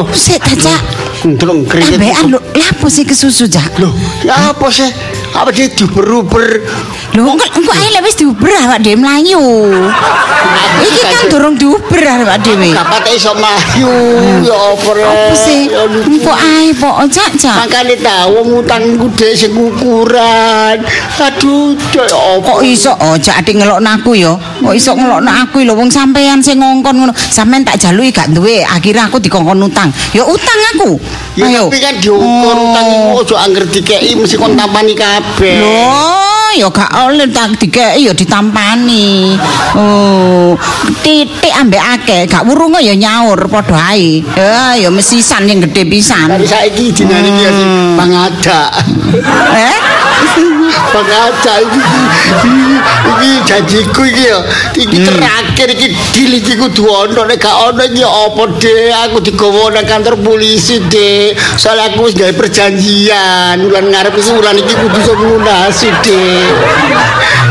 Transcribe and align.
Dek, 0.00 0.08
ayo. 0.08 0.16
Sik 0.16 0.40
ta, 0.40 0.54
Cak. 0.56 0.80
Ndrong 1.20 1.68
keringet. 1.68 2.00
Ambekan 2.00 2.26
lho, 2.32 2.40
lapo 2.56 2.86
sih 2.88 3.04
kesusu, 3.04 3.44
Cak? 3.44 3.76
Loh, 3.76 3.92
ya 4.24 4.52
apa 4.52 4.66
sih? 4.72 4.88
Apa 5.36 5.52
dia 5.52 5.68
diuber-uber? 5.68 6.64
Lho, 7.14 7.22
engko 7.26 7.44
engko 7.60 7.72
ae 7.76 7.88
lek 7.92 8.02
wis 8.08 8.16
diuber 8.16 8.50
awak 8.64 8.80
dhewe 8.80 8.96
mlayu. 8.98 9.42
Iki 10.80 11.02
kan 11.06 11.24
durung 11.28 11.54
diuber 11.60 12.02
awak 12.02 12.40
dhewe. 12.40 12.72
Kapat 12.72 13.04
iso 13.14 13.36
mlayu, 13.36 13.92
ya 14.42 14.56
apa 14.56 14.88
rek? 14.96 15.06
Apa 15.06 15.34
sih? 15.36 15.60
Ya. 15.68 15.84
Engko 15.86 16.32
ae 16.32 16.72
pok, 16.74 16.96
Cak, 17.12 17.30
Cak. 17.36 17.56
Makane 17.68 17.94
ta 18.00 18.26
wong 18.26 18.64
utangku 18.64 19.06
dhewe 19.14 19.34
sing 19.36 19.52
ukuran. 19.54 20.80
Aduh, 21.20 21.76
Dek, 21.92 22.08
apa? 22.08 22.48
Kok 22.48 22.60
iso 22.64 22.96
oh 22.96 23.14
Cak 23.20 23.44
ade 23.44 23.52
ngelokno 23.60 23.90
aku 23.92 24.16
ya? 24.16 24.32
Kok 24.60 24.74
iso 24.76 24.92
ngelokno 24.92 25.30
aku 25.32 25.64
lho 25.64 25.72
wong 25.72 25.88
sampean 25.88 26.38
sing 26.38 26.60
ngongkon 26.60 26.94
ngono. 26.94 27.12
Sampean 27.16 27.64
tak 27.64 27.80
jaluki 27.80 28.12
gak 28.12 28.28
duwe, 28.30 28.60
akhirnya 28.60 29.08
aku 29.08 29.16
dikongkon 29.16 29.56
utang. 29.62 29.88
Ya 30.12 30.20
utang 30.22 30.60
aku. 30.76 31.00
Ya 31.34 31.48
Ayo. 31.48 31.66
tapi 31.66 31.80
kan 31.80 31.94
diukur 31.96 32.20
Oh. 32.52 32.64
utang 32.68 32.86
iku 32.86 33.08
ojo 33.24 33.34
angger 33.34 33.64
dikeki 33.64 34.12
mesti 34.14 34.36
kon 34.36 34.52
tampani 34.52 34.92
kabeh. 34.92 35.56
Loh, 35.58 36.50
ya 36.52 36.68
gak 36.68 36.90
oleh 37.00 37.26
tak 37.26 37.56
dikeki 37.56 38.04
ya 38.04 38.12
ditampani. 38.12 39.38
Oh, 39.72 40.58
titik 41.00 41.54
ambek 41.56 41.80
akeh, 41.80 42.20
gak 42.26 42.44
wurunge 42.44 42.82
ya 42.82 42.92
nyaur 42.92 43.48
padha 43.48 43.96
ae. 43.96 44.20
Ya, 44.36 44.76
ya 44.76 44.88
mesisan 44.92 45.48
yang 45.48 45.64
gede 45.64 45.88
pisan. 45.88 46.28
Dari 46.28 46.44
saiki 46.44 46.92
dinane 46.92 47.26
iki 47.26 47.42
ya 47.42 47.50
sing 47.50 47.68
Hmm. 47.70 47.96
pangada. 47.96 48.60
Eh? 49.56 49.76
Pangada 50.90 51.54
iki 51.62 51.80
iki 53.10 53.30
janjiku 53.46 54.02
iki 54.06 54.24
ya. 54.30 54.38
Iki 54.74 54.96
Hmm. 55.00 55.06
terakhir 55.06 55.68
iki 55.76 55.86
deal 56.14 56.32
iki 56.40 56.54
kudu 56.58 56.82
ono 56.86 57.22
nek 57.26 57.38
gak 57.38 57.56
ono 57.70 57.82
iki 57.84 58.00
ya 58.02 58.10
apa 58.10 58.42
deh 58.58 58.90
aku 58.90 59.16
digowo 59.22 59.70
nang 59.70 59.86
kantor 59.86 60.18
polisi 60.20 60.80
deh. 60.90 61.34
Soalnya 61.56 61.94
aku 61.94 62.10
wis 62.10 62.14
gawe 62.16 62.32
perjanjian 62.34 63.66
bulan 63.66 63.84
ngarep 63.90 64.14
iki 64.16 64.30
bulan 64.34 64.56
iki 64.58 64.74
kudu 64.74 64.98
iso 64.98 65.12
lunasi 65.14 65.88
deh. 66.02 66.48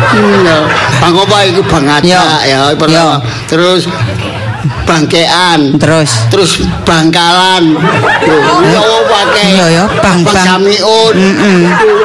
Iya, 0.09 0.57
Bang 1.03 1.15
Opa 1.15 1.43
iku 1.45 1.61
pangada 1.67 2.07
Yo. 2.47 2.73
ya. 2.87 3.19
Terus 3.45 3.85
bangkean. 4.83 5.75
Terus 5.77 6.11
terus 6.29 6.51
bangkalan 6.83 7.77
ya 8.65 8.81
pakai 9.07 9.47
Iya, 9.49 9.65
ya, 9.71 9.85
bang- 10.01 10.23
bang. 10.25 10.45
samiun 10.45 11.15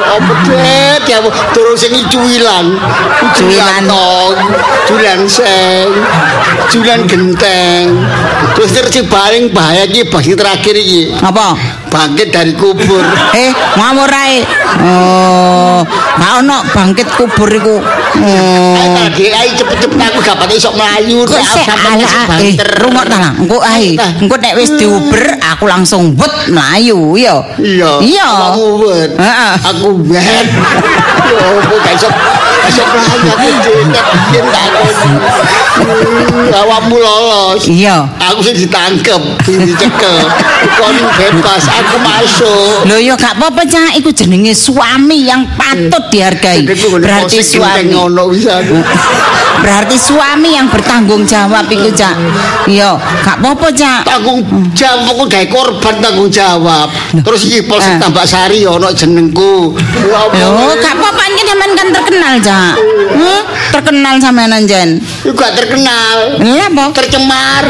apa 0.05 0.33
deh 0.47 0.95
ya 1.05 1.19
terus 1.51 1.81
cuilan 2.07 2.65
Cuwilan. 3.35 3.83
tong 3.85 4.35
cuilan 4.85 5.19
seng 5.27 5.87
cuilan 6.69 7.01
genteng 7.05 7.85
terus 8.55 8.71
terus 8.71 9.51
bahaya 9.51 9.85
ki 9.85 10.07
bagi 10.07 10.33
terakhir 10.33 10.73
iki 10.73 11.11
apa? 11.19 11.53
bangkit 11.89 12.27
dari 12.29 12.51
kubur 12.53 13.03
Eh, 13.31 13.51
ngawur 13.75 14.09
ae. 14.09 14.43
Oh, 14.83 15.79
gak 16.17 16.43
ono 16.43 16.59
bangkit 16.69 17.07
kubur 17.15 17.47
iku. 17.47 17.79
Ayo 18.15 19.31
ayo 19.31 19.51
cepet-cepet 19.55 19.99
aku 19.99 20.17
gak 20.23 20.37
pati 20.39 20.55
sok 20.55 20.75
melayu 20.79 21.27
Kok 21.27 21.35
Aku 21.35 21.51
sik 21.55 21.67
ala 21.67 22.05
si 22.07 22.17
eh 22.51 22.55
rungok 22.79 23.05
ta 23.07 23.17
lah. 23.19 23.33
Engko 23.35 23.57
ae. 23.59 23.95
Nah. 23.95 24.11
Engko 24.23 24.35
nek 24.39 24.53
wis 24.55 24.71
diuber 24.79 25.25
aku 25.39 25.65
langsung 25.67 26.15
wet 26.15 26.33
mlayu 26.51 27.15
ya. 27.19 27.35
Iya. 27.59 27.91
Iya. 28.01 28.27
Kamu 28.27 28.65
wet. 28.83 29.11
Heeh. 29.19 29.53
Aku 29.75 29.87
wet. 30.07 30.47
Ya 31.25 31.41
apa 31.41 31.75
gak 31.81 31.93
iso 31.97 32.09
iso 32.69 32.83
mlayu 32.85 33.29
aku 33.33 33.49
jenet 33.63 34.05
yen 34.31 34.45
tak 34.51 34.69
Hmm, 35.75 36.55
awakmu 36.55 36.95
lolos. 36.95 37.67
Iya. 37.67 38.07
Aku 38.31 38.39
sih 38.39 38.55
ditangkep, 38.55 39.21
dicekel. 39.43 40.17
Kon 40.79 40.95
bebas, 41.19 41.67
aku 41.67 41.99
masuk. 41.99 42.87
Loh 42.87 42.99
ya 42.99 43.19
gak 43.19 43.35
apa-apa 43.35 43.67
Cak, 43.67 43.99
iku 43.99 44.15
jenenge 44.15 44.55
suami 44.55 45.27
yang 45.27 45.43
patut 45.59 46.07
dihargai. 46.07 46.63
Berarti 46.63 47.43
suami. 47.43 47.91
Ngono 48.05 48.29
bisa 48.29 48.61
aku. 48.61 48.77
Berarti 49.65 49.97
suami 49.97 50.53
yang 50.53 50.67
bertanggung 50.69 51.23
jawab 51.25 51.65
iku 51.71 51.89
Cak. 51.89 52.13
Iya, 52.69 52.99
gak 53.25 53.41
apa-apa 53.41 53.71
Cak. 53.71 54.05
Tanggung 54.05 54.43
jawab 54.75 55.15
aku 55.15 55.23
gawe 55.25 55.47
korban 55.47 55.95
tanggung 56.03 56.29
jawab. 56.29 56.91
Terus 57.15 57.41
iki 57.49 57.65
Polsek 57.65 57.97
Eh. 57.97 58.01
Tambak 58.01 58.27
Sari 58.27 58.67
ono 58.67 58.91
jenengku. 58.91 59.73
Ya? 60.35 60.51
Loh, 60.51 60.75
gak 60.77 60.99
apa-apa 60.99 61.23
ini 61.31 61.41
sampean 61.47 61.71
kan 61.73 61.87
terkenal 61.89 62.33
Cak. 62.43 62.73
Hmm? 63.15 63.41
Terkenal 63.71 64.15
sampean 64.19 64.51
anjen. 64.53 64.89
Iku 65.23 65.33
gak 65.33 65.55
terkenal. 65.55 66.37
Lah 66.45 66.67
apa? 66.69 66.83
tercemar 66.95 67.63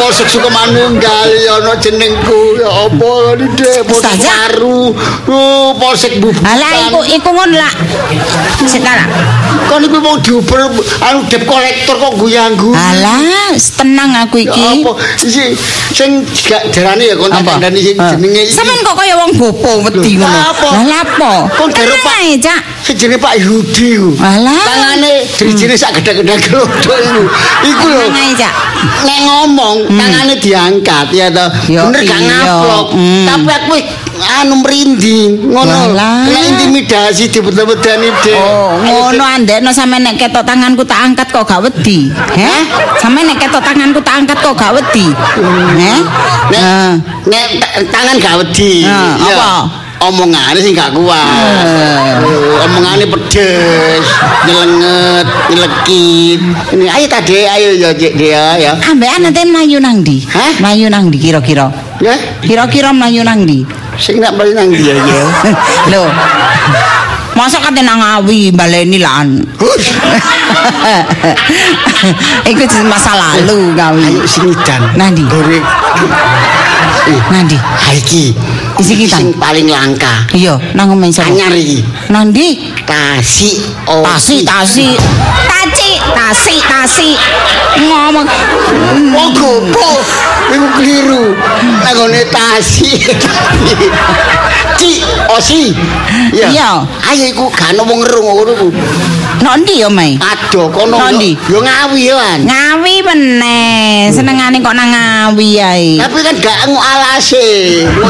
Polsek 0.00 0.26
Sukomanunggal 0.26 1.28
ya 1.38 1.62
ono 1.62 1.74
jenengku 1.78 2.58
ya 2.58 2.68
apa 2.88 3.12
ini 3.36 3.46
deh 3.58 3.78
Polsek. 3.84 4.20
Waru 4.24 4.94
oh, 5.28 5.68
Polsek 5.76 6.18
Bubukan 6.22 6.44
Alah 6.46 6.72
iku 6.88 7.00
iku 7.04 7.30
ngono 7.34 7.56
lah. 7.60 7.72
Sik 8.64 8.82
kan 9.66 9.80
iku 9.80 9.98
mau 9.98 10.16
diuber 10.18 10.58
anu 11.00 11.18
dep 11.26 11.42
kolektor 11.44 11.94
kok 11.94 12.12
guyang-guyu 12.16 12.74
Alah, 12.74 13.20
tenang 13.72 14.10
aku 14.16 14.42
iki. 14.42 14.62
apa 14.82 14.90
isi 15.18 15.54
sing 15.90 16.10
gak 16.42 16.70
jarane 16.70 17.04
ya 17.04 17.14
kon 17.14 17.30
Apa? 17.30 17.58
kandhani 17.58 17.80
sing 17.80 17.96
jenenge 17.96 18.40
iki 18.44 18.54
Sampeyan 18.54 18.80
kok 18.80 18.94
kaya 18.94 19.14
wong 19.16 19.32
bopo 19.34 19.70
wedi 19.84 20.16
ngono. 20.16 20.38
apa? 20.50 20.68
Lah 20.70 20.84
lapo? 20.86 21.32
Kok 21.50 21.68
garo, 21.70 21.94
Tenang 21.94 22.02
Pak? 22.02 22.14
ae, 22.18 22.30
Cak. 22.38 22.60
sing 22.82 22.94
jenenge 22.96 23.18
Pak 23.18 23.34
Yudi 23.38 23.88
ku 23.96 24.10
Alah. 24.18 24.62
tangane 24.62 25.12
drijine 25.30 25.74
sak 25.74 25.90
gede-gede 25.96 26.34
glodok 26.40 26.98
iku 26.98 27.22
iku 27.64 27.86
lho 27.86 28.06
nek 29.00 29.18
ngomong 29.22 29.76
tangane 29.88 30.34
diangkat 30.36 31.06
ya 31.12 31.26
Yo, 31.68 31.86
bener 31.88 32.02
gak 32.02 32.20
ngaplok 32.20 32.86
Hmm. 32.90 33.22
tapi 33.22 33.50
aku 33.52 33.74
anu 34.20 34.60
merinding 34.60 35.48
ngono 35.48 35.96
kena 36.26 36.38
intimidasi 36.46 37.24
deh 38.20 38.36
Oh, 38.36 38.76
ngono 38.76 39.24
andekno 39.24 39.70
sampe 39.70 39.96
nek 39.96 40.16
ketok 40.16 40.44
tanganku 40.44 40.82
tak 40.84 41.00
angkat 41.02 41.28
kok 41.28 41.44
gak 41.44 41.60
wedi. 41.62 42.12
Heh? 42.36 42.60
Sampe 42.96 43.22
nek 43.22 43.38
ketok 43.38 43.62
tanganku 43.62 44.00
tak 44.00 44.14
angkat 44.20 44.38
kok 44.40 44.54
gak 44.54 44.72
wedi. 44.76 45.06
Heh? 45.78 45.98
nek 46.50 46.68
nek 47.26 47.46
ta- 47.60 47.84
tangan 47.88 48.16
gak 48.18 48.34
wedi 48.40 48.84
apa? 48.86 49.52
Omongane 50.00 50.56
sing 50.60 50.72
gak 50.72 50.96
kuat. 50.96 52.16
Oh, 52.24 52.64
omongane 52.64 53.04
pedes 53.04 54.06
nyelenget 54.48 55.26
nyelekit 55.52 56.40
ini 56.72 56.84
ayo 56.88 57.06
tadi 57.06 57.44
ayo 57.44 57.68
ya 57.76 57.90
dia 57.92 58.44
ya 58.56 58.72
Ambekan 58.88 59.28
nanti 59.28 59.44
mlayu 59.44 59.76
nang 59.76 60.00
ndi? 60.00 60.24
Hah? 60.32 60.56
Mlayu 60.64 60.88
nang 60.88 61.12
ndi 61.12 61.20
kira-kira? 61.20 61.68
ya 62.00 62.16
Kira-kira 62.40 62.96
mlayu 62.96 63.20
nang 63.20 63.44
ndi? 63.44 63.68
sing 64.00 64.16
nak 64.24 64.32
balik 64.40 64.56
nang 64.56 64.72
dia 64.72 64.96
ya 64.96 65.24
Lho. 65.92 66.08
Masa 67.36 67.60
kate 67.60 67.84
nang 67.84 68.00
awi 68.00 68.48
baleni 68.52 68.96
lan. 69.00 69.44
Iku 72.48 72.64
masa 72.88 73.12
lalu 73.16 73.76
gawi. 73.76 74.02
ayo 74.08 74.24
sini 74.24 74.52
dan 74.64 74.80
Nandi? 74.96 75.24
Nandi? 77.30 77.56
iki 77.96 78.34
Isi 78.80 79.04
sing 79.04 79.36
paling 79.36 79.68
langka 79.68 80.24
Iya, 80.32 80.56
nang 80.72 80.88
omahe 80.96 81.12
sapa? 81.12 81.28
anyar 81.28 81.52
iki 81.52 81.84
Nang 82.08 82.32
ndi? 82.32 82.72
tasi 82.88 83.60
oh 83.84 84.00
Tasi, 84.00 84.40
tasi. 84.42 84.96
Taci, 85.46 85.90
tasi, 86.16 86.54
tasi. 86.64 87.08
Ngomong. 87.84 88.24
oh 89.14 89.28
gopo 89.36 89.90
iku 90.50 90.66
keliru 90.80 91.24
nangone 91.84 92.24
tasi 92.32 92.98
ci 94.74 95.04
osi 95.30 95.70
Iya. 96.34 96.82
ayo 97.06 97.24
iku 97.30 97.46
gak 97.52 97.76
ono 97.76 97.82
wong 97.86 98.00
ngerung 98.02 98.26
ngono 98.26 98.52
ku 98.58 98.68
Nok 99.40 99.56
ndi 99.64 99.80
ya, 99.80 99.88
Mai? 99.88 100.20
aduh 100.20 100.68
kono 100.68 101.00
Nandi? 101.00 101.32
yo 101.48 101.64
ngawi 101.64 102.12
Wan. 102.12 102.44
Ngawi 102.44 102.94
meneh. 103.00 103.59
Senengane 104.50 104.66
kok 104.66 104.74
nang 104.74 104.90
ngawi 104.90 105.62
ae. 105.62 105.94
tapi 105.94 106.26
kan 106.26 106.34
gak 106.42 106.58
ngo 106.66 106.82
alase 106.82 107.46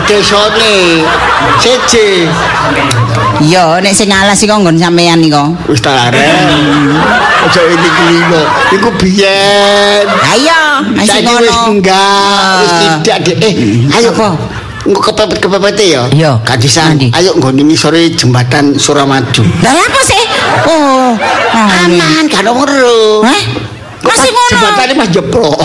desone 0.08 1.04
seje 1.60 2.32
Iya, 3.44 3.76
nek 3.84 3.92
sing 3.92 4.08
alas 4.08 4.40
iki 4.40 4.48
kok 4.48 4.56
nggon 4.56 4.80
sampean 4.80 5.20
iki 5.20 5.28
kok. 5.28 5.52
wis 5.68 5.84
tak 5.84 6.08
arep 6.08 6.24
aja 7.44 7.60
ini 7.60 7.88
kelino 7.92 8.40
iku 8.72 8.88
biyen 8.96 10.04
Ayo, 10.32 10.80
masih 10.96 11.20
Saiki 11.20 11.28
ngono. 11.28 11.44
wis 11.44 11.58
enggak, 11.68 12.52
wis 12.56 12.72
tidak 13.04 13.16
deh. 13.20 13.36
Eh, 13.36 13.54
ayo 14.00 14.08
Apa? 14.16 14.28
Engko 14.80 15.12
kepepet-kepepet 15.12 15.76
ya. 15.76 16.02
Iya. 16.08 16.32
Kadisan. 16.40 16.96
Ayo 17.12 17.36
nggone 17.36 17.68
sore 17.76 18.16
jembatan 18.16 18.80
Suramadu. 18.80 19.44
Lah 19.60 19.76
apa 19.76 20.00
sih? 20.00 20.24
Oh. 20.64 21.12
Aman, 21.52 22.24
gak 22.32 22.40
ono 22.48 22.64
weruh. 22.64 23.20
Hah? 23.20 23.59
Masih 24.04 24.30
ngono. 24.32 24.50
Jebotane 24.50 24.94
Mas 24.96 25.08
Jeplok. 25.12 25.58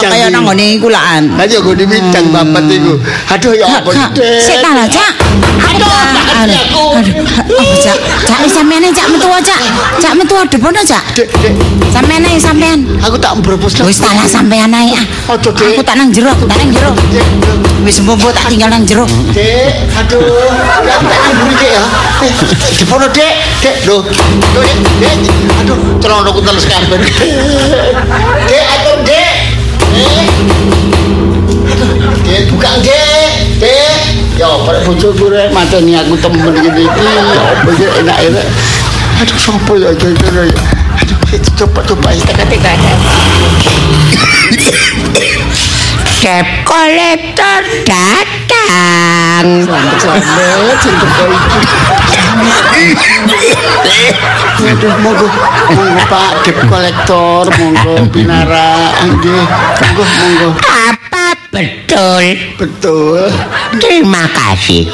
Kaya 0.00 0.26
nang 0.30 0.46
ngene 0.46 0.78
iku 0.78 0.88
lah. 0.88 1.18
Ayo 1.18 1.58
go 1.60 1.74
di 1.74 1.84
bidang 1.84 2.30
babat 2.30 2.64
iku. 2.66 2.94
Aduh 3.28 3.52
ya 3.54 3.66
apa 3.68 3.90
Dek. 4.14 4.38
Sik 4.38 4.62
ta 4.62 4.70
lah, 4.72 4.86
Cak. 4.86 5.12
Aduh, 5.60 5.90
Aduh. 6.40 6.54
aku. 6.54 6.84
Cak. 7.80 7.96
Cak 8.24 8.38
sampeyan 8.46 8.86
Cak 8.90 9.06
metu 9.10 9.26
Cak. 9.42 9.60
Cak 9.98 10.12
metu 10.14 10.34
depono, 10.48 10.80
Cak. 10.82 11.02
Dek, 11.14 11.28
Dek, 11.42 11.54
Sampeyan 11.90 12.22
ae 12.24 12.38
sampeyan. 12.38 12.78
aku 13.02 13.18
tak 13.18 13.34
mbrobos 13.38 13.74
lah. 13.78 13.84
Wis 13.86 13.98
tak 13.98 14.14
lah 14.14 14.26
sampeyan 14.26 14.70
ae. 14.70 14.94
ah. 14.94 15.04
Ojo, 15.34 15.50
Dek. 15.50 15.74
Aku 15.74 15.82
tak 15.82 15.96
nang 15.98 16.10
jero, 16.10 16.30
tak 16.46 16.56
nang 16.56 16.70
jero. 16.70 16.90
Wis 17.82 17.96
mbombo 18.04 18.30
tak 18.30 18.46
tinggal 18.48 18.70
nang 18.70 18.84
jero. 18.86 19.04
Dek, 19.34 19.90
aduh, 19.96 20.22
ya 20.86 20.96
tak 21.00 21.20
amburi 21.34 21.54
Dek 21.58 21.70
ya. 21.72 21.84
Eh, 22.20 22.32
Depono 22.78 23.06
Dek, 23.10 23.34
Dek, 23.60 23.76
lho. 23.88 24.04
Dek, 24.54 24.70
Dek. 25.02 25.16
Aduh, 25.64 25.78
celanaku 25.98 26.40
teles 26.40 26.64
kabeh. 26.64 26.98
Dek, 28.46 28.64
atur 28.70 28.98
Nggih. 29.90 30.22
Nggih, 32.24 32.40
buka 32.54 32.70
nggih. 32.80 33.28
Ya, 34.40 34.48
perek 34.64 34.88
bojoku 34.88 35.28
rek 35.28 35.52
mateni 35.52 36.00
aku 36.00 36.16
temen 36.16 36.54
iki. 36.64 36.88
Ya, 36.88 37.88
enak-enak. 38.00 38.46
Aduh, 39.20 39.36
sopo 39.36 39.76
ya 39.76 39.92
jenenge. 39.92 40.48
Aduh, 41.30 41.38
coba 41.62 41.78
coba 41.86 42.10
tekan-tekan. 42.10 42.74
Dep 46.18 46.48
kolektor 46.66 47.62
datang. 47.86 49.46
Aduh, 54.58 54.90
monggo, 54.98 55.30
monggo 55.70 56.02
Pak 56.10 56.42
Dep 56.42 56.58
kolektor, 56.66 57.46
monggo 57.46 57.94
Binara, 58.10 58.90
nggih, 59.06 59.46
monggo, 59.86 60.02
monggo. 60.02 60.48
Apa 60.66 61.38
betul? 61.54 62.24
Betul. 62.58 63.30
Terima 63.78 64.26
kasih. 64.34 64.90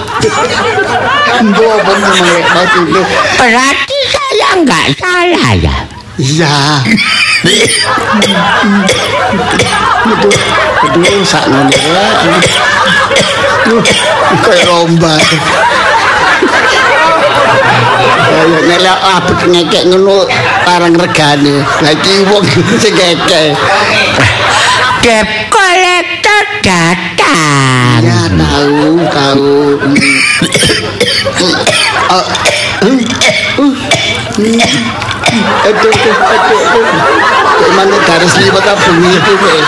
Monggo 1.41 1.81
maksudnya? 1.81 3.03
Berarti 3.41 3.99
saya 4.13 4.49
nggak 4.61 4.87
salah 5.01 5.53
ya. 5.57 5.86
Iya. 6.17 6.81
Itu 10.07 10.29
itu 10.89 11.21
sak 11.29 11.45
ngene 11.53 11.77
kaya 14.41 14.65
lomba. 14.65 15.15
Ayo 18.37 18.59
nela 18.65 18.95
apa 18.97 19.45
ngekek 19.45 19.93
ngono 19.93 20.25
parang 20.65 20.97
regane. 20.97 21.61
Lah 21.85 21.93
iki 21.93 22.25
wong 22.33 22.45
sing 22.81 22.97
ngekek. 22.97 23.53
Kep 25.05 25.29
kolektor 25.53 26.45
dadi 26.65 27.16
datang. 27.27 28.01
Ya 28.07 28.23
tahu, 28.39 29.03
tahu. 29.11 29.51
Oh, 32.07 32.25
Aduh, 35.67 35.91
aduh, 35.91 36.17
aduh, 36.31 36.63
aduh. 36.63 36.87
Kok 37.57 37.71
mana 37.75 37.97
garis 38.07 38.35
lima 38.39 38.61
tak 38.63 38.77
bunyi 38.85 39.11
itu, 39.17 39.33
Pak? 39.37 39.59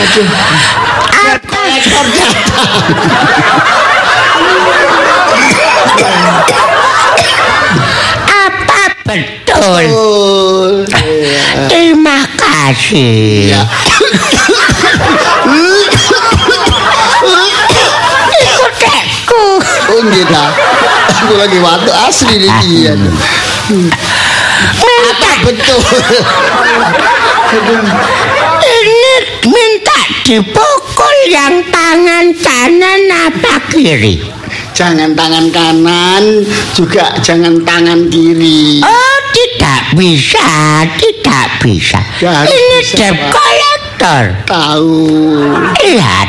Aduh. 0.00 0.28
Apa 1.10 1.60
Apa 8.26 8.82
betul? 9.04 9.84
Terima 11.68 12.18
kasih. 12.38 13.52
ya. 13.52 13.62
Iku 18.36 18.66
dekku. 18.78 19.44
Oh, 19.92 20.00
gitu. 20.10 20.44
Aku 21.26 21.34
lagi 21.34 21.58
waktu 21.58 21.90
asli 22.06 22.34
nih 22.38 22.52
dia. 22.62 22.92
Apa 24.76 25.30
betul? 25.42 25.80
Ini 28.66 29.14
minta 29.46 29.98
dipukul 30.26 31.16
yang 31.30 31.62
tangan 31.70 32.34
kanan 32.42 33.00
apa 33.10 33.54
kiri? 33.70 34.22
Jangan 34.76 35.16
tangan 35.16 35.48
kanan, 35.48 36.44
juga 36.76 37.16
jangan 37.24 37.64
tangan 37.64 38.12
kiri. 38.12 38.84
Oh, 38.84 39.16
tidak 39.32 39.96
bisa, 39.96 40.84
tidak 41.00 41.46
bisa. 41.64 42.00
Ya, 42.20 42.44
Ini 42.44 42.76
bisa, 42.84 43.08
collector. 43.96 44.24
Tahu. 44.44 44.92
Lihat. 45.80 46.28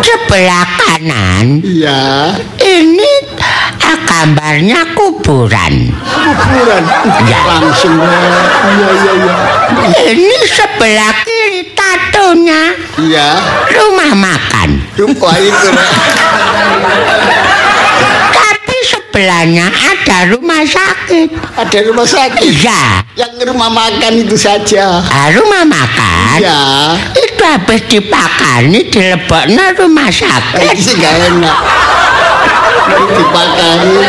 Sebelah 0.00 0.64
kanan 0.80 1.60
Iya. 1.60 2.32
ini 2.56 3.10
gambarnya 4.08 4.94
kuburan. 4.96 5.92
Kuburan. 5.92 6.84
Ya. 7.28 7.40
Langsung. 7.44 7.98
Iya, 8.00 8.88
iya, 8.88 9.12
iya. 9.20 9.34
Ini 10.14 10.38
sebelah 10.48 11.12
kiri 11.26 11.74
tatonya 11.76 12.72
Iya. 12.96 13.28
rumah 13.68 14.12
makan. 14.16 14.80
Wah 15.20 15.36
itu 15.36 15.68
sebelahnya 19.14 19.70
ada 19.70 20.34
rumah 20.34 20.66
sakit. 20.66 21.30
ada 21.54 21.78
rumah 21.86 22.02
sakit. 22.02 22.42
Iya, 22.42 23.06
Yang 23.14 23.46
rumah 23.46 23.70
makan 23.70 24.12
itu 24.18 24.34
saja. 24.34 24.98
ah, 25.06 25.30
rumah 25.30 25.62
makan. 25.62 26.42
Iya. 26.42 26.62
Itu 27.14 27.42
habis 27.46 27.86
dipakani 27.86 28.90
dilebokno 28.90 29.70
rumah 29.78 30.10
Ini 30.10 30.18
sakit. 30.18 30.74
sih 30.74 30.98
gak 30.98 31.14
enak. 31.30 31.56
Dipakani. 33.14 34.02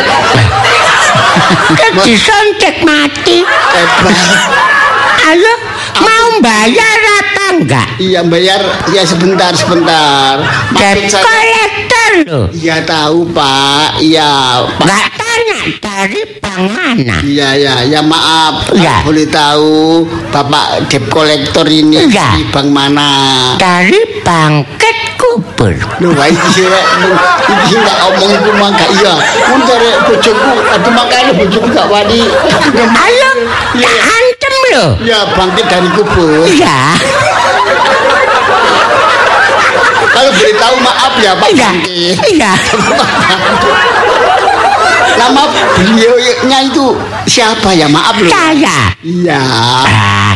Disuntik 2.02 2.82
mati. 2.82 3.46
Hebat. 3.46 4.18
Ayo, 5.26 5.54
mau 6.02 6.26
bayar 6.42 6.98
apa 7.22 7.44
enggak? 7.54 7.86
Iya 8.02 8.26
bayar 8.26 8.58
ya 8.90 9.06
sebentar 9.06 9.54
sebentar. 9.54 10.42
Debt 10.74 11.14
collector 11.14 11.95
Iya 12.52 12.76
tahu 12.82 13.28
Pak. 13.28 14.00
Iya 14.00 14.30
Pak. 14.80 14.86
Enggak 14.88 15.08
tanya 15.20 15.58
dari 15.82 16.20
bank 16.40 16.62
mana? 16.72 17.16
Iya 17.20 17.48
ya 17.54 17.74
ya 17.84 18.00
maaf. 18.00 18.72
Iya. 18.72 19.04
Aku 19.04 19.12
Boleh 19.12 19.26
tahu 19.28 19.74
Bapak 20.32 20.88
debt 20.88 21.04
collector 21.12 21.66
ini 21.68 22.08
Iya. 22.08 22.40
di 22.40 22.48
bank 22.48 22.68
mana? 22.72 23.10
Dari 23.60 24.00
bangkit 24.24 24.96
kubur. 25.20 25.72
Loh, 26.00 26.12
wah 26.12 26.28
iki 26.28 26.48
sih 26.52 26.64
rek, 26.64 26.86
iki 27.64 27.74
nggak 27.74 27.98
omong 28.04 28.30
itu 28.32 28.50
mah 28.56 28.68
gak 28.72 28.90
iya. 29.00 29.14
Mun 29.48 29.60
dari 29.64 29.88
bojoku, 30.04 30.52
aduh 30.68 30.92
makanya 30.92 31.32
bojoku 31.32 31.66
gak 31.72 31.88
wani. 31.88 32.20
Ayo, 32.76 33.30
tak 33.80 33.96
antem 33.96 34.54
loh. 34.76 34.90
Ya 35.00 35.24
bangkit 35.32 35.66
dari 35.68 35.88
kubur. 35.96 36.44
Iya, 36.44 37.00
Kalau 40.16 40.32
boleh 40.32 40.54
tahu 40.56 40.76
maaf 40.80 41.12
ya 41.20 41.32
Pak 41.36 41.48
iya, 41.52 41.70
iya. 42.32 42.52
Nama 45.20 45.42
beliaunya 45.76 46.58
itu 46.64 46.96
siapa 47.28 47.76
ya? 47.76 47.84
Maaf 47.84 48.16
loh. 48.16 48.32
Saya. 48.32 48.96
Iya. 49.04 49.40
Ah, 49.84 50.32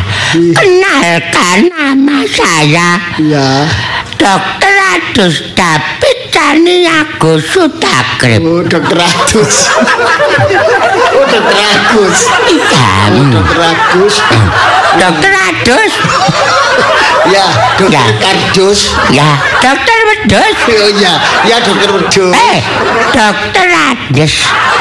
kenalkan 0.53 1.57
nama 1.73 2.17
saya 2.29 2.89
Iya. 3.17 3.65
Dokter 4.21 4.73
Adus 4.93 5.41
David 5.57 6.20
Caniago 6.31 7.39
Sutakrip. 7.39 8.41
Oh, 8.47 8.63
dokter 8.63 8.99
Agus. 9.03 9.55
oh, 11.15 11.25
dokter 11.27 11.63
Agus. 11.75 12.17
Iya, 12.47 12.87
Oh, 13.11 13.25
dokter 13.27 13.59
Agus. 13.59 14.15
Dokter 14.99 15.31
Adus. 15.31 15.93
Ya, 17.31 17.45
dokter. 17.79 18.11
Kardus. 18.19 18.79
Ya, 19.13 19.29
Dokter 19.61 19.99
Wedus. 20.09 20.57
Oh 20.67 20.89
iya, 20.89 21.13
ya 21.47 21.57
dokter 21.63 21.89
Wedus. 21.95 22.33
Eh, 22.35 22.59
Dokter 23.13 23.69
Adus. 23.71 24.35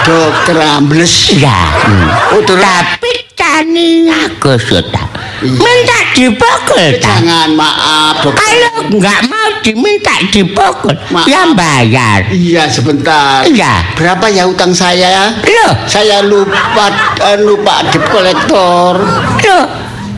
Dokter 0.07 0.57
Ambles. 0.59 1.15
Ya. 1.37 1.55
hmm. 1.87 2.09
Oh, 2.35 2.43
dokter 2.43 3.20
Caniago 3.61 4.57
Sutakrip. 4.57 5.45
Iya. 5.45 5.61
Minta 5.61 5.99
dipukul? 6.17 6.97
Jangan 6.97 7.53
maaf, 7.53 8.25
dokter. 8.25 8.41
Kalau 8.41 8.89
nggak 8.89 9.21
mau 9.29 9.49
diminta 9.61 10.17
dipukul, 10.33 10.97
Maaf. 11.13 11.29
ya 11.29 11.53
bayar. 11.53 12.25
Iya, 12.33 12.65
sebentar. 12.73 13.45
Iya. 13.45 13.85
Berapa 14.01 14.33
ya 14.33 14.49
utang 14.49 14.73
saya? 14.73 15.37
Loh, 15.45 15.77
Saya 15.85 16.25
lupa 16.25 16.89
eh, 17.21 17.37
lupa 17.37 17.85
debt 17.93 18.01
kolektor. 18.09 18.97
loh, 19.45 19.65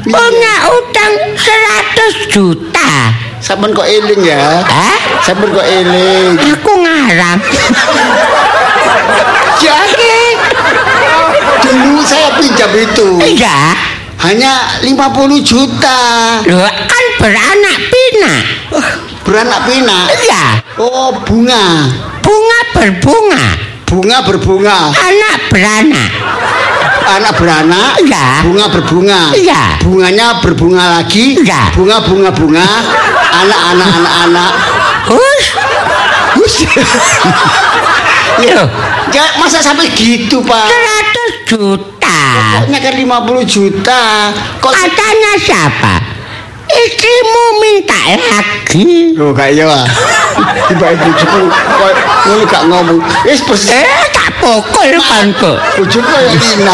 punya 0.07 0.55
utang 0.71 1.13
100 1.35 2.31
juta. 2.31 3.11
Sampeyan 3.43 3.75
kok 3.75 3.91
eling 3.91 4.23
ya? 4.23 4.63
Hah? 4.63 4.99
Sampeyan 5.19 5.51
kok 5.51 5.67
eling? 5.67 6.31
Aku 6.47 6.73
ngarang. 6.79 7.39
Jadi 9.63 10.12
dulu 11.79 12.03
saya 12.05 12.29
pinjam 12.37 12.71
itu. 12.75 13.09
Iya, 13.19 13.73
hanya 14.21 14.53
50 14.85 15.41
juta. 15.41 16.01
Loh, 16.45 16.61
kan 16.67 17.05
beranak 17.17 17.79
pinak. 17.89 18.43
Beranak 19.23 19.61
pinak. 19.65 20.07
Iya, 20.13 20.45
Oh, 20.77 21.15
bunga. 21.23 21.89
bunga 22.23 22.61
berbunga, 22.75 23.45
Bunga 23.87 24.19
berbunga. 24.25 24.79
anak 24.91 25.37
beranak. 25.49 26.11
Anak 27.03 27.35
beranak, 27.37 27.99
Iya. 28.01 28.47
bunga 28.47 28.67
berbunga. 28.71 29.21
Iya. 29.35 29.63
Bunganya 29.83 30.39
berbunga 30.41 30.85
lagi. 30.99 31.37
Iya. 31.39 31.75
Bunga 31.75 32.01
bunga 32.01 32.31
bunga. 32.31 32.65
Anak 33.33 33.61
anak 33.75 33.89
anak 33.91 34.15
anak. 34.29 34.51
Hus, 35.11 35.45
Hus. 36.39 36.55
loh, 38.43 38.69
ya, 39.17 39.25
masa 39.37 39.59
sampai 39.61 39.91
gitu, 39.93 40.41
Pak? 40.43 40.67
100 40.71 41.32
juta. 41.53 42.21
Pokoknya 42.57 42.79
kan 42.81 42.95
50 42.97 43.45
juta. 43.45 44.03
Kok 44.59 44.73
Katanya 44.73 45.33
siapa? 45.37 45.95
Istrimu 46.65 47.45
minta 47.61 48.01
lagi. 48.09 49.13
Loh, 49.13 49.37
gak 49.37 49.53
iya. 49.53 49.85
Tiba 50.65 50.87
ibu 50.89 51.09
kok 51.13 51.93
ngono 52.25 52.45
gak 52.49 52.63
ngomong. 52.65 52.99
Wis 53.29 53.45
persis 53.45 53.69
Eh, 53.69 53.85
tak 54.09 54.41
pukul 54.41 54.97
kan 54.97 55.29
kok. 55.37 55.57
bojoku 55.77 56.09
ya 56.17 56.33
Lina. 56.33 56.73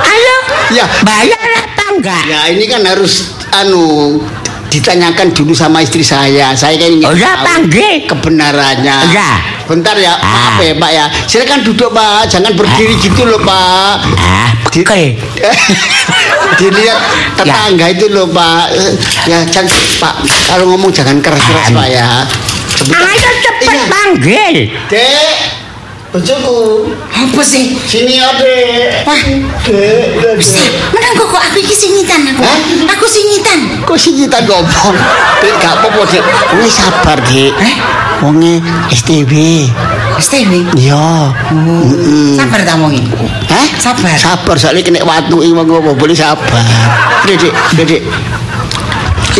Ayo, 0.00 0.36
Ya, 0.70 0.86
bayar 1.02 1.42
apa 1.58 1.84
enggak? 1.90 2.22
ya 2.30 2.46
ini 2.46 2.70
kan 2.70 2.86
harus 2.86 3.34
anu 3.50 4.14
ditanyakan 4.70 5.28
dulu 5.30 5.52
sama 5.52 5.82
istri 5.82 6.00
saya. 6.00 6.54
Saya 6.54 6.78
kan 6.78 6.88
ingin 6.88 7.04
Oh 7.04 7.12
ya 7.12 7.34
tahu 7.34 7.44
panggil. 7.44 8.06
kebenarannya. 8.06 8.96
Ya. 9.10 9.30
Bentar 9.66 9.94
ya, 9.94 10.14
Ah. 10.14 10.56
maaf 10.56 10.58
ya 10.60 10.74
Pak 10.74 10.90
ya. 10.90 11.04
Silakan 11.24 11.62
duduk 11.62 11.90
Pak, 11.90 12.26
jangan 12.26 12.54
berdiri 12.54 12.94
gitu 12.96 13.22
loh 13.22 13.38
Pak. 13.38 13.94
Ah, 14.16 14.50
Di-. 14.68 14.82
Dilihat 16.58 16.98
tetangga 17.36 17.86
itu 17.88 18.06
loh 18.08 18.26
Pak. 18.26 18.64
Ya 19.24 19.42
jangan 19.44 19.70
Pak, 19.96 20.14
kalau 20.46 20.74
ngomong 20.74 20.90
jangan 20.90 21.18
keras-keras 21.18 21.66
Ah. 21.66 21.72
Pak 21.72 21.86
ya. 21.88 22.08
Sebentar. 22.70 23.06
Ayo 23.06 23.30
cepet 23.40 23.70
Iya. 23.70 23.84
panggil. 23.86 24.56
Dek, 24.88 25.34
bojoku. 26.10 26.90
Apa 27.10 27.42
sih? 27.46 27.78
Sini 27.86 28.18
Dek. 28.18 29.06
Wah. 29.06 29.20
Dek, 29.62 30.36
menang 30.90 31.14
kok 31.14 31.30
aku 31.30 31.58
iki 31.62 31.74
singitan 31.74 32.26
aku. 32.34 32.42
Hah? 32.42 32.58
Aku 32.98 33.06
singitan. 33.06 33.82
Kok 33.86 33.98
sih 33.98 34.14
kita 34.18 34.42
ngomong? 34.42 34.96
Dek, 35.38 35.54
gak 35.62 35.72
apa-apa, 35.78 36.02
Dek. 36.10 36.24
Wonge 36.54 36.70
sabar, 36.70 37.18
Dek. 37.22 37.52
Eh? 37.54 37.74
Wonge 38.26 38.58
STB. 38.90 39.32
Tewe. 40.20 40.68
Iya. 40.76 41.32
Mm-mm. 41.48 42.36
Sabar 42.36 42.60
ta 42.60 42.76
wong 42.76 42.92
iki. 42.92 43.08
Hah? 43.48 43.66
Sabar. 43.80 44.14
Sabar, 44.20 44.54
soalnya 44.60 44.84
kena 44.84 45.00
watu 45.00 45.40
wong 45.40 45.64
ngopo 45.64 45.96
boleh 45.96 46.14
sabar. 46.14 46.62
Dek, 47.24 47.40
Dek, 47.40 47.52
Dek, 47.74 47.86
Dek. 47.88 48.02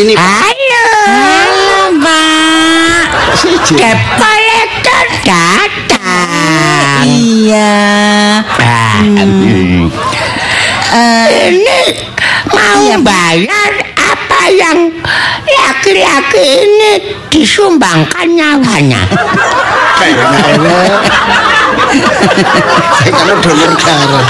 Ini 0.01 0.17
Ayo. 0.17 0.87
Halo, 1.05 2.01
Mbak. 2.01 3.03
siji. 3.37 3.75
Debt 3.77 4.01
collector 4.17 5.05
datang. 5.25 6.00
Iya. 7.01 7.75
Ah, 8.45 9.01
hmm. 9.03 9.89
Eh, 10.91 11.27
Ini 11.55 11.81
mau 12.51 12.87
bayar 13.01 13.71
apa 13.95 14.41
yang 14.51 14.91
laki-laki 15.47 16.45
ini 16.67 16.93
disumbangkan 17.31 18.27
nyawanya? 18.27 19.03
Kayaknya. 19.97 20.81
Saya 23.01 23.35
donor 23.43 23.73
darah. 23.79 24.27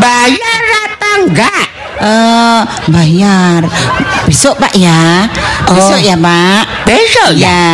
Bayar 0.00 0.62
apa 0.86 1.08
enggak? 1.22 1.66
Eh, 1.98 2.60
bayar. 2.88 3.60
Besok, 4.24 4.58
Pak 4.58 4.74
ya. 4.74 5.30
Besok 5.66 6.00
ya, 6.00 6.14
Pak. 6.14 6.62
Besok 6.84 7.30
ya? 7.32 7.46
Ya, 7.46 7.64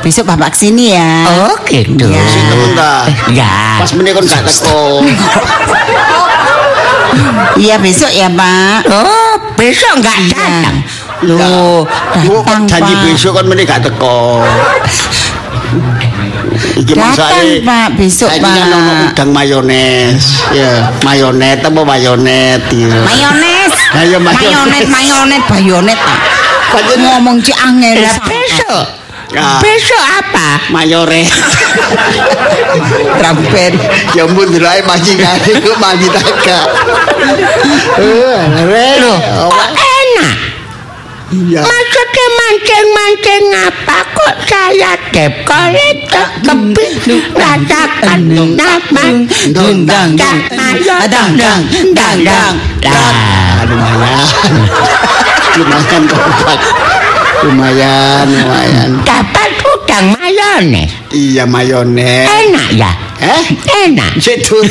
besok 0.00 0.24
Bapak 0.26 0.52
ke 0.52 0.58
sini 0.60 0.90
ya. 0.90 1.22
Oh 1.26 1.54
gitu. 1.64 2.06
Ya. 2.06 2.22
Sinten 2.26 2.74
ta? 2.74 2.94
Ya. 3.30 3.78
Pas 3.78 3.90
meneh 3.94 4.10
kon 4.10 4.22
gak 4.22 4.42
teko. 4.42 5.02
Iya, 7.54 7.78
besok 7.84 8.10
ya, 8.10 8.26
Pak. 8.28 8.78
Oh, 8.90 9.32
besok 9.54 9.92
enggak 9.98 10.16
Iya. 10.18 10.34
datang. 10.34 10.76
Loh, 11.24 11.86
Lu 12.20 12.42
datang, 12.42 12.66
janji 12.68 12.92
Pak. 12.92 13.02
besok 13.06 13.32
kan 13.38 13.46
meneh 13.46 13.64
gak 13.64 13.80
teko. 13.80 14.42
Iki 16.74 16.92
maksudnya 16.96 17.42
Pak, 17.64 17.88
besok, 17.96 18.30
Pak. 18.40 18.54
ono 18.66 18.78
udang 19.10 19.30
mayones. 19.32 20.22
Ya, 20.52 20.92
mayonet 21.02 21.60
apa 21.64 21.80
mayonet 21.82 22.62
ya. 22.72 22.90
Mayones. 23.04 23.72
Ayo. 24.00 24.18
Mayonet, 24.18 24.84
mayonet, 24.90 25.42
bayonet. 25.46 25.98
Pak. 25.98 26.18
Pancen 26.74 26.98
Ngomong 27.06 27.38
ci 27.38 27.54
angel. 27.54 28.02
Lah 28.02 28.18
besok. 28.26 28.86
Ya. 29.30 29.58
Besok 29.62 30.04
apa? 30.22 30.48
mayoret. 30.70 31.26
Trampen. 33.18 33.72
ya 34.14 34.22
ampun 34.26 34.46
delok 34.50 34.82
maji 34.86 35.12
kare 35.18 35.52
kok 35.58 35.76
maji 35.78 36.06
taka. 36.10 36.60
Eh. 37.98 38.42
Kok? 41.24 41.32
Iya. 41.32 41.60
Maksudnya 41.60 42.26
mancing-mancing 42.36 43.44
apa 43.56 43.98
kok 44.06 44.34
saya 44.44 44.92
debt 45.08 45.32
collector 45.42 46.26
keping 46.42 46.94
rasakan 47.32 48.20
nama 48.28 48.52
dang, 48.54 50.08
dang. 50.14 50.38
mayo 50.52 50.96
Dang, 51.08 51.32
dang, 51.34 51.60
dang, 51.90 52.16
dang. 52.20 52.54
Lah, 52.84 53.12
Ah, 53.56 53.64
lumayan. 53.64 54.26
lumayan 55.56 56.02
kok, 56.04 56.22
Pak. 56.44 56.58
Lumayan, 57.42 58.24
lumayan. 58.26 58.90
dapat 59.02 59.50
udang 59.64 60.06
mayones 60.12 60.90
Iya 61.10 61.44
mayonet. 61.44 62.24
enak 62.24 62.68
ya 62.74 62.92
Eh? 63.20 63.44
enak 63.86 64.18
Cek 64.18 64.42
turun. 64.42 64.64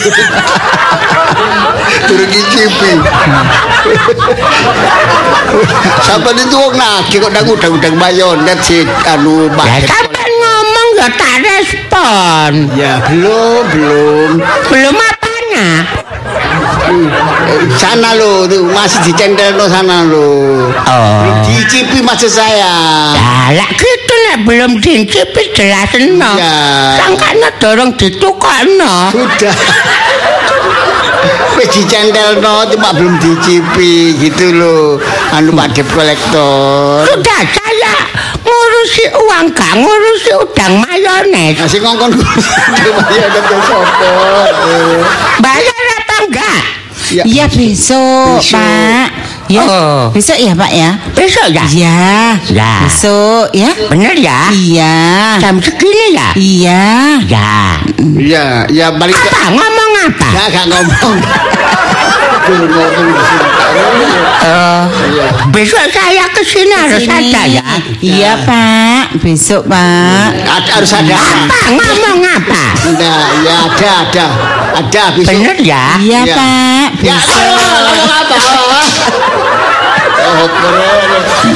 turun 2.08 2.28
ngicipi. 2.28 2.92
Sampai 6.04 6.34
itu 6.36 6.56
wong 6.56 6.74
nagih 6.76 7.18
kok 7.22 7.32
ndang 7.32 7.48
udang-udang 7.48 7.96
mayonet 7.96 8.60
sih 8.64 8.84
anu 9.06 9.48
ya 9.48 9.54
Mbak. 9.54 9.68
kapan 9.88 10.30
ngomong 10.32 10.90
ya 10.98 11.08
tak 11.16 11.36
respon 11.42 12.52
Ya 12.76 12.94
belum, 13.08 13.64
belum. 13.72 14.30
belum 14.70 14.96
apanya 14.96 15.70
Eh, 16.84 17.64
Sana 17.80 18.14
lo, 18.14 18.44
tuh 18.46 18.68
masih 18.70 19.02
no 19.56 19.66
sana 19.72 20.04
lo. 20.04 20.70
oh 20.70 21.22
Dicipi 21.48 22.04
maksud 22.04 22.30
saya. 22.30 22.76
Ya, 23.16 23.56
lah 23.56 23.70
gitu 23.72 24.13
lah 24.24 24.36
belum 24.48 24.80
dincipi 24.80 25.52
jelasin 25.52 26.18
no. 26.18 26.34
Ya. 26.40 26.56
Sangkanya 27.04 27.50
dorong 27.60 27.92
ditukokno. 28.00 29.12
Sudah. 29.12 29.56
Wis 31.54 31.70
dicendel 31.70 32.42
no, 32.42 32.66
cuma 32.66 32.90
belum 32.98 33.22
dicipi 33.22 34.18
gitu 34.18 34.58
loh. 34.58 34.98
Anu 35.36 35.54
Pak 35.54 35.78
Dep 35.78 35.88
kolektor. 35.94 37.06
Sudah 37.06 37.42
saya 37.46 37.96
ngurusi 38.42 39.06
uang 39.14 39.46
gak 39.54 39.74
ngurusi 39.78 40.32
udang 40.42 40.82
mayones. 40.82 41.56
Masih 41.62 41.80
ngongkon. 41.86 42.18
Bayar 45.40 45.86
apa 46.02 46.16
enggak? 46.26 46.62
Ya. 47.14 47.24
Iya, 47.30 47.46
besok, 47.46 48.42
Besok. 48.42 48.58
Pak. 48.58 49.13
Ya, 49.52 49.62
Oh. 49.64 50.04
besok 50.10 50.40
ya, 50.40 50.56
Pak 50.56 50.72
ya. 50.72 50.90
Besok 51.14 51.48
ya? 51.52 51.64
Iya. 51.68 52.00
Ya. 52.50 52.74
Besok 52.88 53.52
ya. 53.52 53.70
Bener 53.92 54.16
ya? 54.16 54.40
Iya. 54.50 54.96
Jam 55.38 55.60
segini 55.60 56.16
ya? 56.16 56.30
Iya. 56.34 56.84
Ya. 57.28 57.52
Iya, 58.00 58.46
ya 58.72 58.88
balik 58.96 59.14
ke 59.14 59.28
Apa? 59.28 59.52
Ngomong 59.52 59.92
apa? 60.08 60.28
Ya 60.32 60.44
gak 60.50 60.66
ngomong. 60.72 61.18
Eh, 64.44 64.84
Iya. 65.14 65.28
besok 65.56 65.80
saya 65.88 66.28
harus 66.76 67.08
Sini. 67.08 67.32
ada 67.32 67.42
ya? 67.48 67.64
Iya, 68.04 68.32
Pak. 68.44 69.24
Besok, 69.24 69.64
Pak. 69.72 70.28
Ada 70.44 70.72
harus 70.76 70.92
ada. 70.92 71.16
Apa? 71.16 71.60
Ngomong 71.72 72.20
apa? 72.22 72.64
Nah, 73.00 73.24
ya 73.40 73.56
ada 73.64 73.90
ada. 74.04 74.26
Ada 74.76 75.04
besok. 75.16 75.32
Bener 75.32 75.56
ya? 75.64 75.86
Iya, 75.98 76.20
Iya. 76.22 76.36
Pak. 76.36 76.88
Ya, 77.00 77.16
Besok. 77.16 77.40
ngomong 77.40 78.10
apa? 78.12 78.38
Oh, 80.24 80.48
keren. 80.50 81.10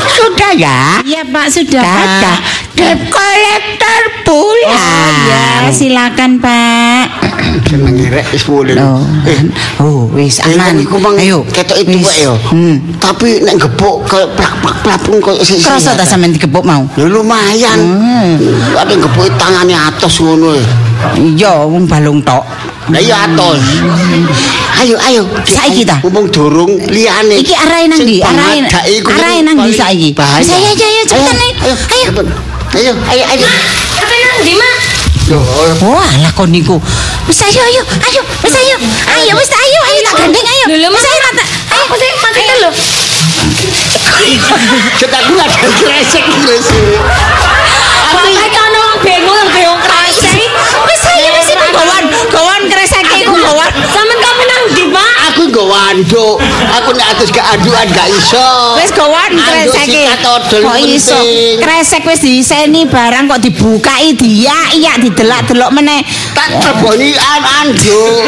Sudah 0.08 0.52
ya? 0.56 0.80
Iya, 1.04 1.22
Pak, 1.28 1.48
sudah, 1.50 1.84
Ada. 1.84 2.20
Pak. 2.24 2.38
Debt 2.78 3.00
collector 3.10 4.02
pulang. 4.24 4.72
Oh, 4.72 5.12
iya, 5.28 5.48
silakan, 5.70 6.40
Pak. 6.40 7.27
Seneng 7.66 7.96
ngerek 7.98 8.26
wis 8.30 8.44
boleh. 8.46 8.76
Eh, 8.78 9.40
Oh, 9.82 10.06
wis 10.14 10.38
Eh, 10.44 10.54
aman. 10.54 10.78
iku 10.78 11.02
mang 11.02 11.18
Ayo. 11.18 11.42
ketok 11.50 11.82
itu 11.82 11.98
wae 12.00 12.22
yo. 12.24 12.34
Hmm. 12.50 12.78
Tapi 12.98 13.42
nek 13.42 13.58
gebuk 13.58 14.06
kayak 14.06 14.30
plak-plak 14.38 14.78
plapung 14.84 15.18
koyo 15.18 15.42
sing 15.42 15.58
Kerasa 15.58 15.98
ta 15.98 16.06
sampean 16.06 16.32
digebuk 16.32 16.62
mau? 16.62 16.86
Ya 16.94 17.06
lumayan. 17.06 17.80
Hmm. 17.80 18.38
Ada 18.78 18.92
yang 18.94 19.02
gebuk 19.04 19.26
tangannya 19.36 19.78
atas 19.78 20.14
ngono. 20.22 20.54
ya. 20.54 20.66
Iya, 21.18 21.52
wong 21.66 21.86
balung 21.86 22.22
tok. 22.22 22.42
Lah 22.88 23.02
iya 23.02 23.28
atos. 23.28 23.60
Ayo 24.78 24.96
ayo 25.04 25.28
Saiki 25.44 25.84
ta? 25.84 26.00
Mumpung 26.06 26.30
durung 26.30 26.72
liyane. 26.88 27.42
Iki 27.42 27.54
arahe 27.54 27.86
nang 27.90 28.00
ndi? 28.00 28.22
Arahe 28.24 28.64
arahe 29.04 29.40
nang 29.44 29.58
ndi 29.60 29.74
saiki? 29.74 30.10
Wis, 30.16 30.48
Ayo 30.48 30.56
ayo 30.56 30.86
ayo 30.88 31.02
cepetan 31.04 31.36
ayo. 31.36 31.54
Ayo. 31.68 31.74
Ayo. 31.76 31.76
cepet. 32.08 32.28
Ayo 32.78 32.92
ayo 33.12 33.24
ayo. 33.28 33.48
Wah, 35.84 36.12
lah 36.24 36.32
kon 36.32 36.48
niku. 36.48 36.80
Wis 37.28 37.40
ayo 37.44 37.60
ayo, 37.60 37.82
ayo, 37.84 38.22
wis 38.44 38.56
ayo. 38.56 38.76
Ayo 39.12 39.32
wis 39.36 39.52
ayo, 39.52 39.80
ayo 39.92 40.00
tak 40.08 40.16
gandeng 40.24 40.48
ayo. 40.48 40.66
Lho, 40.80 40.88
Wis 40.88 41.04
ayo 41.04 41.20
tak. 41.36 41.48
Ayo 41.68 41.84
Apa 41.88 41.96
sih 42.00 42.10
maksudnya 42.24 42.56
lho? 42.64 42.70
Cetak 44.98 45.22
gua 45.28 45.44
ada 45.44 45.68
kresek 45.84 46.26
kresek. 46.44 46.84
Bapak 48.08 48.24
iki 48.32 48.60
ana 48.60 48.80
wong 48.80 49.00
bingung 49.04 49.48
bingung 49.52 49.82
krasek. 49.84 50.36
Wis 50.88 51.04
ayo 51.12 51.30
wis 51.36 51.48
iku 51.52 51.68
gawan, 51.76 52.04
gawan 52.32 52.62
kreseke 52.72 53.16
iku 53.24 53.36
gawan. 53.36 53.72
Sampeyan 53.92 54.20
kapan 54.24 54.46
nang 54.48 54.64
ndi, 54.72 54.84
Pak? 54.92 55.14
Aku 55.32 55.42
nggo 55.52 55.57
wanduk. 55.68 56.40
Aku 56.82 56.90
nek 56.96 57.08
atus 57.16 57.30
gak 57.30 57.60
aduan 57.60 57.88
gak 57.92 58.08
iso. 58.10 58.50
Wis 58.80 58.92
gawan 58.96 59.36
Anduk 59.36 59.46
kreseke. 59.46 60.04
Kok 60.64 60.78
iso 60.82 61.20
kresek 61.62 62.04
wis 62.08 62.24
diseni 62.24 62.88
barang 62.88 63.28
kok 63.28 63.44
dibukai 63.44 64.16
diyak-iyak 64.16 65.04
didelak-delok 65.04 65.72
meneh. 65.76 66.02
tak 66.34 66.50
terboni 66.62 67.12
an 67.18 67.42
anduk. 67.66 68.24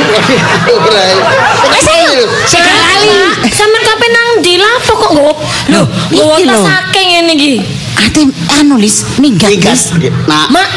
Wis 1.74 1.88
ayo. 1.88 2.25
Sekali. 2.50 3.13
Sampeyan 3.50 3.84
kapan 3.86 4.10
nang 4.12 4.27
ndi 4.41 4.53
lapo 4.58 4.93
kok 4.98 5.12
nggo? 5.15 5.31
Lho, 5.72 5.81
nggo 6.12 6.24
iki 6.36 6.43
lho. 6.46 6.53
tas 6.53 6.62
saking 6.67 7.08
ngene 7.15 7.34
iki. 7.38 7.53
Ate 8.00 8.24
anu 8.60 8.79
lis 8.79 9.03
minggat 9.20 9.51
lis. 9.60 9.91
Nah, 10.24 10.48
Mak, 10.48 10.68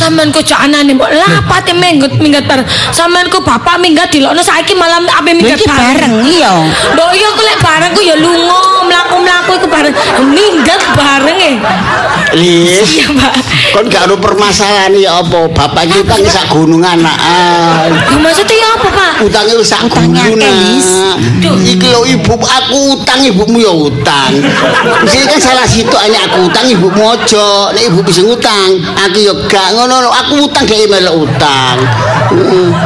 sampean 0.00 0.32
kok 0.32 0.42
jak 0.42 0.64
anane 0.64 0.96
mbok 0.96 1.12
lapate 1.12 1.76
minggat 1.76 2.16
minggat 2.16 2.48
bareng. 2.48 2.64
Sampean 2.90 3.28
kok 3.28 3.44
bapak 3.44 3.76
minggat 3.76 4.08
dilokno 4.08 4.40
saiki 4.40 4.72
malam 4.72 5.04
ape 5.04 5.36
minggat 5.36 5.60
bareng 5.68 6.24
iya. 6.24 6.52
Lho 6.96 7.04
iya 7.12 7.28
kok 7.32 7.44
lek 7.44 7.58
bareng 7.60 7.90
ku 7.92 8.00
ya 8.00 8.16
lunga, 8.16 8.81
mlaku-mlaku 8.92 9.50
iku 9.56 9.66
bareng. 9.72 9.94
Minggat 10.28 10.80
bareng 10.92 11.38
e. 11.40 11.52
Lis. 12.36 13.00
Iya, 13.00 13.08
Pak. 13.16 13.32
Kon 13.72 13.88
gak 13.88 14.04
ada 14.08 14.16
permasalahan 14.20 14.92
ya 14.96 15.20
apa? 15.24 15.48
Bapak 15.48 15.88
iki 15.88 16.04
utang 16.04 16.20
sak 16.28 16.52
gunung 16.52 16.84
anaan. 16.84 17.88
Ya 17.88 18.16
maksudnya 18.20 18.56
ya 18.56 18.68
apa, 18.76 18.88
Pak? 18.92 19.12
Utangnya 19.24 19.54
wis 19.56 19.68
sak 19.72 19.88
Utangnya 19.88 20.28
gunung. 20.28 20.44
akeh, 20.44 20.52
Lis. 20.76 20.88
Duh. 21.40 21.56
Iki 21.56 21.86
lho 21.88 22.00
ibu 22.04 22.34
aku 22.36 22.76
utang 23.00 23.20
ibumu 23.24 23.58
ya 23.60 23.72
utang. 23.72 24.32
Mesti 25.04 25.24
kan 25.24 25.40
salah 25.40 25.64
situ 25.64 25.92
hanya 25.96 26.28
aku 26.28 26.48
utang 26.52 26.64
ibumu 26.68 27.16
aja. 27.16 27.72
Nek 27.72 27.84
ibu 27.88 28.00
bisa 28.04 28.20
ngutang, 28.24 28.76
aku 28.96 29.18
ya 29.20 29.32
gak 29.48 29.68
ngono. 29.72 30.04
lho. 30.04 30.10
Aku 30.12 30.32
utang 30.48 30.64
gak 30.68 30.84
melok 30.88 31.28
utang. 31.28 31.76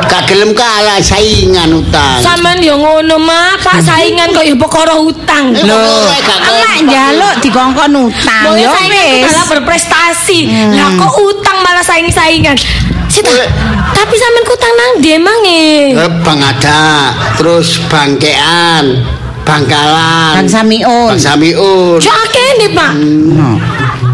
Gak 0.06 0.22
gelem 0.30 0.50
kalah 0.54 0.98
saingan 0.98 1.70
utang. 1.70 2.18
Sampean 2.18 2.58
ya 2.62 2.74
ngono, 2.74 3.18
Mak. 3.18 3.62
Pak 3.62 3.78
saingan 3.82 4.34
kok 4.34 4.42
ya 4.42 4.54
perkara 4.58 4.94
utang. 4.98 5.54
Eh, 5.54 5.62
Lho, 5.62 5.76
emak 6.04 6.76
njaluk 6.84 7.34
dikongkon 7.42 7.92
utang 8.08 8.44
yo 8.56 8.70
wis. 8.88 9.24
adalah 9.26 9.44
berprestasi. 9.48 10.40
Lah 10.76 10.90
kok 10.96 11.14
utang 11.24 11.58
malah 11.64 11.84
saing-saingan. 11.84 12.56
Sita, 13.06 13.30
tapi 13.94 14.14
sampean 14.18 14.44
utang 14.50 14.72
nang 14.74 14.90
ndi 14.98 15.10
emang 15.14 15.40
e? 15.46 15.94
Eh, 15.94 16.10
Bang 16.26 16.42
ada, 16.42 17.14
terus 17.38 17.78
bangkean, 17.86 19.06
bangkalan, 19.46 20.42
Bang 20.42 20.50
Samiun. 20.50 21.14
Bang 21.14 21.22
Samiun. 21.22 22.02
Cok 22.02 22.16
akeh 22.26 22.48
nih, 22.58 22.70
Pak. 22.74 22.92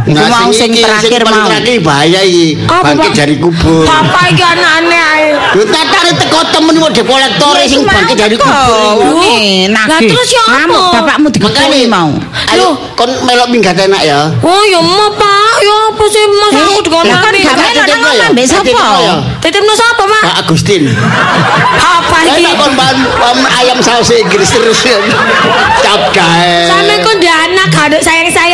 Iku 0.02 0.24
mau 0.26 0.50
sing 0.50 0.70
terakhir 0.74 1.22
mau. 1.24 1.46
terakhir 1.46 1.78
bahaya 1.82 2.20
iki. 2.22 2.58
Pak? 2.66 3.14
dari 3.14 3.36
kubur. 3.38 3.86
Bapak 3.86 4.34
iki 4.34 4.42
aneh 4.42 4.98
ae. 4.98 5.26
Lho 5.54 5.64
tatane 5.68 6.12
teko 6.18 6.40
temen 6.50 6.74
mau 6.78 6.90
dekolektore 6.90 7.62
sing 7.68 7.86
bangke 7.86 8.14
dari 8.18 8.34
kubur. 8.34 9.22
Enak. 9.22 9.86
Lah, 9.86 10.00
terus 10.00 10.28
ya 10.32 10.44
apa? 10.66 10.80
Bapakmu 11.00 11.28
dikekoni 11.30 11.86
mau. 11.86 12.10
Ayo 12.50 12.74
kon 12.98 13.10
melok 13.24 13.48
minggat 13.48 13.78
enak 13.78 14.02
ya. 14.02 14.28
Oh 14.42 14.62
ya 14.66 14.80
mau 14.82 15.08
Pak, 15.12 15.54
ya 15.62 15.74
apa 15.92 16.04
sih 16.10 16.24
mas 16.26 16.52
aku 16.52 16.72
Eh, 16.72 16.82
dikon 16.84 17.04
lah 17.06 17.18
kan 17.20 17.32
mami. 17.32 17.42
gak 17.42 17.56
melok 17.56 17.96
nang 18.00 18.14
ya? 18.16 18.26
ambek 18.28 18.44
sapa? 18.48 18.64
Titipno 19.40 19.72
ya? 19.72 19.76
Sapa, 19.78 20.02
Pak? 20.04 20.22
Pak 20.22 20.34
Agustin. 20.44 20.82
Apa 21.78 22.16
iki? 22.26 22.42
Enak 22.44 22.52
kon 22.58 22.72
ayam 23.60 23.78
saus 23.80 24.10
Inggris 24.12 24.50
terus. 24.50 24.80
Cap 25.82 26.02
gae. 26.12 26.68
Sampe 26.68 26.94
kok 27.00 27.16
di 27.18 27.28
anak 27.28 27.66
gak 27.72 27.88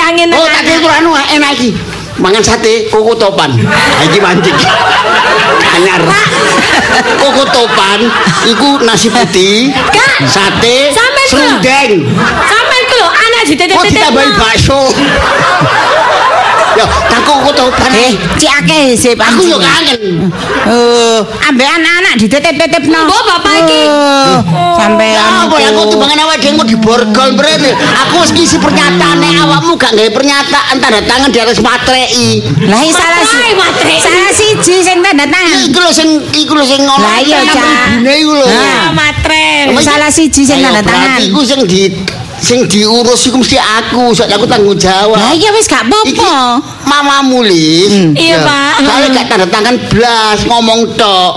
sayang-sayangin 0.09 0.29
Oh, 0.41 0.47
tak 0.49 0.63
kira 0.65 0.95
anu 1.01 1.11
enak 1.13 1.51
iki. 1.57 1.71
Mangan 2.19 2.43
sate 2.43 2.91
koko 2.91 3.15
topan. 3.15 3.55
Ha 3.63 4.03
iki 4.09 4.19
mancing. 4.19 4.57
Anyar. 5.79 6.03
Koko 7.21 7.45
topan 7.53 8.01
iku 8.49 8.83
nasi 8.83 9.13
putih, 9.13 9.71
sate, 10.27 10.91
serundeng. 11.31 12.09
Sampe 12.49 12.77
ku 12.91 12.95
lho 12.99 13.09
anak 13.13 13.43
Kok 13.45 13.49
dititip-titip. 13.55 13.93
ditambahi 13.95 14.31
bakso. 14.35 14.81
Ya, 16.79 16.87
tak 16.87 17.21
koko 17.27 17.51
topan. 17.51 17.91
Eh, 17.91 18.15
cik 18.39 18.51
akeh 18.63 18.95
sih 18.95 19.19
aku 19.19 19.43
yo 19.51 19.59
kangen. 19.59 20.31
Eh, 20.71 21.21
ambek 21.51 21.67
anak-anak 21.67 22.15
dititip-titipno. 22.23 23.03
Mbok, 23.03 23.23
bapak 23.27 23.55
iki. 23.67 23.83
Eh, 23.83 24.39
Sampean 24.79 25.19
Ya 25.19 25.27
apa 25.43 25.57
ya 25.59 25.69
aku 25.75 25.91
timbangan 25.91 26.19
awak 26.23 26.39
dhewe 26.39 26.63
diborgol 26.63 27.29
mrene. 27.35 27.75
Aku 28.07 28.23
wis 28.23 28.31
ngisi 28.31 28.63
pernyataan 28.63 29.19
nek 29.19 29.43
awakmu 29.43 29.75
gak 29.75 29.91
gawe 29.99 30.11
pernyataan 30.15 30.75
tanda 30.79 31.03
tangan 31.03 31.35
di 31.35 31.39
atas 31.43 31.59
matrei. 31.59 32.47
Lah 32.71 32.79
iki 32.87 32.95
salah 32.95 33.23
si 33.27 33.35
Bapak, 33.35 33.55
matre. 33.59 33.95
salah 33.99 34.31
siji 34.31 34.75
sing 34.87 34.99
tanda 35.03 35.27
tangan. 35.27 35.59
iku 35.67 35.79
lho 35.83 35.91
sing 35.91 36.09
iku 36.31 36.53
lho 36.55 36.63
sing 36.63 36.87
ngono. 36.87 37.03
Lah 37.03 37.19
iya, 37.19 37.43
Cak. 37.43 38.07
Iku 38.07 38.33
lho. 38.39 38.47
Matre. 38.95 39.75
Salah 39.83 40.11
siji 40.15 40.47
sing 40.47 40.63
tanda 40.63 40.83
tangan. 40.87 41.19
Iku 41.27 41.43
sing 41.43 41.67
di 41.67 41.91
sing 42.39 42.65
diurus 42.65 43.27
iku 43.27 43.39
mesti 43.39 43.59
aku, 43.59 44.15
soalnya 44.15 44.39
aku 44.39 44.47
tanggung 44.47 44.75
jawab. 44.75 45.19
Lah 45.19 45.35
iya 45.35 45.51
wis 45.51 45.67
gak 45.67 45.85
apa-apa. 45.85 46.63
mamamu 46.85 47.43
lis. 47.43 47.93
Iya, 48.15 48.39
Ya, 48.39 48.47
Pak. 48.47 48.73
Saya 48.81 49.07
gak 49.11 49.27
tanda 49.27 49.47
tangan 49.47 49.75
blas 49.91 50.39
ngomong 50.47 50.81
tok. 50.95 51.33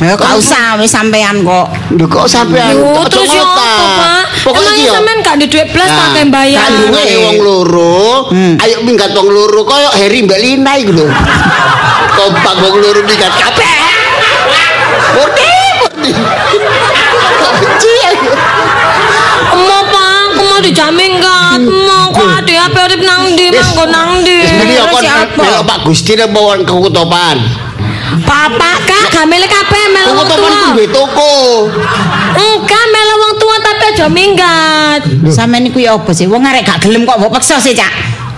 Ya 0.00 0.18
gak 0.18 0.34
usah 0.34 0.76
wis 0.76 0.90
sampean 0.90 1.40
kok. 1.40 1.66
Lho 1.94 2.04
kok 2.04 2.26
sampean 2.26 2.74
Yo, 2.74 2.90
Ojo 2.90 3.06
terus 3.06 3.30
yo 3.30 3.44
Pak? 3.44 4.24
Iki 4.50 4.82
yo. 4.82 4.92
sampean 4.92 5.18
gak 5.20 5.34
ada 5.38 5.46
duit 5.46 5.68
belas 5.70 5.88
Nah, 5.88 5.98
pakai 6.10 6.24
bayar. 6.26 6.60
Kandungane 6.66 7.14
wong 7.22 7.38
loro, 7.38 8.06
ayo 8.34 8.76
minggat 8.82 9.12
wong 9.14 9.28
loro 9.28 9.62
koyo 9.62 9.88
Harry 9.94 10.20
Mbak 10.20 10.38
Lina 10.38 10.72
iku 10.76 10.92
lho. 10.92 11.06
Kompak 12.18 12.54
wong 12.60 12.74
loro 12.76 13.00
minggat 13.02 13.30
kabeh. 13.30 13.70
Murni, 15.12 15.50
murni. 15.78 16.10
Kok 17.32 17.52
benci 17.56 17.92
aku. 18.10 18.30
Dijamin 20.62 21.12
kan. 21.18 21.58
Mau 21.60 22.08
kok 22.10 22.24
ada 22.38 22.54
apa 22.64 22.78
urip 22.86 23.02
nang 23.02 23.22
ndi, 23.28 23.50
manggo 23.50 23.84
nang 23.86 24.08
ndi. 24.20 24.38
Kok 24.72 25.00
siapa? 25.00 25.36
melok 25.36 25.62
Pak 25.64 25.78
Gusti 25.82 26.12
apa 26.14 26.32
wong 26.32 26.62
kekutopan. 26.62 27.38
Bapak 28.22 28.76
Kak, 28.84 29.04
gak 29.10 29.24
milih 29.24 29.48
kabeh 29.48 29.82
melu 29.88 30.10
wong 30.10 30.20
Kekutopan 30.20 30.48
tua. 30.48 30.60
ku 30.60 30.68
duwe 30.70 30.86
toko. 30.86 31.32
Enggak 32.34 32.84
melu 32.86 33.14
wong 33.18 33.32
tua 33.36 33.56
tapi 33.58 33.84
aja 33.88 34.06
minggat. 34.06 35.00
Sampean 35.28 35.64
iku 35.64 35.78
ya 35.78 35.92
apa 35.92 36.10
sih? 36.10 36.26
Wong 36.26 36.42
arek 36.42 36.62
gak 36.62 36.78
gelem 36.80 37.02
kok 37.02 37.16
mbok 37.16 37.32
peksa 37.34 37.56
sih, 37.56 37.72
Cak. 37.72 37.88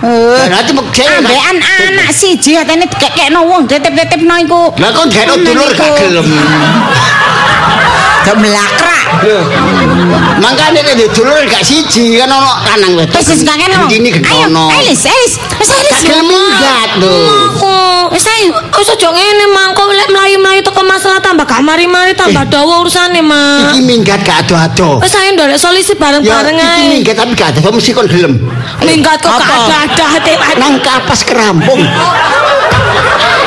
Eh, 0.04 0.36
Berarti 0.46 0.72
mekse. 0.72 1.02
ambekan 1.02 1.56
anak 1.58 2.12
siji 2.12 2.54
atene 2.54 2.84
dikekekno 2.84 3.40
wong 3.42 3.64
titip-titipno 3.64 4.34
iku. 4.38 4.62
Lah 4.76 4.90
kon 4.90 5.08
gak 5.08 5.26
dulur 5.32 5.68
gak 5.70 5.90
gelem. 5.96 6.26
Gak 8.24 8.36
melakrak. 8.40 9.04
Lho. 9.28 9.40
Mangkane 10.40 10.80
nek 10.80 10.96
dulur 11.12 11.44
gak 11.44 11.60
siji 11.60 12.16
kan 12.16 12.32
ono 12.32 12.56
lanang 12.64 12.96
wedok. 12.96 13.20
Wis 13.20 13.44
gak 13.44 13.60
kene. 13.60 13.76
Ini 13.92 14.10
Ayo, 14.16 14.48
ono. 14.48 14.72
Elis, 14.80 15.04
Elis. 15.04 15.36
Wis 15.60 15.68
Elis. 15.68 15.92
Gak 15.92 16.02
gelem 16.08 16.24
minggat 16.24 16.90
lho. 17.04 17.12
Wis 18.08 18.24
ae 18.24 18.48
wis 18.48 18.88
aja 18.88 19.08
ngene 19.12 19.44
mangko 19.52 19.88
lek 19.92 20.08
mlayu-mlayu 20.08 20.60
teko 20.64 20.80
masalah 20.88 21.20
tambah 21.20 21.44
gak 21.44 21.60
mari-mari 21.60 22.16
tambah 22.16 22.48
dawa 22.48 22.80
urusane, 22.80 23.20
Mak. 23.20 23.76
Iki 23.76 23.80
minggat 23.84 24.24
gak 24.24 24.48
ado-ado. 24.48 25.04
Wis 25.04 25.12
ae 25.12 25.28
ndolek 25.36 25.60
solusi 25.60 25.92
Ya 25.92 26.00
bareng-bareng 26.00 26.56
iki 26.56 26.64
ae. 26.64 26.88
minggat 26.96 27.16
tapi 27.20 27.32
gak 27.36 27.52
ado 27.52 27.60
mesti 27.76 27.92
kon 27.92 28.08
gelem. 28.08 28.40
Minggat 28.80 29.20
kok 29.20 29.36
gak 29.36 29.68
ada-ada 29.68 30.04
hati. 30.16 30.32
Nang 30.56 30.80
kapas 30.80 31.20
kerampung. 31.28 31.80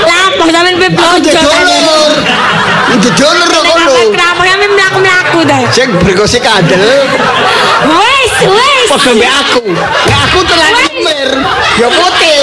Lah, 0.08 0.26
sampean 0.38 0.76
pe. 0.78 0.88
Itu 2.88 3.10
dulur 3.20 3.48
kok 3.52 3.78
lho. 3.84 3.94
Kenapa 4.48 4.64
kami 4.64 4.76
mlaku-mlaku 4.80 5.40
dah? 5.44 5.60
Sing 5.76 5.92
bergose 6.00 6.40
kadel 6.40 6.80
Wes, 7.84 8.34
wes. 8.48 8.88
padha 8.88 9.12
mbek 9.12 9.28
aku. 9.44 9.64
Nek 9.76 10.20
aku 10.32 10.40
telan 10.48 10.72
nyemir, 10.88 11.30
ya 11.76 11.88
putih. 11.92 12.40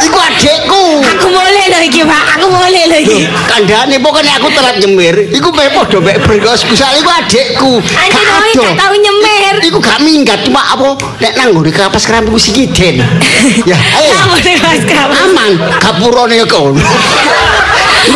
Iku 0.00 0.16
adekku. 0.16 0.84
Aku 1.04 1.26
boleh 1.28 1.64
lho 1.68 1.80
iki, 1.84 2.00
Pak. 2.08 2.40
Aku 2.40 2.48
boleh 2.48 2.82
lho 2.88 2.98
iki. 3.04 3.20
Kandhane 3.44 4.00
pokoknya 4.00 4.40
aku 4.40 4.48
telat 4.56 4.80
nyemir, 4.80 5.28
iku 5.28 5.52
pe 5.52 5.68
padha 5.76 6.00
mbek 6.00 6.24
bergosku. 6.24 6.72
Soale 6.72 7.04
iku 7.04 7.12
adekku. 7.12 7.72
Anjir, 7.84 8.24
Gak 8.24 8.40
oi, 8.40 8.50
ado. 8.56 8.62
gak 8.64 8.74
tau 8.80 8.94
nyemir. 8.96 9.54
Iku 9.60 9.78
gak 9.84 9.98
minggat 10.00 10.40
cuma 10.48 10.64
apa 10.64 10.96
nek 11.20 11.32
nang 11.36 11.52
ngene 11.52 11.68
kapas 11.68 12.08
kerampung 12.08 12.40
sikiden. 12.40 13.04
Ya, 13.68 13.76
ayo. 13.76 14.08
Kamu 14.08 14.40
deh, 14.40 14.56
Mas. 14.56 14.82
Kamu. 14.88 15.12
Aman, 15.12 15.52
gapurane 15.84 16.40
ya. 16.40 16.48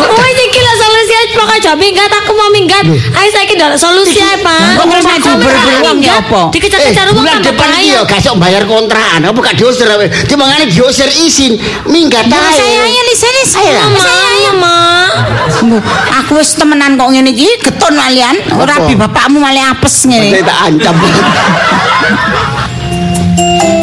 Wes 0.09 0.37
iki 0.41 0.59
aja 1.29 1.37
Pokoknya 1.39 1.59
aja 1.59 1.71
minggat, 1.75 2.09
aku 2.09 2.31
mau 2.33 2.49
minggat. 2.49 2.83
Ayo 2.87 3.29
saya 3.29 3.45
kira 3.45 3.67
solusi 3.75 4.17
ya, 4.17 4.33
Pak. 4.39 4.59
Kok 4.75 4.85
terus 4.89 5.05
berulang 5.37 5.97
minggat, 5.99 6.01
ya 6.01 6.13
apa? 6.17 6.41
Dikejar-kejar 6.49 7.05
Eh, 7.05 7.09
wong 7.11 7.17
bulan 7.19 7.31
tambah 7.35 7.47
depan 7.53 7.67
iki 7.69 7.77
bahaya. 7.77 7.93
ya 7.93 7.99
gak 8.05 8.19
sok 8.19 8.35
bayar 8.37 8.63
kontrakan. 8.65 9.19
Apa 9.23 9.39
gak 9.41 9.55
diusir 9.55 9.87
awe. 9.87 10.05
Dimangane 10.25 10.65
diusir 10.65 11.07
izin. 11.07 11.53
Minggat 11.85 12.25
Ya, 12.25 12.39
ae. 12.39 12.55
saya 12.55 12.77
ayo 12.81 13.01
lisenis 13.05 13.47
saya. 13.47 13.79
Mama, 13.83 14.05
mama. 14.49 14.75
Mbok, 15.59 15.83
Aku 16.23 16.31
wis 16.39 16.55
temenan 16.55 16.95
kok 16.95 17.09
ngene 17.09 17.29
iki 17.29 17.47
geton 17.61 17.93
malian. 17.93 18.35
Ora 18.55 18.79
Apa? 18.79 18.87
bi 18.87 18.93
bapakmu 18.95 19.37
malah 19.37 19.73
apes 19.73 20.03
Saya 20.03 20.17
ngene. 20.17 20.39
tak 20.41 20.57
ancam. 20.65 20.95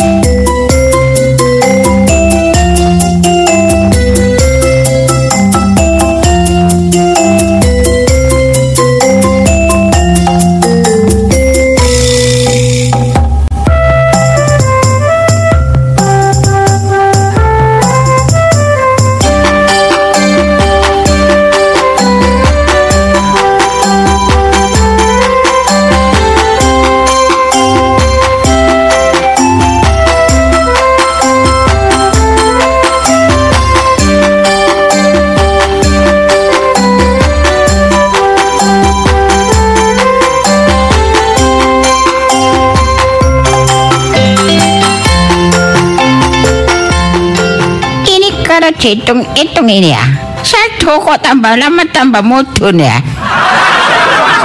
dihitung-hitung 48.78 49.68
ini 49.68 49.92
ya. 49.92 50.04
Satu 50.46 51.02
kok 51.02 51.18
tambah 51.24 51.58
lama 51.58 51.82
tambah 51.90 52.22
mudun 52.22 52.78
ya. 52.78 53.02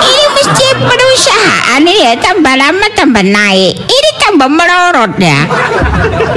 Ini 0.02 0.24
mesti 0.34 0.66
perusahaan 0.82 1.82
ini 1.86 2.10
ya 2.10 2.14
tambah 2.18 2.56
lama 2.58 2.88
tambah 2.98 3.22
naik. 3.22 3.76
Ini 3.78 4.10
tambah 4.18 4.50
melorot 4.50 5.14
ya. 5.22 5.46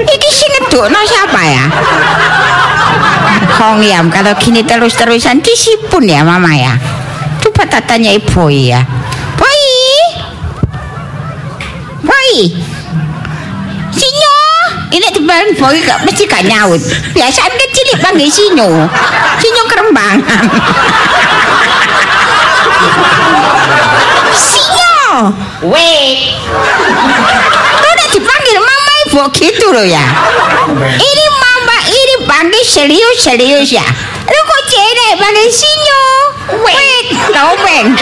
Ini 0.04 0.28
sih 0.28 0.48
ngedukno 0.52 1.00
siapa 1.08 1.40
ya? 1.48 1.64
Hong 3.54 3.80
Yam 3.80 4.12
kalau 4.12 4.36
gini 4.36 4.66
terus-terusan 4.66 5.40
disipun 5.40 6.04
ya 6.04 6.26
mama 6.26 6.52
ya. 6.52 6.76
Coba 7.40 7.64
tanya 7.68 8.12
ibu 8.12 8.50
ya. 8.52 8.84
Boy. 9.38 9.62
Boy. 12.04 12.73
Ini 14.94 15.10
teman 15.10 15.58
boy 15.58 15.74
gak 15.82 16.06
mesti 16.06 16.22
gak 16.30 16.46
nyaut. 16.46 16.78
Biasaan 17.18 17.50
kecil 17.50 17.98
panggil 17.98 18.30
sinyo. 18.30 18.86
Sinyo 19.42 19.62
kerembangan. 19.66 20.46
sinyo. 24.38 25.02
Wait. 25.66 26.38
Lu 27.74 27.88
udah 27.90 28.08
dipanggil 28.14 28.58
mama 28.62 28.92
ibu 29.10 29.22
gitu 29.34 29.66
loh 29.74 29.82
ya. 29.82 30.06
Ini 30.94 31.24
mama 31.42 31.76
ini 31.90 32.14
panggil 32.30 32.62
serius-serius 32.62 33.74
ya. 33.74 33.86
Lu 34.30 34.40
kok 34.46 34.62
cewek 34.70 35.18
panggil 35.18 35.48
sinyo? 35.50 36.02
Wait, 36.62 37.06
lompeng. 37.34 37.98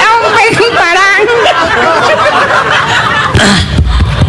Lompeng 0.00 0.72
barang. 0.72 1.20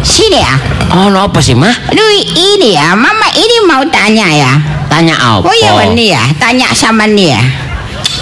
Sini 0.12 0.44
ya. 0.44 0.77
Oh, 0.88 1.06
no, 1.08 1.28
apa 1.28 1.38
sih, 1.38 1.52
Mah? 1.52 1.70
Lu 1.92 2.04
ini 2.32 2.72
ya, 2.72 2.96
mama 2.96 3.28
ini 3.30 3.56
mau 3.62 3.84
tanya 3.86 4.26
ya. 4.26 4.52
Tanya 4.88 5.14
apa? 5.14 5.44
Oh 5.44 5.54
iya 5.54 5.84
ini 5.86 6.10
ya, 6.10 6.24
tanya 6.40 6.72
sama 6.72 7.04
nih 7.04 7.36
ya. 7.36 7.42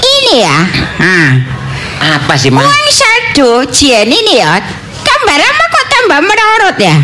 Ini 0.02 0.34
ya. 0.42 0.58
Nah, 0.98 1.28
Apa 1.96 2.36
sih, 2.36 2.52
Mah? 2.52 2.60
uang 2.60 2.86
saldo 2.88 3.50
Jen 3.70 4.06
ini 4.06 4.42
ya. 4.42 4.58
Tambah 5.00 5.34
lama 5.34 5.64
kok 5.66 5.84
tambah 5.88 6.18
merorot 6.20 6.76
ya? 6.76 6.96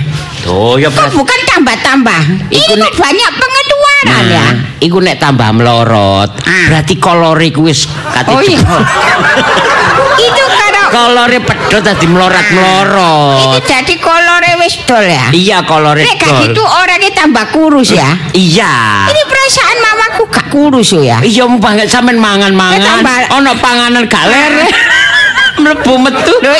Oh, 0.44 0.75
ya 0.75 0.90
Kok 0.90 1.14
bukan 1.14 1.40
tambah-tambah? 1.46 2.20
Ini 2.51 2.75
kok 2.77 2.94
banyak 2.98 3.31
pengeluaran 3.33 4.25
ya. 4.27 4.42
Nah, 4.42 4.53
iku 4.83 4.98
nek 4.98 5.16
tambah 5.16 5.48
melorot, 5.55 6.31
Ah. 6.42 6.66
berarti 6.68 6.98
kolore 6.98 7.46
iku 7.46 7.70
wis 7.70 7.87
kate 7.87 8.27
Oh 8.29 8.42
iya. 8.42 8.59
Itu 10.29 10.44
kolore 10.92 11.38
pedhot 11.40 11.81
dadi 11.81 12.05
itu 12.05 12.07
melorot-melorot. 12.12 13.64
jadi 13.64 13.94
kolore 13.96 14.50
wis 14.61 14.76
dol 14.85 15.00
ya. 15.00 15.33
Iya, 15.33 15.64
kolore 15.64 16.05
Nek 16.05 16.16
gak 16.20 16.28
dol. 16.28 16.40
gitu 16.44 16.62
orangnya 16.62 17.11
tambah 17.16 17.44
kurus 17.48 17.96
ya. 17.96 18.12
Iya. 18.37 19.09
Ini 19.09 19.22
perasaan 19.24 19.76
mamaku 19.81 20.22
gak 20.28 20.46
kurus 20.52 20.92
yo 20.92 21.00
ya. 21.00 21.18
Iya 21.24 21.48
mau 21.48 21.57
banget 21.57 21.88
sampean 21.88 22.20
mangan-mangan. 22.20 23.33
Ono 23.40 23.52
panganan 23.59 24.05
gak 24.05 24.24
lere. 24.28 24.68
Mlebu 25.62 25.94
metu. 26.00 26.33
Loh, 26.40 26.57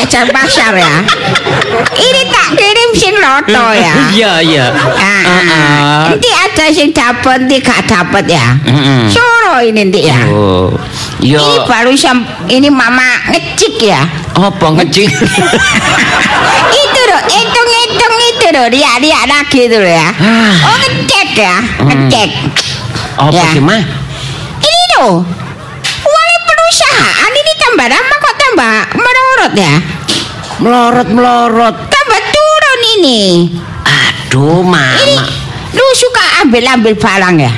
jajan 0.00 0.32
pasar 0.32 0.72
ya. 0.72 0.96
Ini 1.92 2.22
tak 2.32 2.48
kirim 2.56 2.90
sing 2.96 3.14
loto 3.20 3.66
ya. 3.76 3.92
Iya, 4.08 4.32
iya. 4.40 4.66
Ah, 4.96 5.20
Heeh. 5.28 6.16
Nanti 6.16 6.30
ada 6.32 6.64
sing 6.72 6.88
dapat, 6.90 7.44
nanti 7.44 7.60
gak 7.60 7.84
dapat 7.84 8.24
ya. 8.24 8.56
Mm-mm. 8.64 9.12
Soro 9.12 9.60
ini 9.60 9.76
nanti 9.84 10.08
ya. 10.08 10.24
Oh. 10.32 10.72
Ini 11.20 11.36
Yo, 11.36 11.68
baru 11.68 11.92
sam 11.92 12.24
ini 12.48 12.72
mama 12.72 13.04
ngecik 13.28 13.76
ya. 13.84 14.00
apa 14.32 14.66
ngecing? 14.72 15.10
itu 16.82 17.00
loh, 17.04 17.22
hitung-hitung 17.28 18.14
itu 18.24 18.46
loh, 18.56 18.66
lihat-lihat 18.72 19.26
lagi 19.28 19.68
itu 19.68 19.76
loh 19.76 19.92
ya. 19.92 20.08
Ah. 20.16 20.54
Oh 20.64 20.76
ngecek 20.80 21.28
ya, 21.36 21.56
ngecek. 21.84 22.30
Apa 23.20 23.36
Ya. 23.36 23.52
sih, 23.52 23.60
Mah? 23.60 23.82
Ini 24.64 24.82
loh, 24.96 25.20
uang 26.00 26.30
perusahaan 26.48 27.30
ini 27.30 27.52
tambah 27.60 27.84
lama 27.84 28.14
kok 28.16 28.34
tambah 28.38 28.74
merorot 29.40 29.56
ya. 29.56 29.76
Melorot-melorot. 30.60 31.76
Tambah 31.88 32.20
turun 32.28 32.80
ini. 33.00 33.48
Aduh, 33.88 34.60
Ini 34.60 34.68
Mama. 34.68 35.24
lu 35.72 35.86
suka 35.96 36.44
ambil-ambil 36.44 36.92
barang 36.92 37.36
ya? 37.40 37.52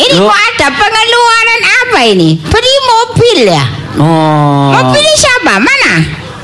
Ini 0.00 0.16
Loh. 0.16 0.32
kok 0.32 0.38
ada 0.40 0.66
pengeluaran 0.72 1.62
apa 1.84 2.00
ini? 2.08 2.40
Beli 2.40 2.74
mobil 2.88 3.38
ya? 3.52 3.64
Oh. 4.00 4.72
Mobil 4.72 5.04
siapa? 5.12 5.60
Mana? 5.60 5.92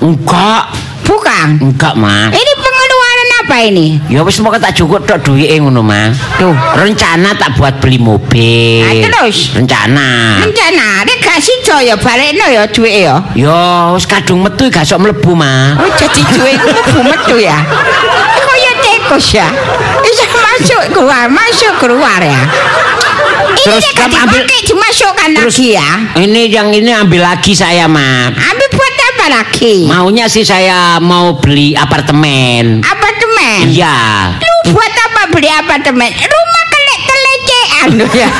Enggak. 0.04 0.62
Bukan. 1.08 1.48
Enggak, 1.72 1.96
Mah. 1.96 2.28
Ini 2.28 2.52
pengeluaran 2.60 2.75
apa 3.46 3.62
ini? 3.62 4.02
Ya 4.10 4.26
wis 4.26 4.42
moga 4.42 4.58
tak 4.58 4.74
cukup 4.74 5.06
tok 5.06 5.22
duwike 5.22 5.54
ngono, 5.62 5.78
Mah. 5.78 6.10
Tuh. 6.34 6.50
Rencana 6.74 7.30
tak 7.38 7.54
buat 7.54 7.78
beli 7.78 7.94
mobil. 7.94 8.82
Ah, 8.82 8.90
terus? 8.90 9.54
Rencana. 9.54 10.42
Rencana, 10.42 11.06
ini 11.06 11.14
gak 11.22 11.38
sih 11.38 11.54
ya 11.86 11.94
balikno 11.94 12.42
ya 12.50 12.66
duit 12.66 13.06
ya? 13.06 13.22
Yo, 13.38 13.94
wis 13.94 14.02
kadung 14.02 14.42
metu 14.42 14.66
gak 14.66 14.82
sok 14.82 14.98
mlebu, 14.98 15.38
Mah. 15.38 15.78
Oh 15.78 15.86
jadi 15.94 16.20
duit 16.34 16.58
itu 16.58 16.74
mlebu 16.74 17.00
metu 17.06 17.36
ya? 17.38 17.62
Ini 17.62 18.42
Kaya 18.42 18.72
tikus 18.82 19.38
ya? 19.38 19.46
Bisa 20.02 20.26
masuk 20.26 20.82
keluar, 20.90 21.30
masuk 21.30 21.74
keluar 21.78 22.18
ya? 22.18 22.42
Ini 23.46 23.62
Terus 23.62 23.78
nek 23.78 23.94
kamu 23.94 24.16
ambil- 24.26 24.46
dimasukkan 24.66 25.30
lagi 25.38 25.66
ya? 25.78 25.90
Ini 26.18 26.40
yang 26.50 26.74
ini 26.74 26.90
ambil 26.90 27.22
lagi 27.22 27.54
saya, 27.54 27.86
Mah. 27.86 28.34
Ambil 28.34 28.68
buat 28.74 28.92
apa 29.14 29.26
lagi? 29.30 29.86
Maunya 29.86 30.26
sih 30.26 30.42
saya 30.42 30.98
mau 30.98 31.38
beli 31.38 31.78
apartemen. 31.78 32.82
Apartemen? 33.56 33.72
Iya. 33.72 33.96
Lu 34.36 34.74
buat 34.74 34.92
apa 34.92 35.22
beli 35.32 35.48
apartemen? 35.48 36.10
Rumah 36.12 36.62
kelek 36.68 37.00
kelecehan 37.02 37.88
lu 37.96 38.06
ya. 38.12 38.30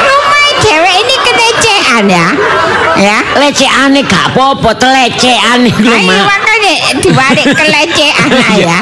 Rumah 0.00 0.46
cewek 0.58 0.94
ini 0.98 1.16
kelecehan 1.20 2.04
ya. 2.08 2.26
Ya. 2.96 3.18
Lecekane 3.36 4.00
gak 4.04 4.32
apa-apa, 4.32 4.70
telecekan 4.76 5.66
iku 5.66 5.80
lho, 5.82 5.92
Ayo 5.92 6.06
Mak. 6.08 6.24
makanya 6.28 6.72
dibalik 6.98 7.46
kelecehan 7.58 8.30
ya. 8.56 8.78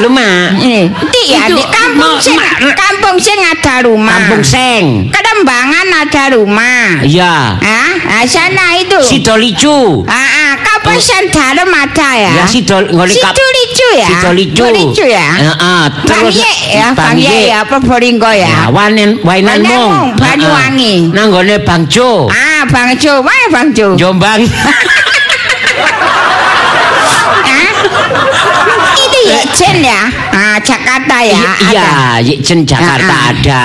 Lho, 0.00 0.08
Mak. 0.08 0.56
Ini, 0.64 0.88
nanti 0.88 1.20
ya 1.28 1.44
di 1.52 1.60
kampung 1.60 2.16
sing 2.16 2.40
kampung 2.72 3.16
sing 3.20 3.36
ada 3.36 3.84
rumah. 3.84 4.16
Kampung 4.16 4.40
Seng. 4.40 5.12
Kedembangan 5.12 5.86
ada 5.92 6.22
rumah. 6.32 7.04
Iya. 7.04 7.60
Ah, 7.60 8.24
sana 8.24 8.80
itu. 8.80 8.96
Sidolicu. 9.04 10.04
Ah, 10.08 10.16
ah, 10.16 10.52
kapasan 10.56 11.28
dalam 11.28 11.68
ada 11.68 12.10
ya. 12.16 12.32
Ya 12.40 12.44
Sidol 12.48 12.88
ngene 12.88 13.12
kap. 13.20 13.32
Situ 13.36 13.44
licu 13.44 13.88
ya. 13.96 14.08
Sidolicu. 14.08 14.64
Licu 14.72 15.04
ya. 15.04 15.28
Heeh, 15.36 15.82
terus 16.08 16.36
ya, 16.72 16.92
Bang 16.96 17.16
Ye 17.20 17.52
ya, 17.52 17.64
apa 17.64 17.76
Boringgo 17.80 18.28
Ya, 18.32 18.72
wanen 18.72 19.20
wainan 19.20 19.60
mong. 19.60 20.16
Banyuwangi. 20.16 21.12
Nang 21.12 21.28
gone 21.28 21.56
Bang 21.60 21.84
Jo. 21.88 22.28
Ah, 22.32 22.64
Bang 22.68 22.96
Jo, 22.96 23.20
mana 23.20 23.46
Bang 23.52 23.68
Jo? 23.76 23.96
Jombang. 24.00 24.40
Jen 29.60 29.84
ya. 29.84 30.00
Ah, 30.32 30.56
Jakarta 30.58 31.20
ya. 31.20 31.36
Iya, 31.36 31.52
ada. 31.68 31.88
Yikjen 32.18 32.64
Jakarta 32.64 33.12
Ah, 33.12 33.20
ah. 33.20 33.30
ada. 33.30 33.64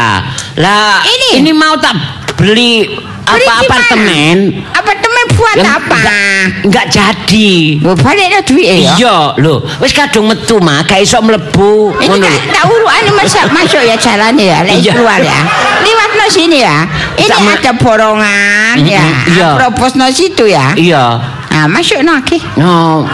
Lah, 0.59 0.95
Ini? 1.01 1.39
ini 1.39 1.51
mau 1.51 1.79
tak 1.79 1.95
beli 2.35 2.83
apa 3.23 3.63
apartemen. 3.63 4.59
Apartemen 4.69 5.23
buat 5.33 5.55
Yang 5.55 5.71
apa? 5.71 5.95
Enggak, 5.97 6.43
enggak 6.67 6.85
jadi. 6.91 7.51
Oh, 7.81 7.95
balik 7.95 8.27
no 8.27 8.39
duit 8.43 8.67
ya. 8.67 8.93
Iya, 8.93 9.17
lho, 9.39 9.55
wis 9.79 9.91
kadung 9.91 10.27
metu 10.27 10.59
mah, 10.59 10.83
gak 10.83 10.99
iso 10.99 11.17
mlebu. 11.19 11.95
Ini 11.97 12.11
Ngono 12.11 12.27
tak 12.51 12.63
uruan 12.67 13.03
masuk 13.15 13.45
masuk 13.49 13.81
ya 13.81 13.95
jalannya 13.95 14.45
ya, 14.45 14.59
lek 14.61 14.77
Iya. 14.77 14.91
keluar 14.93 15.19
ya. 15.19 15.39
Liwat 15.81 16.11
no 16.13 16.25
sini 16.27 16.59
ya. 16.59 16.83
Ini 17.15 17.25
Sama- 17.25 17.55
ada 17.55 17.71
borongan 17.73 18.75
ya. 18.83 18.99
Mm-mm, 19.01 19.31
iya. 19.33 19.47
Propos 19.55 19.95
no 19.95 20.05
situ 20.11 20.43
ya. 20.45 20.75
Iya. 20.75 21.05
Nah, 21.49 21.65
masuk 21.71 22.03
no 22.03 22.19
oke. 22.19 22.35
No. 22.59 23.07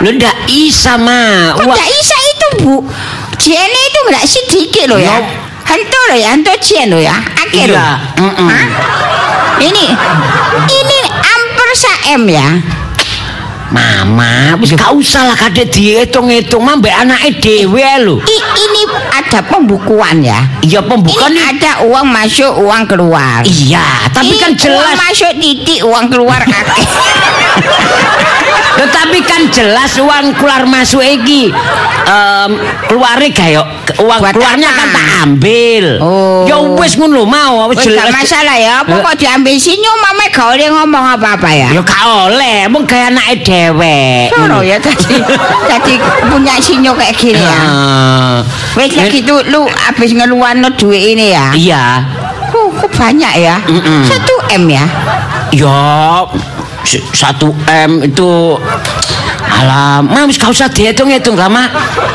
Lho 0.00 0.10
ndak 0.16 0.36
isa 0.48 0.96
mah. 0.96 1.54
Kok 1.60 1.64
Wah, 1.68 1.76
tak 1.76 1.88
bisa 1.88 2.16
itu 2.16 2.46
bu? 2.64 2.74
Jene 3.36 3.80
itu 3.84 3.98
nggak 4.08 4.24
sedikit 4.24 4.84
loh 4.88 5.00
ya. 5.00 5.16
Hantu 5.64 6.00
loh 6.08 6.18
ya, 6.18 6.28
hantu 6.32 6.52
cien 6.58 6.88
loh 6.88 6.98
ya. 6.98 7.14
Akhir 7.36 7.68
loh. 7.68 7.78
Iya. 7.78 7.94
Hah? 8.48 8.66
Ini, 9.60 9.86
ini 10.66 10.98
hampir 11.04 11.68
sa-M 11.76 12.22
ya. 12.26 12.48
Mama, 13.70 14.58
wis 14.58 14.74
gak 14.74 14.90
usah 14.90 15.30
lah 15.30 15.38
kadek 15.38 15.70
dihitung-hitung 15.70 16.58
mah 16.58 16.74
mbek 16.74 16.90
anake 16.90 17.38
dhewe 17.38 17.86
lho. 18.02 18.18
I- 18.18 18.46
ini 18.58 18.82
ada 19.14 19.46
pembukuan 19.46 20.26
ya. 20.26 20.42
Iya 20.58 20.82
pembukaan 20.82 21.30
Ini 21.30 21.54
ada 21.54 21.86
uang 21.86 22.02
masuk, 22.02 22.50
uang 22.58 22.82
keluar. 22.90 23.46
Iya, 23.46 24.10
tapi 24.10 24.34
Ini 24.34 24.42
kan 24.42 24.50
Uang 24.50 24.58
jelas. 24.58 24.96
masuk 24.98 25.32
titik, 25.38 25.80
uang 25.86 26.10
keluar 26.10 26.42
akeh. 26.42 26.82
Jelas 29.50 29.92
uang 29.96 30.34
keluar 30.34 30.62
masuk 30.64 31.00
iki 31.00 31.50
em 32.06 32.50
keluare 32.86 33.28
gayo 33.30 33.62
uang 33.96 34.18
Buat 34.18 34.34
keluarnya 34.34 34.66
apa? 34.66 34.78
kan 34.78 34.88
tak 34.90 35.06
ambil. 35.22 35.84
Oh. 35.98 36.42
Ya 36.42 36.56
wis 36.74 36.94
ngono 36.94 37.22
mau 37.22 37.66
wis 37.66 37.78
Wis 37.78 37.92
gak 37.92 38.06
jelas. 38.06 38.14
masalah 38.14 38.56
ya. 38.56 38.74
Pokok 38.82 39.14
diambil 39.14 39.54
sinyo 39.54 39.92
mama 39.96 40.24
gak 40.26 40.48
oleh 40.50 40.68
ngomong 40.68 41.04
apa-apa 41.14 41.50
ya. 41.50 41.68
Ya 41.70 41.82
gak 41.82 42.02
oleh, 42.26 42.66
mung 42.66 42.82
gaya 42.82 43.10
anake 43.10 43.42
dhewe. 43.42 44.26
Soro 44.28 44.58
ya 44.60 44.78
tadi 44.78 45.18
tadi 45.66 45.94
punya 46.30 46.54
sinyo 46.56 46.94
kayak 46.94 47.14
gini 47.14 47.38
ya. 47.38 47.60
Wes 48.74 48.90
ya 48.90 49.06
gitu 49.06 49.42
lu 49.46 49.66
habis 49.68 50.10
ngeluarno 50.10 50.70
duit 50.72 51.14
ini 51.14 51.30
ya. 51.30 51.50
Iya. 51.52 51.84
Oh, 52.50 52.66
kok 52.72 52.90
banyak 52.92 53.32
ya? 53.36 53.56
Mm-mm. 53.62 54.02
Satu 54.02 54.34
M 54.52 54.64
ya. 54.66 54.82
Ya 55.50 55.78
s- 56.82 57.02
satu 57.12 57.54
M 57.66 58.02
itu 58.02 58.58
Alah, 59.60 60.00
mah 60.00 60.24
wis 60.24 60.40
gak 60.40 60.48
usah 60.48 60.72
dihitung-hitung 60.72 61.36
lah, 61.36 61.52
Mak. 61.52 61.68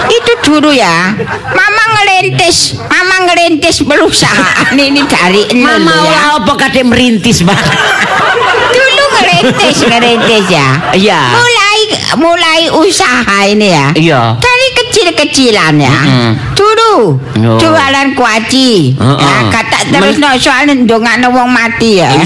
Itu 0.09 0.31
dulu 0.41 0.73
ya. 0.73 1.13
Mama 1.53 1.83
ngelintis, 1.93 2.81
mama 2.81 3.29
ngelintis 3.29 3.85
perusahaan 3.85 4.73
ini 4.73 5.05
dari 5.05 5.45
nol 5.53 5.77
Mama 5.77 5.93
ya. 5.93 6.01
ora 6.01 6.21
apa 6.41 6.51
kadek 6.57 6.85
merintis. 6.89 7.45
Dulu 8.73 9.03
ngerintis, 9.13 9.77
ngerintis 9.85 10.45
ya. 10.49 10.69
Iya. 10.97 11.21
Mulai 11.37 11.79
mulai 12.17 12.61
usaha 12.73 13.37
ini 13.45 13.67
ya. 13.69 13.87
Iya. 13.93 14.21
Dari 14.41 14.67
kecil-kecilan 14.81 15.73
ya. 15.77 15.97
Mm-mm. 16.01 16.31
Dulu 16.55 16.93
Yo. 17.37 17.53
jualan 17.61 18.15
kuaci. 18.17 18.95
Heeh. 18.95 19.19
Ya, 19.21 19.35
kata 19.51 19.77
terus 19.93 20.17
no 20.17 20.33
soalnya 20.39 20.73
ndongakno 20.73 21.29
wong 21.29 21.49
mati 21.51 22.01
ya. 22.01 22.09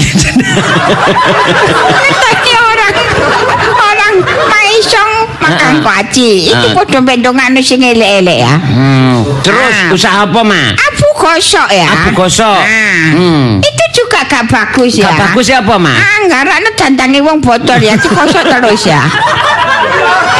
makan 5.50 5.74
kuaci. 5.82 6.30
Itu 6.46 6.66
Heeh. 6.70 6.74
padha 6.78 7.14
ndongakno 7.18 7.58
sing 7.60 7.82
elek-elek 7.82 8.38
ya. 8.40 8.54
Hmm, 8.54 9.26
terus 9.42 9.74
Ah. 9.74 9.90
usaha 9.90 10.18
apa, 10.22 10.40
Mak? 10.40 10.70
Abu 10.78 11.06
gosok 11.18 11.68
ya. 11.68 11.88
Abu 11.90 12.08
gosok. 12.14 12.60
Ah. 12.62 13.10
Hmm. 13.12 13.58
Itu 13.58 13.84
juga 13.98 14.22
gak 14.24 14.46
bagus 14.46 14.94
ya. 14.96 15.10
Gak 15.10 15.18
bagus 15.34 15.46
ya 15.50 15.58
apa, 15.58 15.74
Mak? 15.74 15.98
Anggaran 16.22 16.62
dandangi 16.78 17.20
wong 17.20 17.42
botol 17.42 17.76
ya 17.76 17.98
dikosok 17.98 18.44
terus 18.46 18.86
ya. 18.86 19.02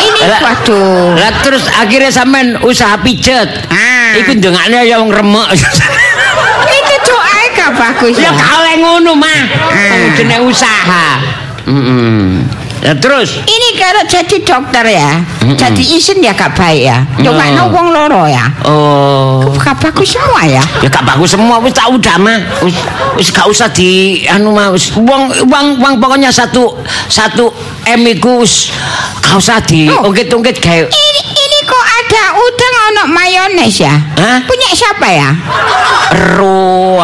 Ini 0.00 0.20
Lah- 0.24 0.40
waduh. 0.40 1.12
Lah 1.18 1.32
terus 1.44 1.68
akhirnya 1.68 2.08
sampean 2.08 2.56
usaha 2.64 2.96
pijet. 3.02 3.48
Ah. 3.68 4.16
Iku 4.16 4.38
ndongakne 4.38 4.86
ya 4.86 4.96
wong 4.96 5.12
remek. 5.12 5.48
Itu 6.80 6.94
doa 7.04 7.36
gak 7.52 7.70
bagus 7.76 8.16
ya 8.16 8.30
ya. 8.32 8.44
oleh 8.56 8.74
ngono, 8.80 9.12
Mak. 9.12 9.42
Ah. 9.68 10.08
Jenenge 10.16 10.46
usaha. 10.46 11.06
Heeh. 11.68 12.40
Lah 12.80 12.96
terus 12.96 13.36
Ini 13.38 13.68
kalau 13.76 14.02
jadi 14.02 14.36
dokter 14.40 14.84
ya, 14.86 15.20
Mm-mm. 15.44 15.52
jadi 15.52 15.82
isin 15.84 16.18
ya 16.18 16.32
gak 16.32 16.54
baik 16.54 16.80
ya. 16.82 17.04
Cuma 17.18 17.44
No. 17.50 17.68
wong 17.68 17.90
loro 17.90 18.24
ya. 18.24 18.48
oh 18.64 19.52
Gak 19.54 19.76
bagus 19.78 20.08
semua 20.10 20.42
ya. 20.42 20.64
ya 20.80 20.88
gak 20.88 21.04
bagus 21.04 21.30
semua 21.30 21.60
wis 21.60 21.70
tak 21.70 21.86
udah 21.86 22.16
mah 22.16 22.40
wis 22.60 22.72
wis 23.14 23.28
gak 23.28 23.44
usah 23.44 23.68
di 23.68 24.24
anu 24.24 24.50
mah 24.50 24.72
wis 24.72 24.88
wong 24.92 25.28
wong 25.44 25.66
wong 25.76 25.94
pokoknya 25.96 26.28
satu 26.28 26.72
satu 27.06 27.52
M 27.84 28.00
iku 28.06 28.40
wis 28.40 28.72
gak 29.20 29.36
usah 29.36 29.60
di 29.60 29.84
Oh. 29.86 30.08
ungkit-ungkit 30.08 30.56
gawe 30.56 30.84
Ini 30.86 31.20
ini 31.28 31.58
kok 31.62 31.84
ada 31.84 32.22
udang 32.34 32.74
ono 32.86 33.02
mayones 33.06 33.76
ya? 33.76 33.92
Hah? 34.16 34.40
Punya 34.42 34.68
siapa 34.72 35.06
ya? 35.06 35.28
ero 36.10 36.96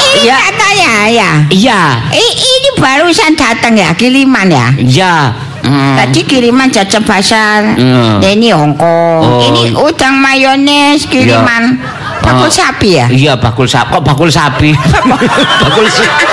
Ini 0.00 0.20
Ya. 0.20 0.36
Katanya 0.80 1.12
ya. 1.12 1.30
iya 1.52 1.80
ini 2.10 2.68
barusan 2.80 3.36
datang 3.36 3.76
ya 3.76 3.92
kiriman 3.92 4.48
ya. 4.48 4.66
iya 4.76 5.14
Hmm. 5.60 5.92
Tadi 5.92 6.24
kiriman 6.24 6.72
jajah 6.72 7.04
pasar. 7.04 7.76
Hmm. 7.76 8.16
Ini 8.24 8.48
Hongkong. 8.56 9.20
Oh. 9.20 9.44
Ini 9.44 9.76
udang 9.76 10.16
mayones 10.16 11.04
kiriman. 11.04 11.76
Bakul 12.24 12.48
Oh. 12.48 12.52
sapi 12.52 12.96
ya? 12.96 13.06
iya 13.12 13.32
bakul 13.36 13.68
sapi 13.68 13.92
kok 13.92 14.00
bakul 14.00 14.32
sapi 14.32 14.72
bakul 15.62 15.84
sapi 15.84 16.24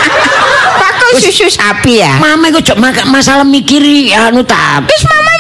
Bakul 0.80 1.12
susu 1.20 1.48
sapi 1.48 2.00
ya? 2.00 2.16
mama 2.20 2.48
kok 2.52 2.76
masalah 3.08 3.44
mikiri 3.44 4.12
anu 4.12 4.44
ta 4.44 4.80
Terus 4.84 5.04
mama 5.08 5.32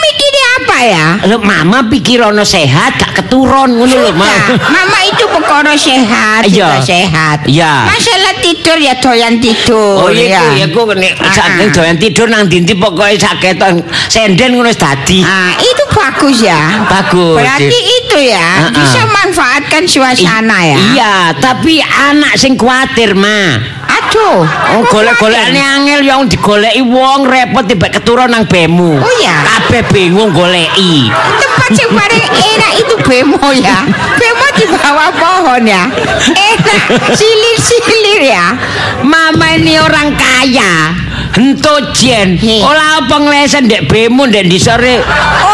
apa 0.77 0.85
ya? 0.85 1.07
Lho, 1.25 1.41
mama 1.41 1.81
pikir 1.89 2.21
ono 2.21 2.45
sehat 2.45 3.01
gak 3.01 3.17
keturun 3.17 3.81
ngono 3.81 3.97
lho 3.97 4.13
mah 4.13 4.53
mama 4.69 4.99
itu 5.09 5.25
pekoro 5.25 5.73
sehat, 5.73 6.45
Iya. 6.45 6.77
sehat. 6.85 7.49
Iya. 7.49 7.89
Masalah 7.89 8.37
tidur 8.45 8.77
ya 8.77 8.93
doyan 9.01 9.41
tidur. 9.41 10.05
Oh 10.05 10.13
iya 10.13 10.53
ya. 10.53 10.61
ya 10.61 10.65
ku 10.69 10.85
nek 10.93 11.17
Ah, 11.17 11.33
saking 11.33 11.73
doyan 11.73 11.97
tidur 11.97 12.29
nang 12.29 12.45
dindi 12.45 12.77
pokoke 12.77 13.17
saketon 13.17 13.81
senden 14.05 14.53
ngono 14.53 14.69
wis 14.69 14.77
dadi. 14.77 15.25
Ah, 15.25 15.57
itu 15.57 15.83
bagus 15.89 16.45
ya. 16.45 16.85
Bagus. 16.85 17.41
Berarti 17.41 17.79
itu 17.97 18.17
ya 18.29 18.37
Ah, 18.37 18.69
ah. 18.69 18.71
bisa 18.77 19.01
manfaatkan 19.09 19.83
suasana 19.89 20.61
ya. 20.61 20.77
Iya, 20.93 21.13
tapi 21.41 21.81
anak 21.81 22.37
sing 22.37 22.53
kuatir 22.53 23.17
mah. 23.17 23.76
Aduh. 24.07 24.39
Oh 24.47 24.81
golek-golekane 24.87 25.59
angel 25.59 25.99
ya 25.99 26.15
wong 26.15 26.31
digoleki 26.31 26.79
wong 26.79 27.27
repot 27.27 27.67
tiba 27.67 27.91
keturun 27.91 28.31
nang 28.31 28.47
bemu. 28.47 29.03
Oh, 29.03 29.13
iya. 29.19 29.43
Kabeh 29.43 29.83
bingung 29.91 30.31
goleki. 30.31 31.11
Tempat 31.11 31.71
yang 31.75 31.91
paling 31.91 32.27
enak 32.31 32.71
itu 32.79 32.95
bemo 33.03 33.51
ya. 33.51 33.83
Bemo 34.15 34.47
di 34.55 34.65
bawah 34.71 35.11
pohon 35.11 35.63
ya. 35.67 35.91
Enak, 36.31 36.83
silir-silir 37.13 38.31
ya. 38.31 38.55
Mama 39.03 39.59
ini 39.59 39.75
orang 39.75 40.15
kaya. 40.15 40.95
Hento 41.35 41.73
jen. 41.91 42.39
Ora 42.63 43.03
apa 43.03 43.15
nglesen 43.19 43.65
ndek 43.67 43.89
bemu 43.89 44.27
ndek 44.27 44.47
disore. 44.47 45.01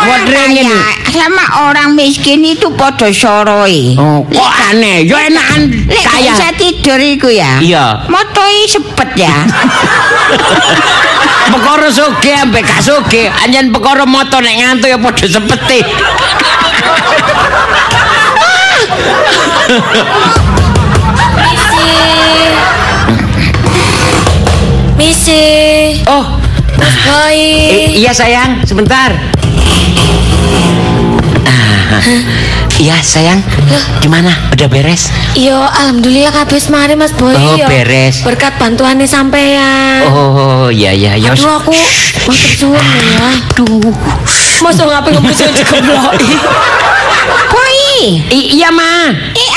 Wedring 0.03 0.59
kaya 0.59 1.03
sama 1.13 1.69
orang 1.69 1.93
miskin 1.95 2.43
itu 2.43 2.73
podo 2.73 3.07
soroi. 3.13 3.95
Oh, 3.95 4.25
kok 4.25 4.53
aneh? 4.73 5.05
Ya 5.05 5.29
enakan 5.29 5.69
kaya. 5.87 6.33
bisa 6.33 6.49
tidur 6.57 6.99
iku 6.99 7.29
ya. 7.29 7.61
Iya. 7.61 8.09
Motoi 8.09 8.65
sepet 8.65 9.09
ya. 9.15 9.35
Perkara 11.53 11.91
soge 11.91 12.31
ambek 12.33 12.63
gak 12.65 12.81
soge, 12.81 13.27
anjen 13.27 13.69
perkara 13.69 14.07
moto 14.07 14.39
nek 14.39 14.55
ngantuk 14.57 14.89
ya 14.89 14.97
padha 14.97 15.27
sepeti. 15.27 15.83
Oh, 26.05 26.25
Mas 26.75 26.95
Boy. 26.99 27.37
i- 27.37 27.91
iya 27.97 28.11
sayang, 28.11 28.59
sebentar. 28.63 29.11
Ah, 31.43 32.01
Iya 32.73 32.97
sayang, 32.99 33.37
gimana? 34.01 34.33
Udah 34.49 34.65
beres? 34.65 35.13
Yo, 35.37 35.53
alhamdulillah 35.53 36.33
kabeh 36.33 36.57
mari 36.67 36.97
Mas 36.97 37.13
Boy. 37.13 37.31
Oh, 37.31 37.53
yo. 37.55 37.69
beres. 37.69 38.25
Berkat 38.25 38.57
bantuannya 38.57 39.05
sampean. 39.05 40.09
Oh, 40.09 40.67
iya 40.67 40.89
iya 40.89 41.13
ya. 41.15 41.31
Aduh 41.31 41.53
aku 41.53 41.69
matur 41.69 42.33
suwun 42.33 42.81
ya. 42.81 43.29
Aduh. 43.29 43.93
Masa 44.65 44.89
ngapain 44.89 45.13
ngebusin 45.15 45.53
dikebloki? 45.53 46.33
Boy, 47.53 47.77
iya 48.33 48.73
ma. 48.73 49.13
apa 49.13 49.52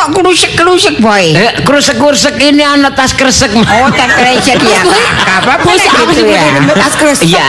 kok 0.00 0.08
kerusek-kerusek 0.16 0.96
boy? 1.04 1.36
Eh, 1.36 1.52
krusek-krusek 1.60 2.40
ini 2.40 2.64
ana 2.64 2.88
tas 2.88 3.12
kresek 3.12 3.52
ma. 3.52 3.64
Oh, 3.68 3.88
tak 3.92 4.16
kresek 4.16 4.56
ya. 4.56 4.80
Apa-apa 5.28 5.76
gitu 5.76 6.24
ya. 6.24 6.44
tas 6.72 6.96
kresek? 6.96 7.28
Iya. 7.28 7.48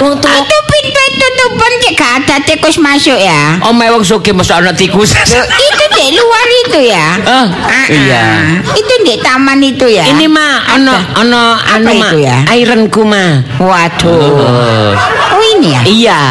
Wong 0.00 0.16
tua 0.16 0.40
Itu 0.40 0.56
pintu 0.72 1.02
tutup 1.20 1.52
pun 1.60 1.72
cek 1.84 2.00
ada 2.00 2.36
tikus 2.40 2.80
masuk 2.80 3.20
ya. 3.20 3.60
Omae 3.68 3.92
wong 3.92 4.00
sugih 4.00 4.32
mesti 4.32 4.56
ana 4.56 4.72
tikus. 4.72 5.12
Itu 5.68 5.84
di 5.96 6.16
luar 6.16 6.48
itu 6.64 6.80
ya. 6.92 7.08
Ah, 7.24 7.48
iya. 7.88 8.24
Itu 8.72 8.94
di 9.04 9.20
taman 9.20 9.60
itu 9.60 9.88
ya. 9.88 10.04
Ini 10.08 10.28
mah 10.28 10.76
ana 10.76 10.96
ana 11.16 11.40
anu 11.76 11.92
mah 11.92 12.12
itu 12.12 12.18
ya? 12.24 12.36
airenku 12.52 13.02
mah. 13.04 13.44
Waduh. 13.60 14.96
Oh 15.32 15.42
ini 15.56 15.72
ya. 15.72 15.80
Iya. 15.84 16.22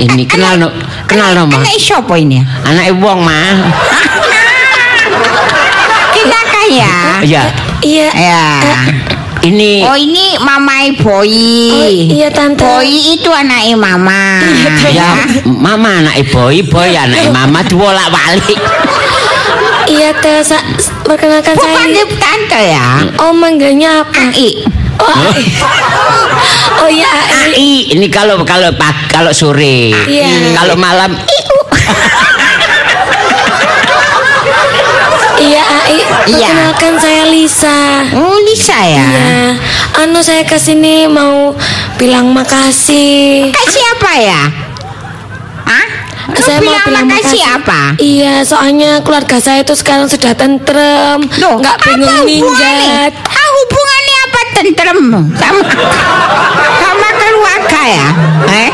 Ini 0.00 0.24
kenal 0.26 0.58
no, 0.58 0.68
kenal 1.06 1.34
no 1.38 1.46
mah. 1.46 1.60
Anak 1.62 1.78
siapa 1.78 2.14
ini 2.18 2.42
ya? 2.42 2.92
Wong 2.98 3.22
mah. 3.22 3.54
Kita 6.10 6.40
kaya. 6.44 6.94
Iya. 7.22 7.42
Iya. 7.80 8.08
Ya. 8.12 8.44
Ini 9.40 9.88
Oh 9.88 9.96
ini 9.96 10.36
mamai 10.36 10.92
Boy. 10.94 11.32
Oh, 11.72 11.88
iya, 11.88 12.28
Tante. 12.28 12.60
Boy 12.60 12.84
itu 13.16 13.32
anaknya 13.32 13.72
mama. 13.72 14.44
ya 14.86 15.16
mama 15.48 16.04
anake 16.04 16.28
boy, 16.28 16.60
boy 16.60 16.92
anake 16.92 17.32
mama 17.32 17.64
diwolak-walik. 17.64 18.60
Iya 19.88 20.12
teh, 20.14 20.44
sa- 20.44 20.60
perkenalkan 21.02 21.56
Bukan 21.56 21.72
saya. 21.72 21.88
di 21.88 22.04
tante 22.14 22.60
ya. 22.60 22.88
Oh 23.16 23.32
manggilnya 23.32 24.04
apa? 24.04 24.28
Ai. 24.28 24.60
Oh, 25.00 25.32
oh 26.84 26.90
iya 26.92 27.08
Ai. 27.08 27.56
Ai, 27.56 27.72
ini 27.96 28.06
kalau 28.12 28.44
kalau 28.44 28.68
kalau 29.08 29.32
sore. 29.32 29.88
Iya. 30.04 30.52
Kalau 30.52 30.76
malam 30.76 31.16
Iya 35.40 35.64
Ai. 35.88 35.96
Iya. 36.30 36.46
Perkenalkan 36.46 36.94
saya 37.02 37.22
Lisa. 37.26 37.78
Oh 38.14 38.38
Lisa 38.46 38.78
ya. 38.86 39.02
Iya. 39.02 39.34
Anu 40.06 40.22
saya 40.22 40.46
ke 40.46 40.54
sini 40.54 41.10
mau 41.10 41.50
bilang 41.98 42.30
makasih. 42.30 43.50
Kasih 43.50 43.84
apa 43.98 44.12
ya? 44.22 44.42
Hah? 45.66 45.86
Lu 46.30 46.38
saya 46.38 46.58
mau 46.62 46.70
bilang 46.70 46.86
bilang 46.86 47.06
makasih 47.10 47.42
apa? 47.42 47.80
Iya, 47.98 48.34
soalnya 48.46 49.02
keluarga 49.02 49.42
saya 49.42 49.66
itu 49.66 49.74
sekarang 49.74 50.06
sudah 50.06 50.30
tentrem, 50.38 51.18
nggak 51.26 51.76
bingung 51.82 52.22
minggat. 52.22 53.10
Ah, 53.26 53.48
hubungannya 53.58 54.16
apa 54.30 54.40
tentrem 54.54 54.98
sama 55.34 55.62
sama 56.78 57.08
keluarga 57.18 57.80
ya? 57.82 58.08
Eh? 58.46 58.70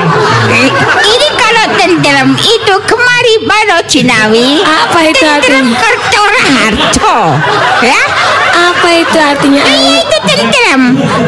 Ini 1.00 1.28
kalau 1.56 1.72
tentrem 1.80 2.28
itu 2.36 2.74
kemari 2.84 3.34
baru 3.48 3.80
Cinawi. 3.88 4.60
Apa 4.60 5.08
itu 5.08 5.24
Tentrem 5.24 5.72
artinya? 5.72 5.78
Kertoraharjo. 5.80 7.16
Ya? 7.80 8.00
Apa 8.52 8.88
itu 8.92 9.16
artinya? 9.16 9.62
Iya 9.64 10.04
itu 10.04 10.16
tentrem. 10.28 10.82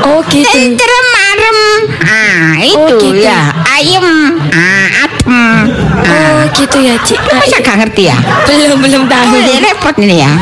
Oh 0.05 0.21
gitu. 0.29 0.45
Tentrem 0.45 1.05
marem. 1.17 1.59
Ah, 2.05 2.53
itu 2.61 2.77
Oh, 2.77 3.01
gitu. 3.01 3.25
ya. 3.25 3.57
Ayem. 3.73 4.37
Ah, 4.53 5.08
adem. 5.29 5.69
Oh 6.09 6.41
gitu 6.57 6.79
ya 6.81 6.95
Ci. 7.05 7.15
Masa 7.15 7.57
gak 7.61 7.77
ngerti 7.85 8.09
ya? 8.09 8.17
belum 8.49 8.79
belum 8.81 9.03
tahu. 9.07 9.29
Oh, 9.29 9.39
ini 9.39 9.61
repot 9.61 9.95
ini 10.01 10.17
ya. 10.25 10.33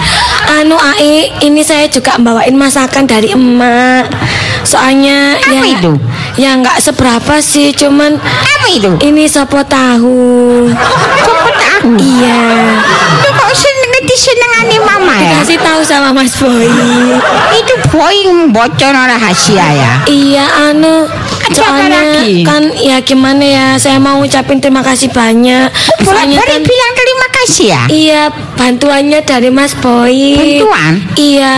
Anu 0.46 0.78
Ai, 0.78 1.26
ini 1.42 1.60
saya 1.60 1.90
juga 1.90 2.14
bawain 2.16 2.54
masakan 2.54 3.04
dari 3.04 3.34
emak. 3.34 4.06
Soalnya 4.62 5.38
Apa 5.38 5.62
ya 5.62 5.78
itu? 5.78 5.92
ya 6.36 6.50
nggak 6.58 6.82
seberapa 6.82 7.38
sih, 7.38 7.70
cuman 7.70 8.18
Apa 8.18 8.66
itu? 8.70 8.90
ini 9.02 9.26
sopo 9.26 9.62
tahu. 9.62 10.66
Kok 10.70 11.50
tahu? 11.54 11.90
Iya. 11.98 12.42
Itu 13.22 13.28
kok 13.30 13.52
seneng 13.54 13.94
disenengani 14.06 14.76
mama 14.82 15.14
ya? 15.18 15.22
Dikasih 15.42 15.58
tahu 15.62 15.80
sama 15.82 16.10
Mas 16.14 16.34
Boy. 16.34 16.66
Itu 17.54 17.74
boing 17.90 18.50
bocor 18.50 18.90
rahasia 18.90 19.66
ya. 19.70 19.92
Iya, 20.06 20.46
anu 20.70 21.06
soalnya 21.52 22.02
kan 22.42 22.62
ya 22.74 22.98
gimana 23.02 23.44
ya, 23.44 23.66
saya 23.78 23.98
mau 24.00 24.18
ngucapin 24.18 24.58
terima 24.58 24.82
kasih 24.82 25.10
banyak. 25.12 25.68
Soalnya 26.02 26.40
kan 26.42 26.62
bilang 26.62 26.92
terima 26.96 27.28
kasih 27.42 27.66
ya. 27.70 27.82
iya 27.90 28.22
bantuannya 28.58 29.20
dari 29.22 29.50
Mas 29.52 29.72
Boy. 29.78 30.34
Bantuan? 30.34 30.92
Iya. 31.14 31.56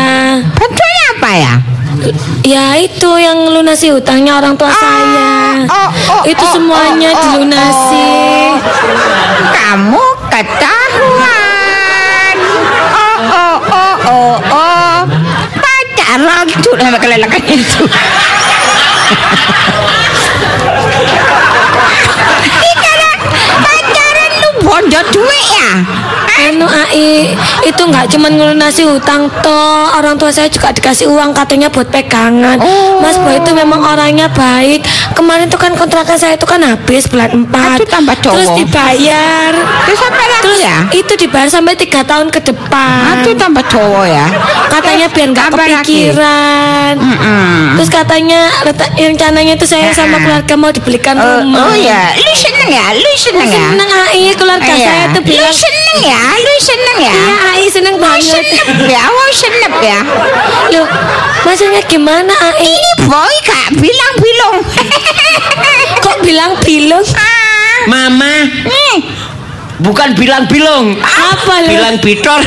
Bantuannya 0.52 1.04
apa 1.16 1.30
ya? 1.36 1.54
Ya 2.46 2.78
itu 2.78 3.10
yang 3.18 3.50
lunasi 3.50 3.90
hutangnya 3.90 4.38
orang 4.38 4.54
tua 4.54 4.70
saya. 4.70 5.66
oh, 5.66 5.90
oh, 5.90 6.22
itu 6.28 6.44
oh, 6.44 6.52
semuanya 6.54 7.10
oh, 7.10 7.18
oh, 7.18 7.22
dilunasi. 7.34 8.06
oh. 8.06 8.52
Kamu 9.56 10.04
ketahuan. 10.30 11.27
kelelakan 16.18 16.26
lagu 16.26 16.70
nama 16.74 16.98
kelelakan 16.98 17.42
itu. 17.46 17.82
Ikan 22.58 22.98
eh, 22.98 23.16
pacaran 23.62 24.30
lu 24.42 24.50
bonjot 24.66 25.06
duit 25.14 25.46
ya? 25.54 25.70
Anu 26.40 26.64
AI 26.64 27.34
itu 27.62 27.82
nggak 27.82 28.06
cuma 28.08 28.28
ngelunasi 28.28 28.82
hutang 28.84 29.26
toh 29.40 29.90
orang 29.92 30.14
tua 30.14 30.30
saya 30.30 30.46
juga 30.46 30.70
dikasih 30.70 31.06
uang 31.06 31.32
katanya 31.32 31.66
buat 31.66 31.88
pegangan 31.88 32.56
Oh. 32.58 32.98
Mas 32.98 33.16
Boy 33.16 33.36
itu 33.36 33.50
memang 33.52 33.78
orangnya 33.80 34.26
baik 34.28 34.82
kemarin 35.12 35.46
tuh 35.46 35.56
kan 35.56 35.72
kontrakan 35.72 36.14
saya 36.14 36.34
itu 36.34 36.44
kan 36.44 36.60
habis 36.60 37.06
bulan 37.06 37.30
4 37.42 37.50
Aduh, 37.50 37.86
tambah 37.86 38.16
cowok. 38.16 38.34
terus 38.34 38.50
dibayar 38.56 39.52
Terus 39.84 40.00
apa 40.00 40.22
lagi 40.24 40.42
terus 40.42 40.60
ya? 40.60 40.78
itu 40.92 41.12
dibayar 41.16 41.48
sampai 41.48 41.74
tiga 41.74 42.00
tahun 42.02 42.28
ke 42.28 42.40
depan 42.42 43.02
Aduh 43.18 43.34
tambah 43.34 43.64
cowok 43.64 44.04
ya. 44.06 44.26
katanya 44.68 45.06
biar 45.08 45.28
nggak 45.28 45.46
Apa 45.46 45.56
lagi? 45.58 45.74
kepikiran 45.74 46.94
Mm-mm. 46.96 47.58
terus 47.76 47.90
katanya 47.90 48.40
rencananya 48.96 49.52
itu 49.54 49.64
saya 49.64 49.90
sama 49.90 50.18
keluarga 50.18 50.54
mau 50.54 50.70
dibelikan 50.70 51.16
Oh, 51.18 51.42
rumah 51.42 51.68
oh 51.68 51.76
ya, 51.76 52.14
lu 52.14 52.32
seneng 52.32 52.68
ya, 52.68 52.86
lu 52.92 53.10
seneng 53.14 53.48
ya. 53.48 53.66
seneng 53.68 53.88
AI 53.90 54.32
keluarga 54.32 54.66
Iya. 54.68 54.84
saya 54.84 55.04
tuh 55.10 55.20
Lu 55.20 55.28
bilang 55.28 55.54
seneng 55.88 56.04
ya, 56.04 56.20
lu 56.36 56.54
seneng 56.60 56.98
ya. 57.00 57.12
iya 57.16 57.32
AI 57.48 57.64
seneng 57.66 57.94
Mau 57.96 58.04
banget 58.04 58.44
senep 58.44 58.76
ya, 58.86 59.02
mau 59.08 59.30
senep 59.32 59.74
ya. 59.80 59.98
Loh, 60.74 60.86
maksudnya 61.44 61.80
gimana 61.84 62.28
AI? 62.34 62.68
Ini 62.68 62.90
boy 63.08 63.34
kak 63.42 63.66
bilang-bilang. 63.74 64.56
Kok 66.04 66.18
bilang 66.22 66.52
bilung? 66.60 67.04
ah, 67.16 67.76
mama 67.88 68.32
nih, 68.64 68.96
bukan 69.80 70.12
bilang-bilong. 70.12 70.96
Apa 71.00 71.54
lu? 71.64 71.70
Bilang 71.72 71.96
bitor. 72.00 72.40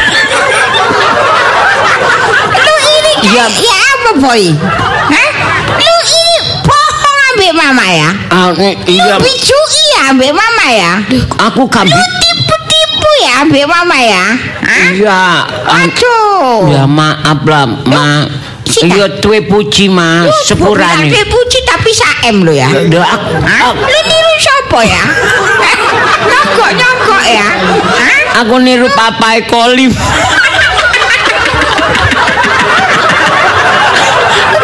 lu 2.52 2.74
ini 2.78 3.12
Iya. 3.32 3.46
ya 3.50 3.76
apa 3.96 4.12
boy? 4.18 4.44
Hah? 5.10 5.30
Lu 5.78 5.96
ini 6.06 6.38
bohong 6.62 7.18
ambek 7.34 7.54
mama 7.54 7.86
ya? 7.90 8.10
Ah, 8.30 8.50
eh, 8.56 8.76
iya, 8.86 9.18
Lu 9.18 9.26
bicui 9.26 9.84
ya 9.98 10.14
ambek 10.14 10.32
mama 10.32 10.66
ya? 10.70 10.94
aku 11.40 11.66
Lu 11.66 11.70
kambing. 11.70 11.98
Ya 13.32 13.48
ambek 13.48 13.64
mama 13.64 13.96
ya? 13.96 14.26
Hah? 14.60 14.90
Iya, 14.92 15.24
Aduh. 15.64 16.68
ya 16.68 16.84
maaf 16.84 17.40
lah, 17.48 17.66
ma. 17.88 18.28
Iya 18.72 19.20
tuwe 19.20 19.44
puji 19.44 19.92
ma, 19.92 20.24
sepurane. 20.48 21.12
Bukan 21.12 21.28
puji 21.28 21.60
tapi 21.68 21.92
saem 21.92 22.40
lo 22.44 22.56
ya. 22.56 22.72
Dah 22.88 23.04
aku, 23.04 23.36
Lu 23.84 24.00
niru 24.08 24.34
siapa 24.40 24.80
ya? 24.88 25.04
Nyokok 26.32 26.72
nyokok 26.80 27.24
ya? 27.28 27.48
Aku 28.44 28.56
niru 28.64 28.88
papai 28.96 29.44
kolim. 29.44 29.92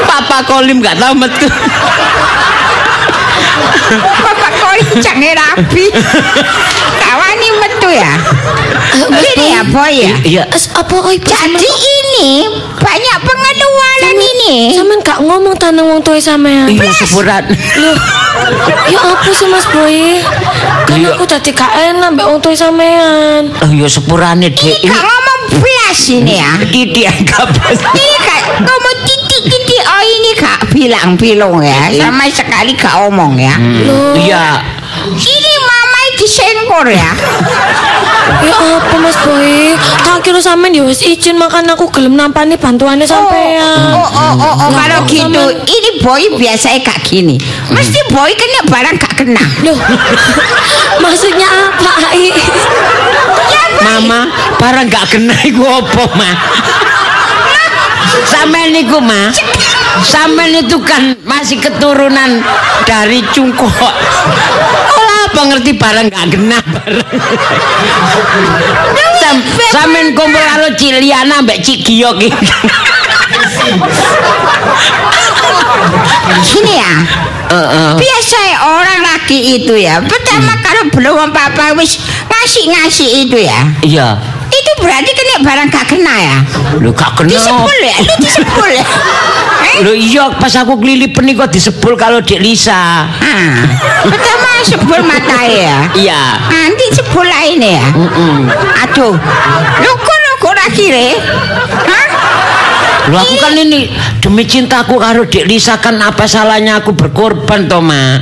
Papa 0.08 0.38
kolim 0.48 0.80
gak 0.80 0.96
tahu 0.96 1.14
metu. 1.20 1.48
Bapak 3.98 4.52
kau 4.60 4.76
jangan 5.04 5.36
rapi. 5.36 5.86
Metu 7.88 8.04
ya. 8.04 8.14
Ini 9.08 9.46
ya 9.56 9.62
boy 9.64 9.94
ya. 9.96 10.14
Iya, 10.28 10.44
Es, 10.52 10.68
apa 10.76 10.92
Jadi 10.92 11.72
ini 11.72 12.44
banyak 12.76 13.18
pengeluaran 13.24 14.16
ini. 14.20 14.76
Sampean 14.76 15.00
gak 15.00 15.20
ngomong 15.24 15.56
tanang 15.56 15.88
wong 15.88 16.04
tuwa 16.04 16.20
sampean. 16.20 16.68
iya 16.68 16.92
sepuran. 16.92 17.48
Loh. 17.80 17.96
Ya 18.92 19.00
apa 19.02 19.30
sih 19.32 19.48
Mas 19.48 19.66
Boy? 19.72 20.20
Kan 20.86 21.00
Iya. 21.00 21.16
aku 21.16 21.24
tadi 21.26 21.50
gak 21.56 21.72
enak 21.74 22.20
mbak 22.20 22.28
wong 22.28 22.40
tuwa 22.44 22.56
sampean. 22.60 23.56
Oh 23.64 23.72
iya 23.72 23.88
sepurane 23.88 24.52
dek. 24.52 24.84
Ini 24.84 24.92
gak 24.92 25.04
ngomong 25.08 25.40
belas 25.64 26.00
ini 26.12 26.34
ya. 26.44 26.52
Iki 26.68 26.82
dianggap 26.92 27.48
Ini 27.72 28.16
gak 28.20 28.40
ngomong 28.68 28.98
titik-titik. 29.08 29.82
Oh 29.88 30.04
ini 30.04 30.30
gak 30.36 30.60
bilang-bilang 30.76 31.56
ya. 31.64 31.88
Sama 31.96 32.28
sekali 32.28 32.76
gak 32.76 33.08
omong 33.08 33.40
ya. 33.40 33.56
Loh. 33.88 34.12
Iya. 34.20 34.76
Disengkor 36.18 36.90
ya. 36.90 37.14
Ya 38.44 38.56
apa 38.58 38.96
Mas 39.00 39.16
Boy? 39.24 39.78
Tak 40.04 40.26
kira 40.26 40.42
sampean 40.42 40.74
ya 40.74 40.84
wis 40.84 41.06
izin 41.06 41.38
makan 41.38 41.70
aku 41.72 41.88
gelem 41.94 42.18
nampani 42.18 42.58
bantuannya 42.58 43.06
sampean. 43.06 43.94
Oh, 43.94 44.04
oh, 44.04 44.34
oh, 44.36 44.54
oh, 44.66 44.70
Lah, 44.74 44.84
kalau 44.84 45.00
kok 45.06 45.14
gitu, 45.14 45.44
ini 45.64 45.90
boy 46.02 46.24
biasanya 46.36 46.84
gak 46.84 47.00
gini. 47.06 47.38
Mesti 47.72 48.00
boy 48.12 48.32
kena 48.34 48.62
barang 48.68 48.96
gak 48.98 49.14
kena. 49.24 49.44
Loh. 49.64 49.78
Maksudnya 51.04 51.48
apa, 51.48 51.92
Ai? 52.12 52.34
Ya, 53.48 53.64
boy. 53.78 53.84
Mama, 53.86 54.20
barang 54.58 54.86
gak 54.90 55.06
kena 55.14 55.36
iku 55.46 55.64
apa, 55.64 56.04
Ma? 56.18 56.32
Sampean 58.28 58.76
niku, 58.76 59.00
Ma. 59.00 59.32
Sampean 60.04 60.52
itu 60.52 60.78
kan 60.84 61.16
masih 61.24 61.62
keturunan 61.62 62.44
dari 62.84 63.24
cungkok. 63.32 63.72
Apa 65.28 65.42
ngerti 65.44 65.72
barang 65.76 66.08
gak 66.08 66.26
genah 66.32 66.64
barang. 66.64 67.10
Sam, 69.20 69.38
Samen 69.76 70.16
kumpul 70.16 70.40
karo 70.40 70.72
Ciliana 70.80 71.44
mbek 71.44 71.60
Cik 71.60 71.84
Giyok. 71.84 72.16
Sini 76.44 76.74
ya. 76.80 76.92
Biasa 77.98 78.40
orang 78.64 79.00
laki 79.04 79.60
itu 79.60 79.74
ya. 79.76 80.00
Pertama 80.04 80.54
Hmm. 80.58 80.64
kalau 80.64 80.84
belum 80.92 81.16
apa-apa 81.32 81.76
wis 81.80 82.00
ngasih-ngasih 82.28 83.10
itu 83.28 83.38
ya. 83.40 83.60
Iya. 83.84 84.08
Berarti 84.78 85.12
kena 85.12 85.36
barang 85.42 85.68
gak 85.70 85.86
kena 85.90 86.16
ya. 86.16 86.38
Lu 86.78 86.94
gak 86.94 87.18
kenal. 87.18 87.34
Disebul 87.34 87.78
ya, 87.82 87.96
lu 87.98 88.14
disebul 88.22 88.70
ya. 88.70 88.86
Eh? 89.58 89.76
Lho 89.82 89.94
iya 89.94 90.26
pas 90.34 90.54
aku 90.54 90.78
kelilipan 90.78 91.28
kok 91.34 91.50
disebul 91.50 91.94
kalau 91.94 92.22
Dik 92.22 92.40
Lisa. 92.40 93.10
Ah, 93.10 93.54
pertama 94.06 94.50
sebul 94.64 95.02
mata 95.04 95.42
ya. 95.44 95.90
Iya. 95.94 96.22
Nanti 96.48 96.86
sebul 96.94 97.26
lain 97.26 97.60
ya. 97.62 97.84
Aduh, 98.86 99.14
lu 99.78 99.92
kok 99.98 100.18
lu 100.18 100.34
kok 100.40 100.54
akhirnya? 100.62 101.14
Hah? 101.90 102.06
Lu 103.08 103.16
aku 103.16 103.36
kan 103.40 103.56
ini 103.56 103.88
demi 104.20 104.44
cintaku 104.44 105.00
karo 105.00 105.26
Dik 105.26 105.48
Lisa 105.48 105.80
kan 105.80 105.98
apa 105.98 106.28
salahnya 106.28 106.80
aku 106.80 106.94
berkorban 106.94 107.66
toh, 107.66 107.82
Ma? 107.82 108.20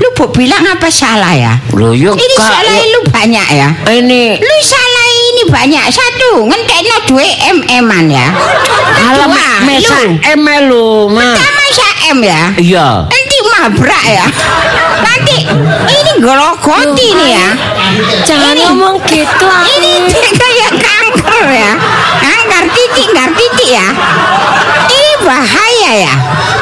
Lu 0.00 0.08
bu 0.16 0.32
bilang 0.32 0.64
apa 0.64 0.88
salah 0.88 1.36
ya? 1.36 1.52
Lho 1.76 1.92
yo 1.92 2.16
Ini 2.16 2.34
Kak, 2.34 2.48
salah 2.48 2.72
yo- 2.72 2.88
lu 2.88 3.00
banyak 3.12 3.46
ya. 3.52 3.68
ini 3.92 4.32
Lu 4.40 4.56
salah 4.64 4.89
ini 5.40 5.48
banyak 5.48 5.88
satu 5.88 6.44
ngentekno 6.44 6.96
duit 7.08 7.32
MM-an 7.48 8.12
ya. 8.12 8.28
alam 9.08 9.32
mesa 9.64 9.96
lu, 10.68 11.08
Ma. 11.08 11.32
Pertama 11.32 11.64
saya 11.72 11.92
M 12.12 12.18
ya. 12.20 12.42
Iya. 12.60 12.88
Nanti 13.08 13.36
mabrak 13.48 14.04
ya. 14.04 14.26
Nanti 15.00 15.36
ini 15.96 16.12
grogoti 16.20 17.08
nih 17.16 17.30
ya. 17.32 17.48
Jangan 18.28 18.52
Ini- 18.52 18.68
ngomong 18.68 19.00
gitu 19.08 19.48
Ini 19.80 19.92
kayak 20.36 20.72
kanker 20.76 21.44
ya. 21.48 21.72
Kanker 22.20 22.64
titik, 22.76 23.08
kanker 23.16 23.32
titik 23.32 23.70
ya. 23.80 23.86
Ini 24.92 24.99
bahaya 25.22 25.90
ya. 26.00 26.14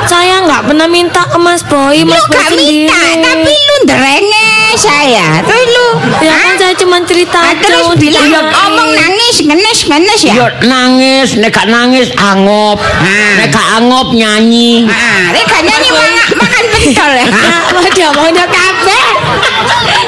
Saya 0.04 0.40
nggak 0.40 0.62
pernah 0.64 0.86
minta 0.86 1.22
ke 1.22 1.36
Mas 1.36 1.62
Boy, 1.62 2.02
Lu 2.02 2.08
Mas 2.08 2.24
Boy 2.24 2.34
gak 2.34 2.48
sendiri. 2.50 2.88
minta, 2.88 3.00
tapi 3.22 3.52
lu 3.52 3.74
nderenge 3.84 4.48
saya. 4.74 5.26
Terus 5.42 5.66
lu 5.66 5.86
Ya 6.18 6.34
kan 6.34 6.54
saya 6.56 6.74
cuma 6.74 6.98
cerita 7.02 7.36
Ah, 7.36 7.52
aja 7.52 7.60
terus 7.60 7.84
untuk 7.84 8.00
bilang 8.00 8.24
dimaafin. 8.24 8.50
ngomong 8.50 8.90
nangis 8.92 9.36
ngenes 9.40 9.78
ngenes 9.84 10.20
ya. 10.22 10.34
Yo 10.34 10.46
nangis, 10.64 11.28
nek 11.36 11.50
gak 11.50 11.66
nangis 11.66 12.08
angop. 12.16 12.78
Ah. 12.80 13.38
Nek 13.38 13.48
gak 13.48 13.68
angop 13.76 14.08
nyanyi. 14.12 14.82
Ah, 14.84 15.30
rek 15.30 15.44
gak 15.44 15.62
nyanyi 15.62 15.88
makan 15.88 16.12
makan 16.36 16.64
pentol 16.68 17.10
ya. 17.12 17.26
Nah, 17.28 17.60
mau 17.72 17.88
dia 17.88 18.08
mau 18.10 18.26
dia 18.26 18.46
kafe. 18.46 18.98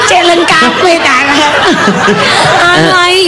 Challenge 0.06 0.44
kafe 0.44 0.92
tangan. 0.98 1.52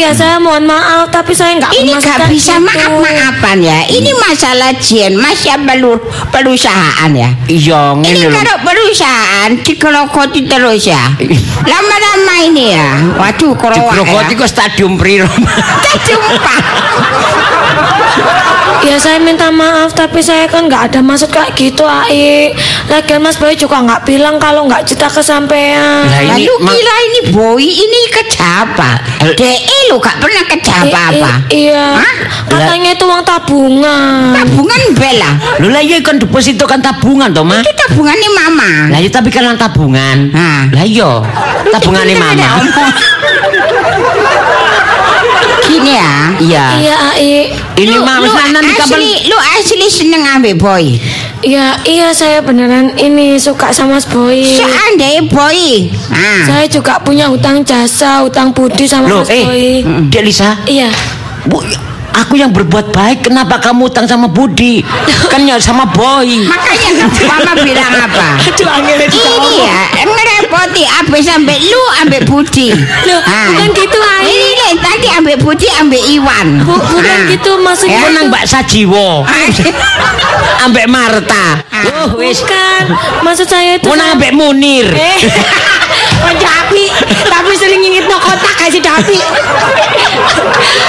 Ya 0.03 0.11
saya 0.11 0.35
mohon 0.37 0.67
maaf 0.67 1.15
tapi 1.15 1.31
saya 1.31 1.55
nggak 1.55 1.71
Ini 1.73 1.95
bermaksud 1.95 2.11
gak 2.11 2.19
kayak 2.19 2.33
bisa 2.35 2.55
gitu. 2.59 2.67
maaf-maafan 2.67 3.59
ya. 3.63 3.79
Ini 3.87 4.11
masalah 4.19 4.75
jin, 4.75 5.15
masih 5.15 5.55
perlu 5.63 5.95
perusahaan 6.29 7.07
ya. 7.15 7.31
Iya, 7.47 7.95
Ini 7.95 8.03
ngene 8.03 8.27
lho. 8.27 8.35
kalau 8.35 8.57
perusahaan 8.67 9.51
dikelokoti 9.57 10.41
terus 10.45 10.83
ya. 10.85 11.07
Lama-lama 11.63 12.35
ini 12.43 12.75
ya. 12.75 12.99
Waduh, 13.15 13.55
kerowak 13.55 13.95
Digrogoti 13.95 14.35
ya. 14.35 14.41
kok 14.43 14.51
stadium 14.51 14.99
Priro. 14.99 15.31
Jumpa. 16.03 16.55
Ya 18.83 18.99
saya 18.99 19.23
minta 19.23 19.47
maaf 19.49 19.95
tapi 19.95 20.19
saya 20.19 20.51
kan 20.51 20.67
nggak 20.67 20.91
ada 20.91 21.01
maksud 21.01 21.31
kayak 21.31 21.55
gitu 21.55 21.87
Ai. 21.87 22.51
Lagian 22.91 23.23
Mas 23.23 23.39
Boy 23.39 23.55
juga 23.55 23.79
nggak 23.79 24.03
bilang 24.03 24.43
kalau 24.43 24.67
nggak 24.67 24.83
cerita 24.85 25.07
kesampean. 25.07 26.03
Lah, 26.11 26.21
ini 26.35 26.51
Lalu 26.51 26.55
kira 26.67 26.95
ini 27.07 27.21
boy 27.31 27.63
ini 27.63 28.01
kerja 28.11 28.67
apa? 28.67 28.91
Eh. 29.23 29.35
DE 29.39 29.79
lu 29.89 30.03
gak 30.03 30.19
pernah 30.19 30.43
apa-apa. 30.83 31.31
i- 31.49 31.71
iya. 31.71 31.87
Hah? 31.95 32.15
Katanya 32.51 32.91
itu 32.99 33.05
uang 33.07 33.23
tabungan. 33.23 34.35
Tabungan 34.35 34.81
bela. 34.99 35.31
Lho 35.63 35.69
lah 35.71 35.83
iya 35.83 36.03
kan 36.03 36.19
deposito 36.19 36.67
kan 36.67 36.83
tabungan 36.83 37.31
toh, 37.31 37.47
Ma. 37.47 37.63
Itu 37.63 37.71
tabungannya 37.87 38.29
mama. 38.35 38.71
Lah 38.91 38.99
iya 38.99 39.11
tapi 39.13 39.31
kan 39.31 39.47
tabungan. 39.55 40.33
Nah. 40.35 40.67
Lah 40.75 40.85
iya. 40.85 41.23
Tabungane 41.71 42.13
Pinter 42.13 42.35
ada 42.35 42.47
mama. 42.59 42.87
Gini 45.73 45.93
ya. 45.93 46.12
Iya. 46.37 46.64
Iya 46.79 46.95
Ai. 47.11 47.31
Ini 47.75 47.95
mah 47.99 48.20
lu 48.20 48.29
misalnya 48.29 48.61
nanti 48.61 48.73
kapan 48.77 48.99
asli, 49.01 49.11
lu 49.27 49.37
asli 49.41 49.87
seneng 49.89 50.23
ambil 50.29 50.55
boy. 50.55 50.85
Iya 51.43 51.75
iya 51.83 52.09
saya 52.12 52.39
beneran 52.39 52.95
ini 52.95 53.35
suka 53.35 53.73
sama 53.73 53.97
Mas 53.97 54.07
Boy. 54.07 54.45
Seandainya 54.45 55.27
boy. 55.27 55.91
Nah. 56.12 56.45
Saya 56.47 56.64
juga 56.68 57.01
punya 57.01 57.27
hutang 57.27 57.64
jasa, 57.64 58.23
hutang 58.23 58.53
budi 58.53 58.85
sama 58.85 59.09
Loh, 59.09 59.25
Mas 59.25 59.33
Boy. 59.33 59.83
eh, 59.83 60.07
Dek 60.07 60.23
Lisa, 60.23 60.55
Iya. 60.68 60.93
Bu, 61.43 61.59
aku 62.13 62.37
yang 62.37 62.53
berbuat 62.53 62.93
baik, 62.93 63.27
kenapa 63.27 63.57
kamu 63.59 63.89
utang 63.89 64.05
sama 64.05 64.29
Budi? 64.29 64.85
Kan 65.29 65.49
ya 65.49 65.57
sama 65.57 65.89
Boy. 65.89 66.45
Makanya 66.45 67.09
mama 67.29 67.53
bilang 67.59 67.93
apa? 67.97 68.39
Ini 68.41 69.59
ya 69.61 70.05
ngerepoti 70.05 70.83
abis 71.03 71.23
sampai 71.27 71.57
lu 71.61 71.83
ambil 72.05 72.23
Budi. 72.29 72.73
Loh, 73.09 73.21
Ah. 73.25 73.49
bukan 73.53 73.69
gitu, 73.73 73.99
Ai. 73.99 74.29
Ini 74.29 74.69
tadi 74.81 75.09
ambil 75.17 75.37
Budi 75.41 75.69
ambil 75.81 76.03
Iwan. 76.03 76.49
Bu, 76.65 76.77
bukan 76.77 77.19
Ah. 77.27 77.31
gitu 77.31 77.51
maksudnya. 77.61 78.09
Ya. 78.09 78.13
Nang 78.13 78.29
Mbak 78.29 78.45
Sajiwo, 78.45 79.25
ambek 80.65 80.87
Marta. 80.89 81.65
Ah. 81.73 82.07
Oh, 82.07 82.21
wis. 82.21 82.45
Bukan. 82.45 82.85
Maksud 83.23 83.47
saya 83.49 83.79
itu 83.79 83.87
Mau 83.89 83.97
nang 83.97 84.19
ambek 84.19 84.33
Munir. 84.35 84.89
Eh, 84.93 85.21
tapi 87.33 87.53
sering 87.59 87.81
ngingit 87.83 88.07
no 88.09 88.17
kotak 88.19 88.55
kasih 88.59 88.81
Dapi. 88.81 89.19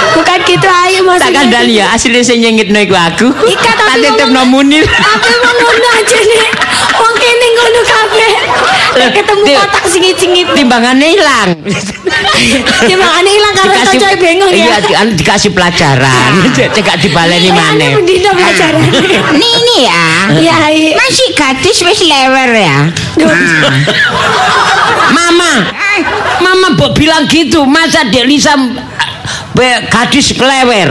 Tak 1.14 1.30
kandani 1.30 1.78
ya, 1.78 1.94
asli 1.94 2.18
sing 2.26 2.42
nyengitno 2.42 2.78
iku 2.82 2.94
aku. 2.98 3.28
Ika, 3.30 3.70
tapi 3.78 4.02
titipno 4.02 4.42
Munir. 4.50 4.82
Tapi 4.84 5.32
mau 5.40 5.54
ngono 5.54 5.88
aja 5.94 6.18
nih. 6.18 6.44
Wong 6.94 7.14
kene 7.18 7.46
ngono 7.54 7.80
kabeh. 7.86 8.32
Ketemu 8.94 9.44
kotak 9.58 9.84
singit-singit. 9.90 10.46
Timbangannya 10.54 11.08
hilang. 11.14 11.50
Ya 12.86 12.96
makanya 12.98 13.30
hilang 13.30 13.54
karena 13.56 13.82
coy 13.94 14.14
bingung 14.20 14.50
Iya, 14.52 14.76
ya. 14.76 14.78
di, 14.84 14.92
anu 14.94 15.10
dikasih 15.16 15.50
pelajaran. 15.54 16.30
Cekak 16.74 17.02
dibaleni 17.02 17.50
maneh. 17.50 17.94
Aneh 17.94 17.98
pendino 17.98 18.30
pelajaran. 18.34 18.80
Nih 19.40 19.52
ini 19.64 19.76
ya. 19.88 20.06
Iya, 20.34 20.58
iya. 20.70 20.92
Masih 20.98 21.26
gadis 21.34 21.78
wis 21.82 22.00
lewer 22.04 22.50
ya. 22.54 22.90
Ah. 23.24 23.74
Mama, 25.14 25.52
Mama 26.42 26.66
mbok 26.74 26.98
bilang 26.98 27.24
gitu, 27.30 27.62
masa 27.66 28.02
Dek 28.10 28.26
Lisa 28.26 28.58
be, 28.58 28.82
gadis 29.54 30.34
kelewer. 30.34 30.90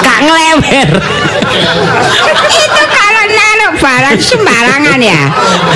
Gak 0.00 0.18
ngelewer. 0.24 0.88
Itu 2.50 2.82
kalau 2.88 3.24
naruh 3.28 3.72
barang 3.76 4.18
sembarangan 4.18 4.98
ya. 5.00 5.20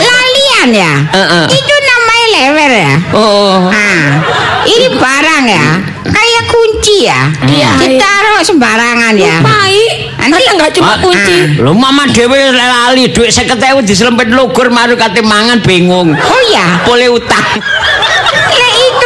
Lalian 0.01 0.69
ya. 0.73 0.93
Heeh. 1.13 1.45
Itu 1.53 1.75
namanya 1.77 2.27
lewer 2.33 2.71
ya. 2.73 2.95
Oh. 3.13 3.69
Nah, 3.69 4.25
ini 4.65 4.89
barang 4.97 5.45
ya. 5.45 5.67
Kayak 6.05 6.45
kunci 6.49 6.97
ya. 7.09 7.21
Iya. 7.45 7.71
Ditaruh 7.81 8.41
sembarangan 8.41 9.15
ya. 9.17 9.45
Baik. 9.45 9.93
Nanti- 10.25 10.49
enggak 10.57 10.73
cuma 10.73 10.97
Ah, 10.97 10.99
kunci. 11.05 11.61
Lho 11.61 11.73
mama 11.77 12.09
dhewe 12.09 12.49
lali 12.49 13.13
dhuwit 13.13 13.29
50.000 13.29 13.85
diselempit 13.85 14.33
lugur 14.33 14.73
maru 14.73 14.97
kate 14.97 15.21
mangan 15.21 15.61
bingung. 15.61 16.17
Oh 16.17 16.43
ya. 16.49 16.81
Boleh 16.89 17.13
utang. 17.13 17.45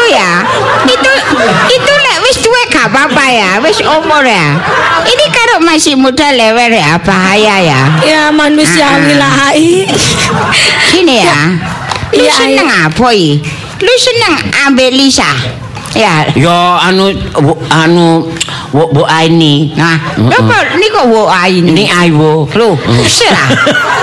Ya. 0.08 0.40
Itu 0.88 1.12
itu 1.68 1.92
lek 1.92 2.18
wis 2.24 2.36
tuwe 2.40 2.62
gak 2.72 2.88
apa-apa 2.88 3.24
ya. 3.28 3.50
Wis 3.60 3.78
umur 3.84 4.24
ya. 4.24 4.56
Ini 5.04 5.24
kalau 5.30 5.60
masih 5.62 5.94
muda 5.94 6.32
lewer 6.32 6.72
ya 6.72 6.96
bahaya 7.00 7.56
ya. 7.60 7.82
Ya 8.02 8.22
manusiawi 8.32 9.14
lah 9.14 9.52
Ai. 9.52 9.84
Sini 10.88 11.22
ya. 11.22 11.40
Lu 12.08 12.24
Iya, 12.24 12.32
seneng 12.40 12.68
apa 12.72 13.12
i? 13.12 13.36
Lu 13.84 13.92
seneng 14.00 14.34
ambil 14.64 14.90
Lisa? 14.96 15.28
Ya. 15.92 16.24
Yo 16.32 16.52
anu 16.80 17.12
bu- 17.36 17.60
anu 17.68 18.24
bu, 18.72 18.88
bu 18.92 19.02
Aini. 19.04 19.72
Nah, 19.76 19.96
ini 20.16 20.86
kok 20.88 21.04
wo 21.08 21.28
ini? 21.48 21.68
Ini 21.72 21.84
Aiwo. 21.88 22.48
Lu, 22.56 22.76
serah. 23.04 23.48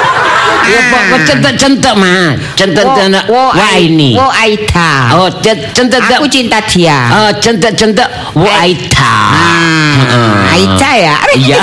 Ya 0.66 0.80
pokok 0.90 1.20
centek-centek 1.30 1.94
mah. 1.94 2.34
Centek-centek 2.58 3.24
Wo 3.30 3.54
Waini. 3.54 4.18
Wo 4.18 4.28
Aida. 4.34 4.92
Oh, 5.14 5.30
centek-centek. 5.30 6.18
Aku 6.18 6.26
cinta 6.26 6.58
dia. 6.66 7.00
Oh, 7.14 7.30
centek-centek 7.38 8.08
Wo 8.34 8.50
Aida. 8.50 9.14
Ah, 9.32 10.54
Aida 10.58 10.90
ya. 10.98 11.16
Iya. 11.38 11.62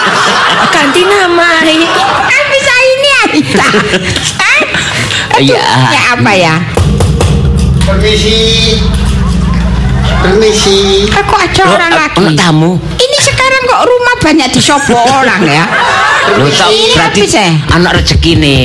Ganti 0.74 1.02
nama. 1.04 1.60
Kan 1.62 2.44
bisa 2.48 2.74
ini. 2.80 3.08
Hah? 3.22 4.60
Aduh, 5.38 5.56
Iya. 5.56 5.64
Ya 5.92 6.00
apa 6.12 6.32
ya? 6.36 6.54
Permisi. 7.82 8.78
Permisi. 10.22 11.08
Aku 11.08 11.34
Loh, 11.34 11.74
orang 11.74 11.92
eh, 11.92 11.98
lagi. 11.98 12.26
tamu. 12.36 12.78
Ini 12.78 13.16
sekarang 13.22 13.62
kok 13.66 13.82
rumah 13.88 14.14
banyak 14.22 14.48
disopo 14.54 14.94
orang 14.94 15.42
ya? 15.46 15.64
Lho, 16.32 16.46
berarti 16.96 17.20
apa 17.26 17.28
sih? 17.28 17.50
anak 17.74 17.92
rezeki 18.00 18.32
nih. 18.38 18.64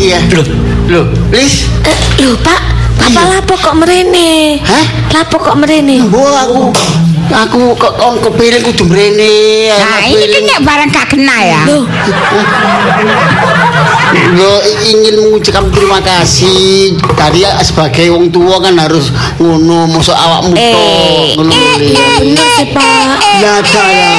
Iya. 0.00 0.18
Loh, 0.34 0.46
Loh, 0.90 1.04
Lis. 1.30 1.68
Eh, 1.86 1.98
lho 2.24 2.34
Pak, 2.40 2.60
Iya. 3.02 3.22
lapo 3.38 3.54
kok 3.58 3.74
merene? 3.76 4.58
Hah? 4.64 4.84
Lapo 5.12 5.36
kok 5.38 5.54
merene? 5.58 6.02
Bu 6.08 6.22
aku 6.22 6.72
aku 7.32 7.60
kok 7.80 7.92
kon 7.96 8.18
kepilih 8.20 8.60
kudu 8.60 8.84
mrene. 8.84 9.72
Nah, 9.72 10.04
ini 10.04 10.24
kan 10.28 10.42
nek 10.44 10.60
barang 10.66 10.88
gak 10.92 11.06
kena 11.16 11.36
ya. 11.40 11.62
Loh, 11.70 11.84
Lo 14.36 14.52
ingin 14.84 15.16
mengucapkan 15.24 15.72
terima 15.72 15.98
kasih. 16.04 16.96
Tadi 17.16 17.44
sebagai 17.64 18.12
wong 18.12 18.28
tua 18.28 18.60
kan 18.60 18.76
harus 18.76 19.08
ngono 19.40 19.88
mosok 19.88 20.12
awakmu 20.12 20.52
Eh, 20.56 20.68
tok 20.68 20.84
ngono 21.40 21.52
eh, 21.52 21.64
eh, 21.64 21.76
bener 22.20 22.48
sih 22.60 22.68
Pak. 22.76 23.04
Ya 23.40 23.54
saya. 23.64 24.16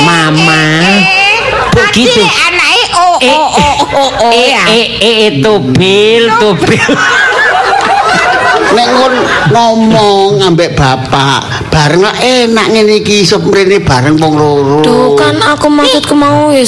Mama. 0.00 0.62
Begitu. 1.74 2.22
Nanti 2.22 2.38
anaknya 2.40 2.84
oh 2.94 3.16
oh 3.18 3.48
oh 3.50 3.76
oh 3.92 4.10
oh 4.20 4.30
Eh, 4.30 4.54
ya. 4.54 4.62
eh, 4.70 4.86
eh, 4.96 5.14
eh, 5.20 5.30
tubil, 5.42 6.22
tubil. 6.38 6.86
Nek 8.74 8.88
ngon 8.90 9.14
ngomong 9.54 10.42
ambek 10.42 10.74
bapak, 10.74 11.46
bareng 11.70 12.02
enak 12.10 12.74
ngene 12.74 12.98
iki 12.98 13.22
iso 13.22 13.38
mrene 13.38 13.78
bareng 13.78 14.18
wong 14.18 14.34
loro. 14.34 15.14
Kan 15.14 15.38
aku 15.38 15.70
maksudku 15.70 16.10
mau 16.10 16.50
ya 16.50 16.66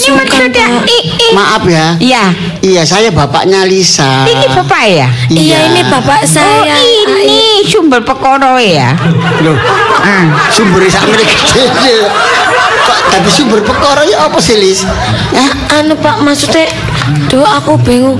i- 0.86 1.34
Maaf 1.34 1.66
ya. 1.66 1.98
Iya. 1.98 2.24
Iya, 2.62 2.82
saya 2.82 3.10
bapaknya 3.10 3.66
Lisa. 3.66 4.22
Ini 4.22 4.46
bapak 4.48 4.82
ya? 4.86 5.08
Iya 5.28 5.66
ini 5.66 5.82
bapak 5.82 6.22
Oh 6.22 6.30
saya. 6.30 6.78
ini 6.78 7.66
sumber 7.66 8.02
perkara 8.02 8.54
ya. 8.58 8.94
Loh, 9.42 9.58
Ah. 9.98 10.46
sumber 10.50 10.86
sak 10.86 11.10
gede. 11.10 11.26
Kok 12.87 12.99
tadi 13.11 13.28
sumber 13.28 13.61
perkara 13.61 14.03
ya 14.03 14.24
apa 14.24 14.39
sih, 14.39 14.57
Lis? 14.57 14.87
Hah? 15.32 15.51
Anu 15.76 15.95
Pak 15.95 16.22
maksudnya 16.22 16.70
Duh 17.26 17.43
aku 17.43 17.74
bingung 17.78 18.18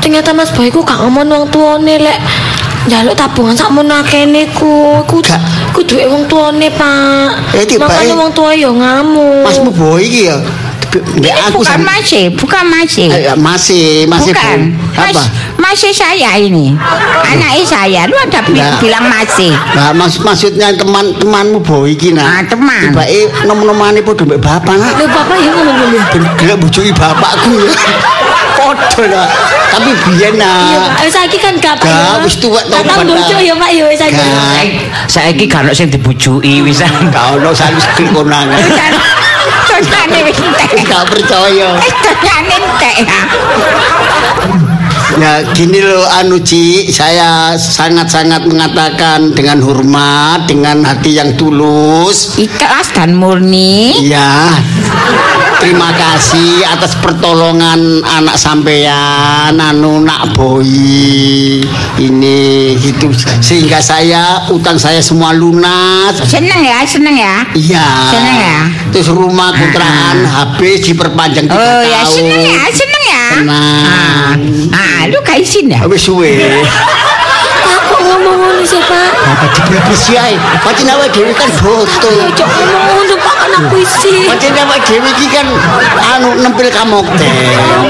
Ternyata 0.00 0.32
Mas 0.32 0.50
Boy 0.50 0.68
ku 0.68 0.82
gak 0.82 0.98
ngomong 0.98 1.26
wong 1.26 1.44
tuane 1.48 1.96
lek 1.96 2.18
Jaluk 2.82 3.12
tabungan 3.12 3.52
sak 3.52 3.70
menakene 3.70 4.48
ku 4.50 4.98
Ku, 5.04 5.20
Gak. 5.20 5.38
ku 5.70 5.80
duwe 5.80 6.04
wong 6.04 6.24
tuane 6.24 6.66
Pak 6.68 7.54
Eh, 7.54 7.64
tiba- 7.64 7.86
Makanya 7.86 8.14
eh. 8.14 8.18
wong 8.18 8.30
tua 8.32 8.50
yo 8.52 8.70
ngamuk 8.72 9.44
Masmu 9.44 9.70
boy 9.70 10.00
iki 10.00 10.26
ya. 10.26 10.38
Mbak 10.90 11.22
Ini 11.22 11.30
aku 11.46 11.62
bukan 11.62 11.70
sama 11.70 11.86
masih, 11.94 12.24
bukan 12.34 12.64
masih. 12.66 13.06
Eh, 13.14 13.30
masih 13.38 14.10
masih 14.10 14.34
bukan. 14.34 14.58
Mas, 14.90 15.14
Apa? 15.14 15.22
masih 15.70 15.94
saya 15.94 16.34
ini. 16.34 16.74
Anak 17.30 17.62
saya. 17.62 18.10
Lu 18.10 18.18
ada 18.18 18.42
nah, 18.42 18.74
bilang 18.82 19.06
masih? 19.06 19.54
Nah, 19.54 19.94
mas 19.94 20.18
maksudnya 20.18 20.74
teman 20.74 21.14
temanmu 21.14 21.62
boy 21.62 21.94
iki 21.94 22.10
nah 22.10 22.42
teman. 22.42 22.90
Tiba 22.90 23.06
eh 23.06 23.30
nom 23.46 23.62
nomane 23.62 24.02
podo 24.02 24.26
dompet 24.26 24.42
bapak 24.42 24.74
nak. 24.74 24.98
Lu 24.98 25.06
bapak 25.06 25.38
yang 25.38 25.54
ngomong 25.54 25.94
lu. 25.94 25.98
Gila 26.42 26.54
bujui 26.58 26.90
bapakku 26.90 27.54
ya. 27.62 27.70
Foto 28.60 29.06
lah 29.06 29.30
tapi 29.70 29.94
biar 30.10 30.34
nak. 30.34 30.98
Saya 31.06 31.30
ini 31.30 31.38
kan 31.38 31.54
gak 31.62 31.86
ya 31.86 32.18
wis 32.26 32.34
tuwek 32.42 32.66
to 32.66 32.74
kan 32.82 33.06
bujui 33.06 33.46
ya 33.46 33.54
pak 33.54 33.70
ya 33.70 33.84
wis 33.86 34.02
aja 34.02 34.26
saya 35.06 35.30
ini 35.30 35.46
gak 35.46 35.70
ada 35.70 35.72
yang 35.72 35.86
dibujui 35.86 36.66
wis. 36.66 36.82
Aja 36.82 36.98
gak 37.14 37.38
ada 37.38 37.54
saya 37.54 37.70
wis 37.78 37.86
kekonangan 37.94 38.58
gak 38.66 38.90
percaya. 39.86 40.18
Gak 40.82 41.04
percaya 41.06 41.68
gak 42.26 42.42
percaya 42.58 43.18
ya. 45.18 45.42
Gini 45.50 45.80
loh 45.82 46.06
anu 46.20 46.38
Ci, 46.38 46.92
saya 46.92 47.56
sangat-sangat 47.56 48.46
mengatakan 48.46 49.34
dengan 49.34 49.58
hormat, 49.64 50.46
dengan 50.46 50.84
hati 50.86 51.18
yang 51.18 51.34
tulus. 51.34 52.38
Ikhlas 52.38 52.94
dan 52.94 53.16
murni. 53.16 53.96
Ya. 54.06 54.54
Terima 55.60 55.92
kasih 55.92 56.64
atas 56.64 56.96
pertolongan 57.04 58.00
anak 58.00 58.40
sampean 58.40 59.60
anu 59.60 60.00
nak 60.00 60.32
boy 60.32 60.64
ini 62.00 62.40
gitu 62.80 63.12
sehingga 63.44 63.76
saya 63.76 64.48
utang 64.48 64.80
saya 64.80 65.04
semua 65.04 65.36
lunas 65.36 66.16
Seneng 66.24 66.64
ya, 66.64 66.80
seneng 66.88 67.12
ya. 67.12 67.44
iya 67.52 67.86
Seneng 68.08 68.36
ya? 68.40 68.58
terus 68.88 69.12
rumah 69.12 69.52
kontrakan 69.60 70.24
habis 70.24 70.80
diperpanjang 70.80 71.44
tiga 71.44 71.60
Oh 71.60 71.84
tahun 71.84 71.92
ya, 71.92 72.00
seneng 72.08 72.40
ya, 72.40 72.64
seneng 72.72 72.99
ya. 73.10 73.26
Tenang. 73.34 74.38
Ah, 74.70 74.78
ah, 74.78 75.00
lu 75.10 75.18
kayak 75.20 75.42
sini 75.42 75.74
ya. 75.74 75.82
habis 75.82 76.00
suwe 76.00 76.30
Pak 77.60 77.80
kok 77.86 78.00
ngomong 78.00 78.36
ngono 78.40 78.62
sih 78.64 78.80
Pak? 78.80 79.10
apa 79.20 79.46
dibelbesi 79.52 80.12
ae 80.16 80.34
pancen 80.64 80.88
awake 80.88 81.12
dhewe 81.12 81.30
kan 81.32 81.46
botol 81.60 82.16
Cok 82.32 82.48
ngomong 82.48 82.82
ngono 82.88 83.14
Pak 83.16 83.34
kan 83.36 83.50
aku 83.60 83.76
isi. 83.78 84.14
pancen 84.26 84.56
awake 84.56 84.84
dhewe 84.88 85.08
iki 85.12 85.26
kan 85.28 85.46
anu 86.16 86.40
nempel 86.40 86.66
kamokten 86.72 87.36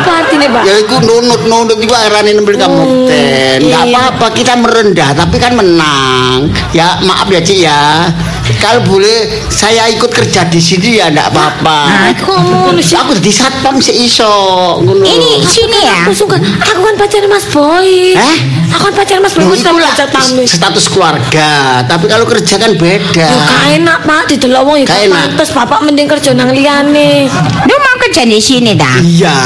Apa 0.01 0.11
artinya 0.25 0.49
Pak? 0.51 0.63
Ya 0.67 0.75
itu 0.77 0.97
nunut-nunut 1.01 1.79
itu 1.79 1.93
arane 1.95 2.31
nempel 2.35 2.57
kamukten. 2.57 3.59
Enggak 3.63 3.85
iya. 3.87 3.95
apa-apa 3.95 4.27
kita 4.33 4.55
merendah 4.57 5.11
tapi 5.15 5.37
kan 5.39 5.53
menang. 5.55 6.51
Ya 6.73 6.99
maaf 7.05 7.29
ya 7.29 7.41
Cik 7.41 7.59
ya. 7.61 8.11
Kalau 8.61 8.85
boleh 8.85 9.49
saya 9.49 9.89
ikut 9.89 10.13
kerja 10.13 10.45
di 10.47 10.61
sini 10.61 11.01
ya 11.01 11.09
enggak 11.09 11.33
apa-apa. 11.33 12.13
Ngono 12.29 12.81
sih? 12.85 12.95
Aku 12.95 13.17
di 13.17 13.33
satpam 13.33 13.81
sih 13.81 14.05
iso 14.05 14.29
ngono. 14.85 15.01
Ini 15.01 15.41
sini 15.43 15.81
ya. 15.89 16.05
Aku 16.05 16.13
suka, 16.13 16.37
aku 16.39 16.81
kan 16.85 16.95
pacar 17.01 17.25
Mas 17.25 17.49
Boy. 17.49 18.13
Hah? 18.13 18.37
Aku 18.77 18.93
kan 18.93 18.95
pacar 19.01 19.17
Mas 19.25 19.33
Boy. 19.33 19.49
Aku 19.49 19.57
tamu. 20.13 20.45
status 20.45 20.87
keluarga. 20.93 21.81
Tapi 21.89 22.05
kalau 22.05 22.29
kerja 22.29 22.61
kan 22.61 22.77
beda. 22.77 23.27
Yo 23.33 23.39
gak 23.41 23.63
enak 23.81 23.99
Pak, 24.05 24.23
didelok 24.29 24.63
wong 24.69 24.77
ya 24.85 24.87
pantes 25.09 25.51
Bapak 25.57 25.81
mending 25.83 26.07
kerja 26.07 26.37
nang 26.37 26.53
liyane. 26.53 27.27
Lu 27.65 27.75
mau 27.81 27.97
kerja 28.07 28.29
di 28.29 28.37
sini 28.37 28.77
dah? 28.77 29.01
Iya. 29.01 29.39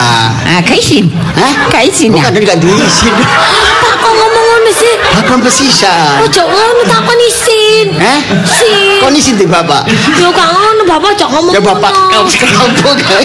Ah, 0.59 0.61
kayak 0.67 0.83
sini. 0.83 1.11
Hah? 1.39 1.71
Sini 1.95 2.19
ya. 2.19 2.27
Bukan 2.27 2.43
enggak 2.43 2.59
diizin. 2.59 3.15
Pak 3.15 3.95
kok 4.03 4.13
ngomong 4.19 4.45
ngono 4.51 4.71
sih? 4.75 4.95
Bapak 5.15 5.47
besisan. 5.47 6.27
Ojo 6.27 6.43
ngono 6.43 6.83
takon 6.91 7.19
isin. 7.23 7.87
Hah? 8.03 8.19
Sin. 8.43 8.99
Kok 8.99 9.15
izin 9.15 9.39
di 9.39 9.47
Bapak? 9.47 9.87
Yo 10.19 10.35
gak 10.35 10.49
ngono 10.51 10.83
Bapak 10.91 11.15
ojo 11.15 11.27
ngomong 11.31 11.55
Ya 11.55 11.63
Bapak 11.63 11.93
kau 12.11 12.27
kenapa 12.27 12.89
gak? 12.99 13.23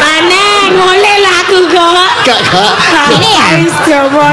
Aneh, 0.00 0.68
ngoleh 0.76 1.16
lah 1.24 1.34
aku 1.40 1.64
kok. 1.72 2.08
Gak 2.28 2.40
gak. 2.44 2.72
Ini 3.16 3.28
ya. 3.32 3.46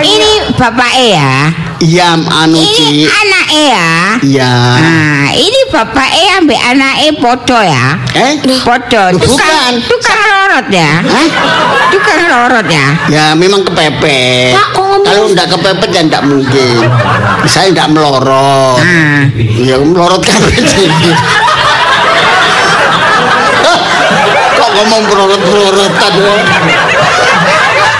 Ini 0.04 0.32
bapak 0.60 0.92
ya. 1.00 1.32
Iya 1.78 2.18
anu 2.18 2.58
Ini 2.58 2.74
Cik. 2.74 3.06
anaknya 3.06 3.64
ya. 3.70 3.90
Iya. 4.26 4.52
Nah, 4.82 5.30
ini 5.32 5.60
bapak 5.70 6.10
E 6.10 6.24
ambek 6.42 6.58
anaknya 6.60 7.12
podo 7.22 7.60
ya. 7.62 7.86
Eh? 8.18 8.34
Podo. 8.66 9.04
Bukan. 9.16 9.72
tukang 9.86 10.22
lorot 10.26 10.68
ya. 10.74 11.06
Hah? 11.06 11.28
Tukang 11.94 12.22
lorot 12.26 12.68
ya. 12.68 12.86
Ya 13.08 13.26
memang 13.38 13.62
kepepet. 13.64 14.58
Ngomong- 14.58 14.87
Kalau 15.08 15.32
enggak 15.32 15.48
kepepet 15.56 15.90
ya 15.96 16.02
enggak 16.04 16.24
mungkin. 16.28 16.84
Saya 17.48 17.72
enggak 17.72 17.88
melorot. 17.96 18.84
Ah. 18.84 19.24
Ya 19.40 19.80
melorot 19.80 20.20
kan 20.20 20.44
Kok 24.58 24.70
ngomong 24.76 25.02
melorot-melorotan? 25.08 26.14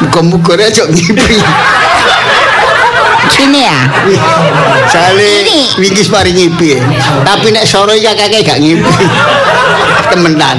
Muka-muka 0.04 0.54
aja 0.60 0.84
ngipi. 0.84 1.40
Sini 3.32 3.64
ya. 3.64 3.80
Sale 4.92 5.48
Ini. 5.48 5.60
wingis 5.80 6.12
mari 6.12 6.36
ngipi. 6.36 6.76
Tapi 7.24 7.48
nek 7.56 7.64
sore 7.64 7.96
ya 7.98 8.12
kakek 8.14 8.44
gak 8.44 8.60
ngipi. 8.60 9.06
Temenan. 10.12 10.58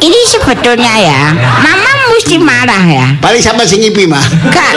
Ini 0.00 0.20
sebetulnya 0.28 0.94
ya. 1.00 1.22
Mama 1.64 1.97
mesti 2.28 2.44
marah 2.44 2.84
ya. 2.84 3.06
Paling 3.24 3.40
sama 3.40 3.64
sing 3.64 3.80
ngipi 3.80 4.04
mah. 4.04 4.20
Kak, 4.52 4.72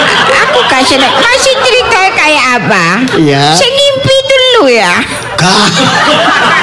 aku 0.47 0.63
kasih 0.71 0.95
masih 1.03 1.51
cerita 1.59 1.99
kayak 2.15 2.63
apa? 2.63 2.85
Iya. 3.19 3.51
Saya 3.51 3.67
ngimpi 3.67 4.15
dulu 4.23 4.63
ya. 4.71 4.95
Gak. 5.35 5.67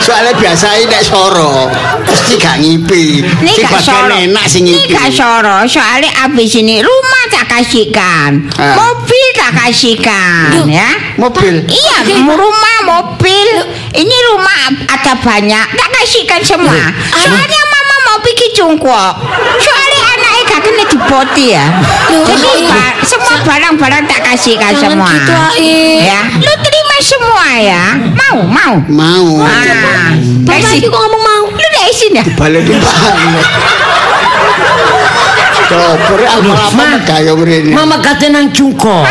Soalnya 0.01 0.33
biasa 0.33 0.81
nek 0.89 1.03
soro 1.05 1.69
mesti 2.09 2.41
gak 2.41 2.57
ngipi. 2.65 3.21
Ini 3.21 3.53
Sing 3.53 3.69
gak 3.69 3.85
soro. 3.85 4.17
enak 4.17 4.47
sing 4.49 4.65
Ini 4.65 4.81
ngipi. 4.81 4.97
gak 4.97 5.11
soro. 5.13 5.57
Soalnya 5.69 6.09
abis 6.25 6.57
ini 6.57 6.81
rumah 6.81 7.25
tak 7.29 7.45
kasihkan, 7.53 8.49
Ah. 8.57 8.73
mobil 8.73 9.27
tak 9.37 9.53
kasihkan, 9.61 10.65
ya. 10.65 10.89
Mobil. 11.21 11.69
Iya, 11.69 11.97
rumah, 12.25 12.77
mobil. 12.87 13.49
Ini 13.93 14.17
rumah 14.33 14.57
ada 14.89 15.13
banyak, 15.21 15.67
tak 15.77 15.89
kasihkan 15.93 16.41
semua. 16.41 16.81
Soalnya 17.13 17.61
mama 17.67 17.97
mau 18.07 18.19
pergi 18.23 18.49
jongkok. 18.55 19.13
Soalnya 19.59 19.88
aku 20.59 20.69
nek 20.75 20.87
dipoti 20.91 21.55
ya. 21.55 21.67
Jadi 22.11 22.67
semua 23.07 23.35
barang-barang 23.47 24.05
tak 24.11 24.21
kasih 24.27 24.59
kan 24.59 24.75
semua. 24.75 25.09
Gitu, 25.15 25.33
ya. 26.03 26.21
Lu 26.35 26.53
terima 26.61 26.97
semua 26.99 27.47
ya. 27.63 27.85
Mau, 27.97 28.39
mau. 28.45 28.75
Mau. 28.91 29.27
Ah. 29.47 30.13
Tapi 30.45 30.83
kok 30.83 30.99
ngomong 30.99 31.23
mau. 31.23 31.45
Lu 31.55 31.67
dak 31.73 31.87
isin 31.95 32.19
ya? 32.19 32.25
Dibalik 32.27 32.67
di 32.67 32.75
Coba, 35.69 36.01
aku 36.01 36.49
apa-apa 36.49 37.21
ya, 37.21 37.37
Mama 37.77 38.01
gak 38.01 38.17
tenang 38.25 38.49
jungkok. 38.57 39.05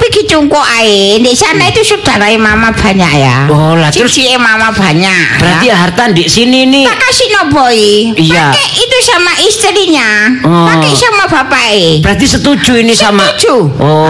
Pergi 0.00 0.24
cungkuk 0.24 0.64
ae. 0.80 1.20
Di 1.20 1.36
sana 1.36 1.68
itu 1.68 1.84
saudara 1.84 2.26
mama 2.40 2.72
banyak 2.72 3.12
ya. 3.12 3.44
Oh, 3.52 3.76
lah, 3.76 3.92
terus- 3.92 4.08
Cici 4.16 4.32
mama 4.40 4.72
banyak. 4.72 5.36
Berarti 5.36 5.66
ya. 5.68 5.76
harta 5.76 6.08
di 6.10 6.24
sini 6.24 6.64
nih. 6.64 6.88
Tak 6.88 6.98
kasih 6.98 7.26
no 7.36 7.42
boy. 7.52 7.80
Iya. 8.16 8.48
Pakai 8.48 8.66
itu 8.72 8.96
sama 9.04 9.32
istrinya. 9.44 10.08
Oh. 10.42 10.64
Pakai 10.64 10.92
sama 10.96 11.24
bapaknya. 11.28 12.00
Berarti 12.00 12.24
setuju 12.24 12.72
ini 12.80 12.96
sama. 12.96 13.28
Setuju. 13.36 13.54
Oh. 13.76 14.08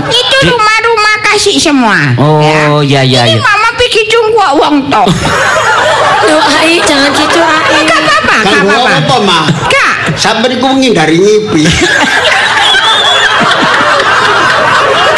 Nah, 0.00 0.08
itu 0.08 0.36
Di- 0.40 0.48
rumah-rumah 0.48 1.14
kasih 1.28 1.60
semua. 1.60 2.16
Oh, 2.16 2.80
ya 2.80 3.04
ya 3.04 3.28
Ini 3.28 3.36
ya. 3.36 3.44
mama 3.44 3.68
pergi 3.76 4.02
cungkuk 4.08 4.50
wong 4.56 4.76
tok. 4.88 5.06
Loh, 6.28 6.42
Ai, 6.60 6.76
jangan 6.82 7.12
gitu, 7.14 7.40
Ai. 7.40 7.84
Gak 7.86 8.00
apa-apa, 8.04 8.36
gak 8.42 8.60
gua 8.66 8.74
apa-apa. 8.74 9.00
apa, 9.00 9.16
Ma? 9.22 9.38
Kak, 9.70 9.94
Sampai 10.18 10.56
ngipi. 11.20 11.62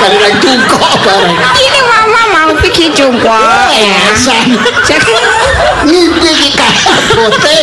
bali 0.01 0.17
nang 0.17 0.35
cungkok 0.41 0.93
bareng. 1.05 1.37
Ini 1.61 1.81
mama 1.85 2.23
mau 2.33 2.51
pergi 2.57 2.89
cungkok 2.97 3.69
ya. 3.77 4.01
Jadi 4.89 5.13
ngipi 5.85 6.31
ki 6.33 6.51
kapote. 6.57 7.59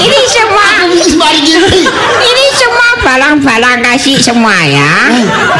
Ini 0.00 0.18
cuma 0.32 0.64
ini 0.88 2.44
cuma 2.56 2.83
balang-balang 3.04 3.84
kasih 3.84 4.16
semua 4.16 4.56
ya. 4.64 5.12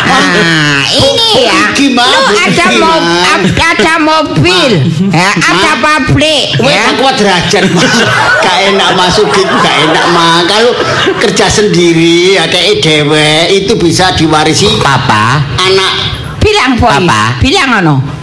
Nah, 0.09 0.81
ini 0.89 1.45
ya. 1.45 1.71
Gimana, 1.77 2.09
Lu 2.09 2.23
ada 2.33 2.67
mo 2.81 2.93
Gimana? 2.97 3.51
ada 3.61 3.95
mobil, 4.01 4.73
ya, 5.13 5.31
ada 5.37 5.73
pabrik, 5.83 6.57
ya. 6.57 6.97
aku 6.97 7.05
derajat. 7.21 7.65
Gak 8.41 8.59
enak 8.73 8.91
masuk 8.97 9.29
gitu, 9.35 9.53
gak 9.61 9.77
enak 9.91 10.07
mah. 10.17 10.47
Kalau 10.49 10.73
kerja 11.21 11.47
sendiri 11.51 12.39
ya 12.41 12.49
kayak 12.49 12.81
dewek 12.81 13.53
itu 13.53 13.75
bisa 13.77 14.15
diwarisi 14.17 14.81
Papa, 14.81 15.43
anak 15.61 15.93
Bilang 16.45 16.77
boy, 16.77 16.93
Apa? 16.93 17.41
bilang 17.41 17.81
ono. 17.81 18.14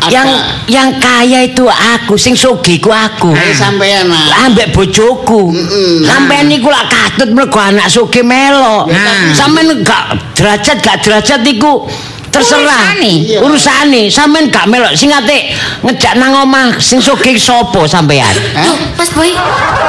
Ada 0.00 0.12
yang 0.12 0.28
yang 0.66 0.88
kaya 0.96 1.44
itu 1.44 1.68
aku, 1.68 2.16
sing 2.16 2.32
sugih 2.32 2.80
ku 2.80 2.88
aku. 2.88 3.36
eh, 3.36 3.52
sampean 3.52 4.08
nah. 4.08 4.48
ambek 4.48 4.72
bojoku. 4.72 5.52
Mm-mm. 5.52 6.08
Sampeyan 6.08 6.48
niku 6.48 6.72
lak 6.72 6.88
katut 6.88 7.30
mergo 7.36 7.60
anak 7.60 7.86
sugih 7.92 8.24
melo. 8.24 8.88
Nah. 8.88 9.36
Sampeyan 9.36 9.84
gak 9.84 10.34
derajat 10.34 10.80
gak 10.80 11.04
derajat 11.04 11.40
iku 11.44 11.84
terserah 12.30 12.94
Urusane. 13.42 14.06
Iya. 14.06 14.10
sampeyan 14.10 14.46
gak 14.48 14.66
melok 14.70 14.94
sing 14.94 15.10
ate 15.10 15.50
ngejak 15.82 16.14
nang 16.14 16.46
omah 16.46 16.78
sing 16.78 17.02
sugih 17.02 17.34
sapa 17.34 17.84
sampeyan 17.84 18.30
Hah? 18.54 18.70
Loh, 18.70 18.78
Mas 18.94 19.10
Boy, 19.10 19.34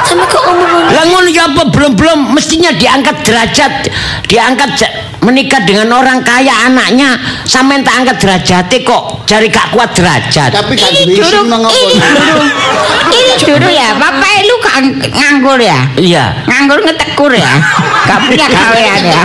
sampe 0.02 0.26
kok 0.26 0.42
ngomong 0.42 0.90
lah 0.90 1.04
ngono 1.06 1.28
ya 1.30 1.46
apa 1.46 1.70
belum-belum 1.70 2.34
mestinya 2.34 2.74
diangkat 2.74 3.22
derajat 3.22 3.72
diangkat 4.26 4.70
menikah 5.22 5.62
dengan 5.62 5.86
orang 5.94 6.26
kaya 6.26 6.66
anaknya 6.66 7.14
sampeyan 7.46 7.86
tak 7.86 7.94
angkat 8.02 8.16
derajate 8.18 8.76
kok 8.82 9.22
jari 9.30 9.46
gak 9.46 9.70
kuat 9.70 9.94
derajat 9.94 10.50
Tapi 10.50 10.74
gak 10.74 10.90
Ini 10.92 11.14
duwe 11.14 11.40
mengapa. 11.46 11.70
ini 13.12 13.34
dulu, 13.44 13.68
ya. 13.70 13.92
Bapak 13.96 14.42
lu 14.42 14.56
nganggur 15.12 15.58
ya, 15.60 15.78
iya 16.00 16.32
nganggur 16.48 16.80
ngetekur 16.80 17.32
ya, 17.32 17.60
gak 18.08 18.18
punya 18.24 18.46
gawean 18.48 19.00
ya. 19.04 19.22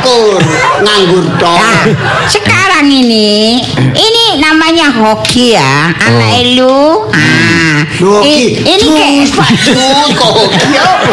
Nganggur 0.84 1.24
dong. 1.40 1.56
Nah, 1.56 1.82
sekarang 2.28 2.67
sekarang 2.78 2.94
ini 2.94 3.58
ini 3.98 4.38
namanya 4.38 4.94
hoki 4.94 5.58
ya. 5.58 5.90
Anak 5.98 6.30
oh. 6.30 6.42
elu. 6.46 6.82
Ah. 7.10 7.82
Hoki? 7.98 8.62
Ini 8.62 8.86
kayak 8.86 9.34
hoki? 9.34 9.74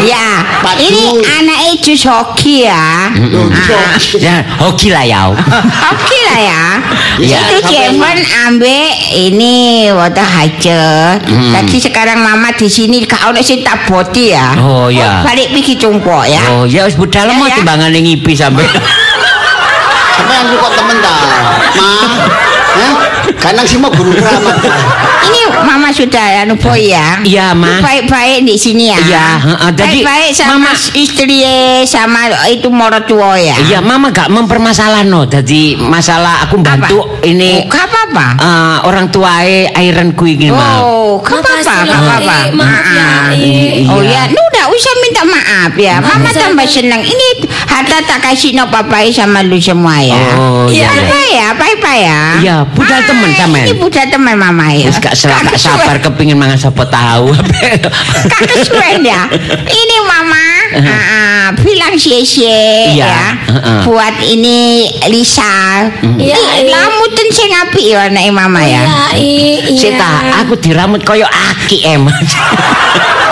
Ya 0.05 0.45
ini 0.77 1.25
anak 1.25 1.81
jus 1.81 2.05
hoki 2.05 2.69
ya. 2.69 3.09
Ah. 3.09 3.97
Ya 4.21 4.45
hoki 4.61 4.93
lah 4.93 5.09
ya 5.09 5.33
hoki 5.89 6.19
lah 6.29 6.39
ya. 6.45 6.65
Itu 7.17 7.57
Kevin 7.65 8.21
ambil 8.45 8.85
ini 9.17 9.89
waktu 9.89 10.21
haji 10.21 10.85
hmm. 11.25 11.49
tapi 11.57 11.81
sekarang 11.81 12.21
mama 12.21 12.53
di 12.53 12.69
sini 12.69 13.09
kau 13.09 13.33
nak 13.33 13.41
cinta 13.41 13.73
boti 13.89 14.37
ya. 14.37 14.53
Oh 14.61 14.93
ya. 14.93 15.25
Balik 15.25 15.49
pikir 15.57 15.81
jumpa 15.81 16.29
ya. 16.29 16.45
Oh 16.61 16.69
ya 16.69 16.85
harus 16.85 17.01
berdalam 17.01 17.41
ya, 17.41 17.57
timbangan 17.57 17.89
ngipi 17.89 18.37
sampai. 18.37 18.69
Sampean 20.35 20.59
kok 20.59 20.73
temen 20.75 20.99
ta? 20.99 21.15
Ma. 21.79 21.87
Hah? 22.75 23.14
Kanang 23.35 23.65
sih 23.65 23.77
mau 23.77 23.89
guru 23.89 24.13
ta? 24.15 24.33
Ini 25.25 25.41
mama 25.63 25.89
sudah 25.89 26.43
anu 26.43 26.55
boy 26.55 26.81
ya. 26.87 27.21
Iya, 27.21 27.53
Ma. 27.53 27.81
Baik-baik 27.81 28.45
di 28.45 28.55
sini 28.55 28.89
ya. 28.89 28.99
Iya, 28.99 29.27
heeh. 29.39 29.71
Jadi, 29.75 30.01
baik-baik 30.01 30.31
sama 30.33 30.51
Mama- 30.59 30.77
istri 30.95 31.41
sama 31.85 32.21
itu 32.47 32.69
morotua 32.69 33.37
ya. 33.37 33.57
Iya, 33.59 33.79
mama 33.81 34.09
gak 34.11 34.29
mempermasalah 34.29 35.03
no. 35.03 35.25
Jadi 35.25 35.77
masalah 35.77 36.45
aku 36.45 36.59
bantu 36.59 37.01
Apa? 37.01 37.25
ini 37.25 37.61
Oh, 37.61 37.69
gak 37.69 37.85
apa-apa. 37.85 38.27
eh, 38.37 38.77
orang 38.85 39.07
tuae 39.09 39.69
airan 39.71 40.13
ku 40.13 40.29
mau. 40.47 40.81
Oh, 40.81 41.13
gak 41.21 41.41
apa-apa, 41.41 41.73
gak 41.75 41.85
loh, 41.85 41.97
apa-apa. 41.97 42.37
Maaf 42.53 42.87
ya. 42.91 43.09
Ai. 43.27 43.85
Oh 43.87 44.01
Iya. 44.01 44.11
ya, 44.11 44.33
lu 44.33 44.41
udah 44.43 44.65
usah 44.69 44.93
minta 45.01 45.23
maaf 45.25 45.73
ya. 45.75 45.95
Mama 45.99 46.31
tambah 46.31 46.67
senang. 46.67 47.01
Ini 47.01 47.27
harta 47.65 47.99
tak 48.03 48.19
kasih 48.23 48.53
no 48.53 48.69
papai 48.69 49.09
sama 49.09 49.41
lu 49.41 49.57
semua 49.57 49.99
ya. 49.99 50.21
Oh, 50.37 50.69
iya. 50.69 50.85
Iya. 50.85 51.03
Apa 51.05 51.19
ya, 51.27 51.45
apa 51.51 51.93
ya? 51.95 52.21
Iya, 52.41 52.57
budal 52.69 52.93
Ah, 52.95 53.07
temen 53.15 53.31
sampean. 53.39 53.65
Ini 53.71 53.75
budal 53.79 54.07
teman 54.11 54.37
mama 54.37 54.67
ya. 54.75 54.91
Wis 54.91 54.99
gak 54.99 55.15
selak 55.15 55.41
gak 55.47 55.59
sabar 55.59 55.97
kepingin 56.03 56.35
mangan 56.35 56.59
sapa 56.59 56.83
tahu. 56.91 57.31
Kak 58.33 58.41
kesuwen 58.51 59.07
ya. 59.07 59.31
Ini 59.71 59.97
mama 60.03 60.45
ah, 60.75 60.91
ah, 60.91 61.45
bilang 61.63 61.95
Iya, 61.95 62.91
ya. 62.91 63.23
heeh. 63.47 63.81
Buat 63.87 64.17
ini 64.27 64.91
Lisa. 65.09 65.87
Iya, 66.03 66.35
Ini 66.35 66.67
iya. 66.67 66.73
lamuten 66.75 67.29
sing 67.31 67.51
apik 67.55 67.85
ya 67.85 68.11
anake 68.11 68.31
mama 68.35 68.61
ya. 68.67 68.83
Iya, 69.15 69.71
iya. 69.71 69.79
Sita, 69.79 70.13
aku 70.43 70.59
diramut 70.59 71.07
koyo 71.07 71.27
aki 71.29 71.87
em. 71.87 72.03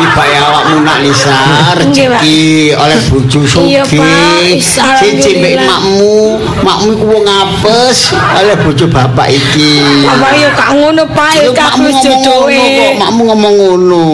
Tiba 0.02 0.24
ya 0.26 0.40
awakmu 0.50 0.82
nak 0.82 0.98
Lisa 0.98 1.30
Pak. 1.30 1.78
rezeki 1.78 2.74
oleh 2.74 2.98
bojo 3.06 3.40
sugih. 3.46 3.86
Pak. 3.86 4.42
Cici 4.98 5.38
mbek 5.38 5.54
Alhamdulillah. 5.54 5.68
makmu, 5.70 6.14
makmu 6.66 6.88
iku 6.98 7.04
wong 7.06 7.24
apes 7.30 8.10
oleh 8.10 8.56
bojo 8.58 8.90
bapak 8.90 9.30
iki. 9.30 9.78
Apa 10.02 10.28
yo 10.34 10.48
gak 10.58 10.70
ngono, 10.74 11.02
Pak. 11.06 11.30
Ya, 11.38 11.54
gak 11.54 11.70
kok, 11.78 12.02
jodohe. 12.02 12.98
makmu 12.98 13.30
ngomong 13.30 13.54
ngono. 13.54 14.04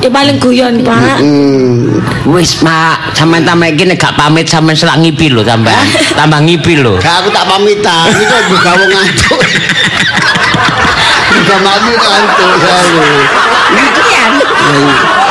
Ya 0.00 0.08
paling 0.08 0.40
guyon, 0.40 0.80
Pak. 0.80 1.20
Wis, 2.24 2.64
Mak, 2.64 3.12
sampean 3.12 3.44
tambah 3.44 3.68
iki 3.68 3.84
nek 3.84 4.00
gak 4.00 4.16
pamit 4.16 4.48
sampean 4.48 4.80
selak 4.80 4.96
ngipi 4.96 5.28
lho 5.28 5.44
sampean. 5.44 5.76
Tambah 6.18 6.40
ngipi 6.40 6.72
lho. 6.80 6.96
Gak 7.04 7.20
aku 7.20 7.28
tak 7.28 7.44
pamitan, 7.44 8.08
iki 8.16 8.24
kok 8.24 8.42
juga 8.48 8.70
wong 8.80 8.88
ngantuk. 8.88 9.40
Juga 11.28 11.56
makmu 11.60 11.92
ngantuk 11.94 12.50
selalu. 12.58 13.04
Yeah. 14.40 15.27